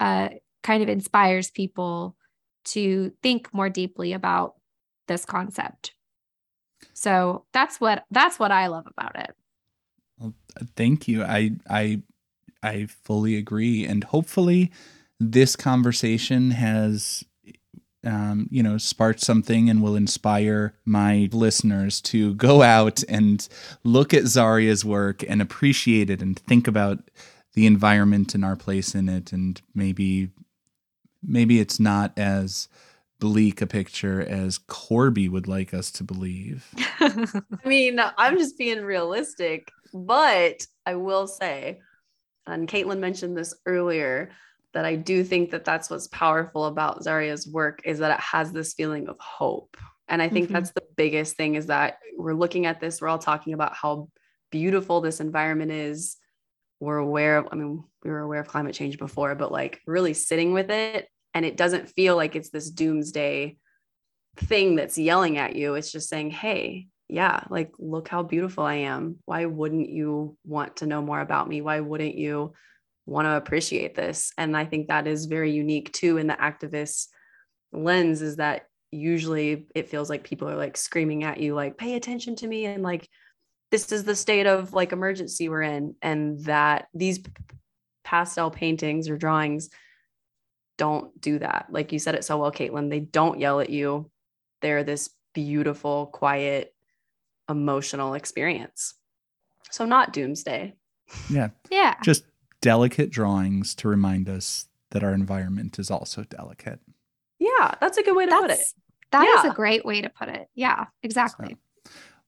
uh, 0.00 0.28
kind 0.62 0.82
of 0.82 0.88
inspires 0.88 1.50
people 1.50 2.16
to 2.64 3.12
think 3.22 3.52
more 3.52 3.70
deeply 3.70 4.12
about 4.12 4.54
this 5.06 5.24
concept 5.24 5.92
so 6.92 7.44
that's 7.52 7.80
what 7.80 8.04
that's 8.10 8.38
what 8.38 8.50
i 8.50 8.66
love 8.66 8.86
about 8.86 9.18
it. 9.18 9.34
Well, 10.18 10.34
thank 10.76 11.08
you. 11.08 11.24
I 11.24 11.52
I 11.68 12.02
I 12.62 12.86
fully 12.86 13.36
agree, 13.36 13.84
and 13.84 14.04
hopefully, 14.04 14.72
this 15.20 15.54
conversation 15.54 16.50
has, 16.52 17.24
um, 18.04 18.48
you 18.50 18.62
know, 18.62 18.78
sparked 18.78 19.20
something 19.20 19.70
and 19.70 19.82
will 19.82 19.94
inspire 19.94 20.74
my 20.84 21.28
listeners 21.32 22.00
to 22.02 22.34
go 22.34 22.62
out 22.62 23.04
and 23.08 23.48
look 23.84 24.12
at 24.12 24.24
Zaria's 24.24 24.84
work 24.84 25.22
and 25.28 25.40
appreciate 25.40 26.10
it 26.10 26.20
and 26.20 26.38
think 26.38 26.66
about 26.66 27.10
the 27.54 27.66
environment 27.66 28.34
and 28.34 28.44
our 28.44 28.56
place 28.56 28.94
in 28.94 29.08
it, 29.08 29.32
and 29.32 29.62
maybe 29.74 30.30
maybe 31.22 31.60
it's 31.60 31.78
not 31.78 32.16
as 32.16 32.68
bleak 33.20 33.60
a 33.60 33.66
picture 33.66 34.20
as 34.20 34.58
Corbie 34.58 35.28
would 35.28 35.48
like 35.48 35.74
us 35.74 35.90
to 35.92 36.04
believe. 36.04 36.66
I 37.00 37.42
mean, 37.64 38.00
I'm 38.16 38.38
just 38.38 38.56
being 38.58 38.82
realistic, 38.82 39.70
but 39.92 40.66
I 40.86 40.94
will 40.94 41.26
say, 41.26 41.80
and 42.46 42.68
Kaitlyn 42.68 42.98
mentioned 42.98 43.36
this 43.36 43.54
earlier, 43.66 44.30
that 44.74 44.84
I 44.84 44.96
do 44.96 45.24
think 45.24 45.50
that 45.50 45.64
that's 45.64 45.90
what's 45.90 46.08
powerful 46.08 46.66
about 46.66 47.02
Zaria's 47.02 47.48
work 47.48 47.80
is 47.84 47.98
that 48.00 48.12
it 48.12 48.20
has 48.20 48.52
this 48.52 48.74
feeling 48.74 49.08
of 49.08 49.18
hope. 49.18 49.76
And 50.08 50.22
I 50.22 50.28
think 50.28 50.48
Mhm. 50.48 50.52
that's 50.52 50.72
the 50.72 50.84
biggest 50.96 51.36
thing 51.36 51.54
is 51.54 51.66
that 51.66 51.98
we're 52.16 52.34
looking 52.34 52.66
at 52.66 52.80
this, 52.80 53.00
we're 53.00 53.08
all 53.08 53.18
talking 53.18 53.54
about 53.54 53.74
how 53.74 54.08
beautiful 54.50 55.00
this 55.00 55.20
environment 55.20 55.72
is. 55.72 56.16
We're 56.80 56.98
aware 56.98 57.38
of, 57.38 57.48
I 57.50 57.56
mean, 57.56 57.82
we 58.04 58.10
were 58.10 58.20
aware 58.20 58.40
of 58.40 58.48
climate 58.48 58.74
change 58.74 58.98
before, 58.98 59.34
but 59.34 59.50
like 59.50 59.80
really 59.86 60.14
sitting 60.14 60.52
with 60.52 60.70
it. 60.70 61.08
And 61.38 61.46
it 61.46 61.56
doesn't 61.56 61.90
feel 61.90 62.16
like 62.16 62.34
it's 62.34 62.50
this 62.50 62.68
doomsday 62.68 63.56
thing 64.38 64.74
that's 64.74 64.98
yelling 64.98 65.38
at 65.38 65.54
you. 65.54 65.74
It's 65.74 65.92
just 65.92 66.08
saying, 66.08 66.32
hey, 66.32 66.88
yeah, 67.08 67.44
like, 67.48 67.70
look 67.78 68.08
how 68.08 68.24
beautiful 68.24 68.64
I 68.64 68.74
am. 68.74 69.18
Why 69.24 69.46
wouldn't 69.46 69.88
you 69.88 70.36
want 70.44 70.78
to 70.78 70.86
know 70.86 71.00
more 71.00 71.20
about 71.20 71.48
me? 71.48 71.60
Why 71.60 71.78
wouldn't 71.78 72.16
you 72.16 72.54
want 73.06 73.26
to 73.26 73.36
appreciate 73.36 73.94
this? 73.94 74.32
And 74.36 74.56
I 74.56 74.64
think 74.64 74.88
that 74.88 75.06
is 75.06 75.26
very 75.26 75.52
unique 75.52 75.92
too 75.92 76.16
in 76.16 76.26
the 76.26 76.34
activist 76.34 77.06
lens 77.72 78.20
is 78.20 78.38
that 78.38 78.66
usually 78.90 79.68
it 79.76 79.90
feels 79.90 80.10
like 80.10 80.24
people 80.24 80.48
are 80.50 80.56
like 80.56 80.76
screaming 80.76 81.22
at 81.22 81.38
you, 81.38 81.54
like, 81.54 81.78
pay 81.78 81.94
attention 81.94 82.34
to 82.34 82.48
me 82.48 82.66
and 82.66 82.82
like 82.82 83.08
this 83.70 83.92
is 83.92 84.02
the 84.02 84.16
state 84.16 84.46
of 84.48 84.72
like 84.72 84.90
emergency 84.90 85.48
we're 85.48 85.62
in 85.62 85.94
and 86.02 86.40
that 86.46 86.88
these 86.94 87.20
pastel 88.02 88.50
paintings 88.50 89.08
or 89.08 89.16
drawings 89.16 89.70
don't 90.78 91.20
do 91.20 91.38
that 91.38 91.66
like 91.70 91.92
you 91.92 91.98
said 91.98 92.14
it 92.14 92.24
so 92.24 92.38
well 92.38 92.50
kaitlyn 92.52 92.88
they 92.88 93.00
don't 93.00 93.38
yell 93.38 93.60
at 93.60 93.68
you 93.68 94.10
they're 94.62 94.82
this 94.84 95.10
beautiful 95.34 96.06
quiet 96.06 96.74
emotional 97.48 98.14
experience 98.14 98.94
so 99.70 99.84
not 99.84 100.12
doomsday 100.12 100.74
Yeah. 101.30 101.48
Yeah. 101.70 101.94
Just 102.02 102.24
delicate 102.60 103.10
drawings 103.10 103.74
to 103.76 103.88
remind 103.88 104.28
us 104.28 104.66
that 104.90 105.02
our 105.04 105.12
environment 105.12 105.78
is 105.78 105.90
also 105.90 106.24
delicate. 106.24 106.80
yeah 107.38 107.74
that's 107.80 107.98
a 107.98 108.02
good 108.02 108.16
way 108.16 108.26
to 108.26 108.32
put 108.32 108.44
it 108.50 108.58
That's 108.58 108.74
that 109.10 109.24
is 109.26 109.44
Yeah. 109.44 109.50
a 109.50 109.54
great 109.54 109.84
way 109.86 110.00
to 110.02 110.08
put 110.10 110.28
it. 110.28 110.48
Yeah, 110.54 110.84
exactly. 111.02 111.56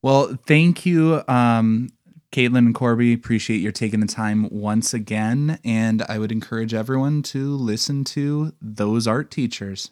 Well, 0.02 0.38
thank 0.46 0.86
you, 0.86 1.22
um, 1.28 1.90
Kaitlyn 2.32 2.58
and 2.58 2.74
Corbie. 2.74 3.12
Appreciate 3.12 3.58
your 3.60 3.72
taking 3.72 4.00
the 4.00 4.06
time 4.06 4.48
once 4.50 4.94
again. 4.94 5.58
And 5.64 6.02
I 6.02 6.18
would 6.18 6.32
encourage 6.32 6.72
everyone 6.74 7.22
to 7.24 7.54
listen 7.54 8.04
to 8.04 8.52
those 8.60 9.06
art 9.06 9.30
teachers. 9.30 9.90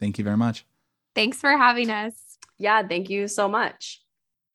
Thank 0.00 0.18
you 0.18 0.24
very 0.24 0.36
much. 0.36 0.64
Thanks 1.14 1.38
for 1.40 1.50
having 1.56 1.90
us. 1.90 2.38
yeah 2.58 2.82
thank 2.86 3.08
you 3.10 3.28
so 3.28 3.48
much 3.48 4.02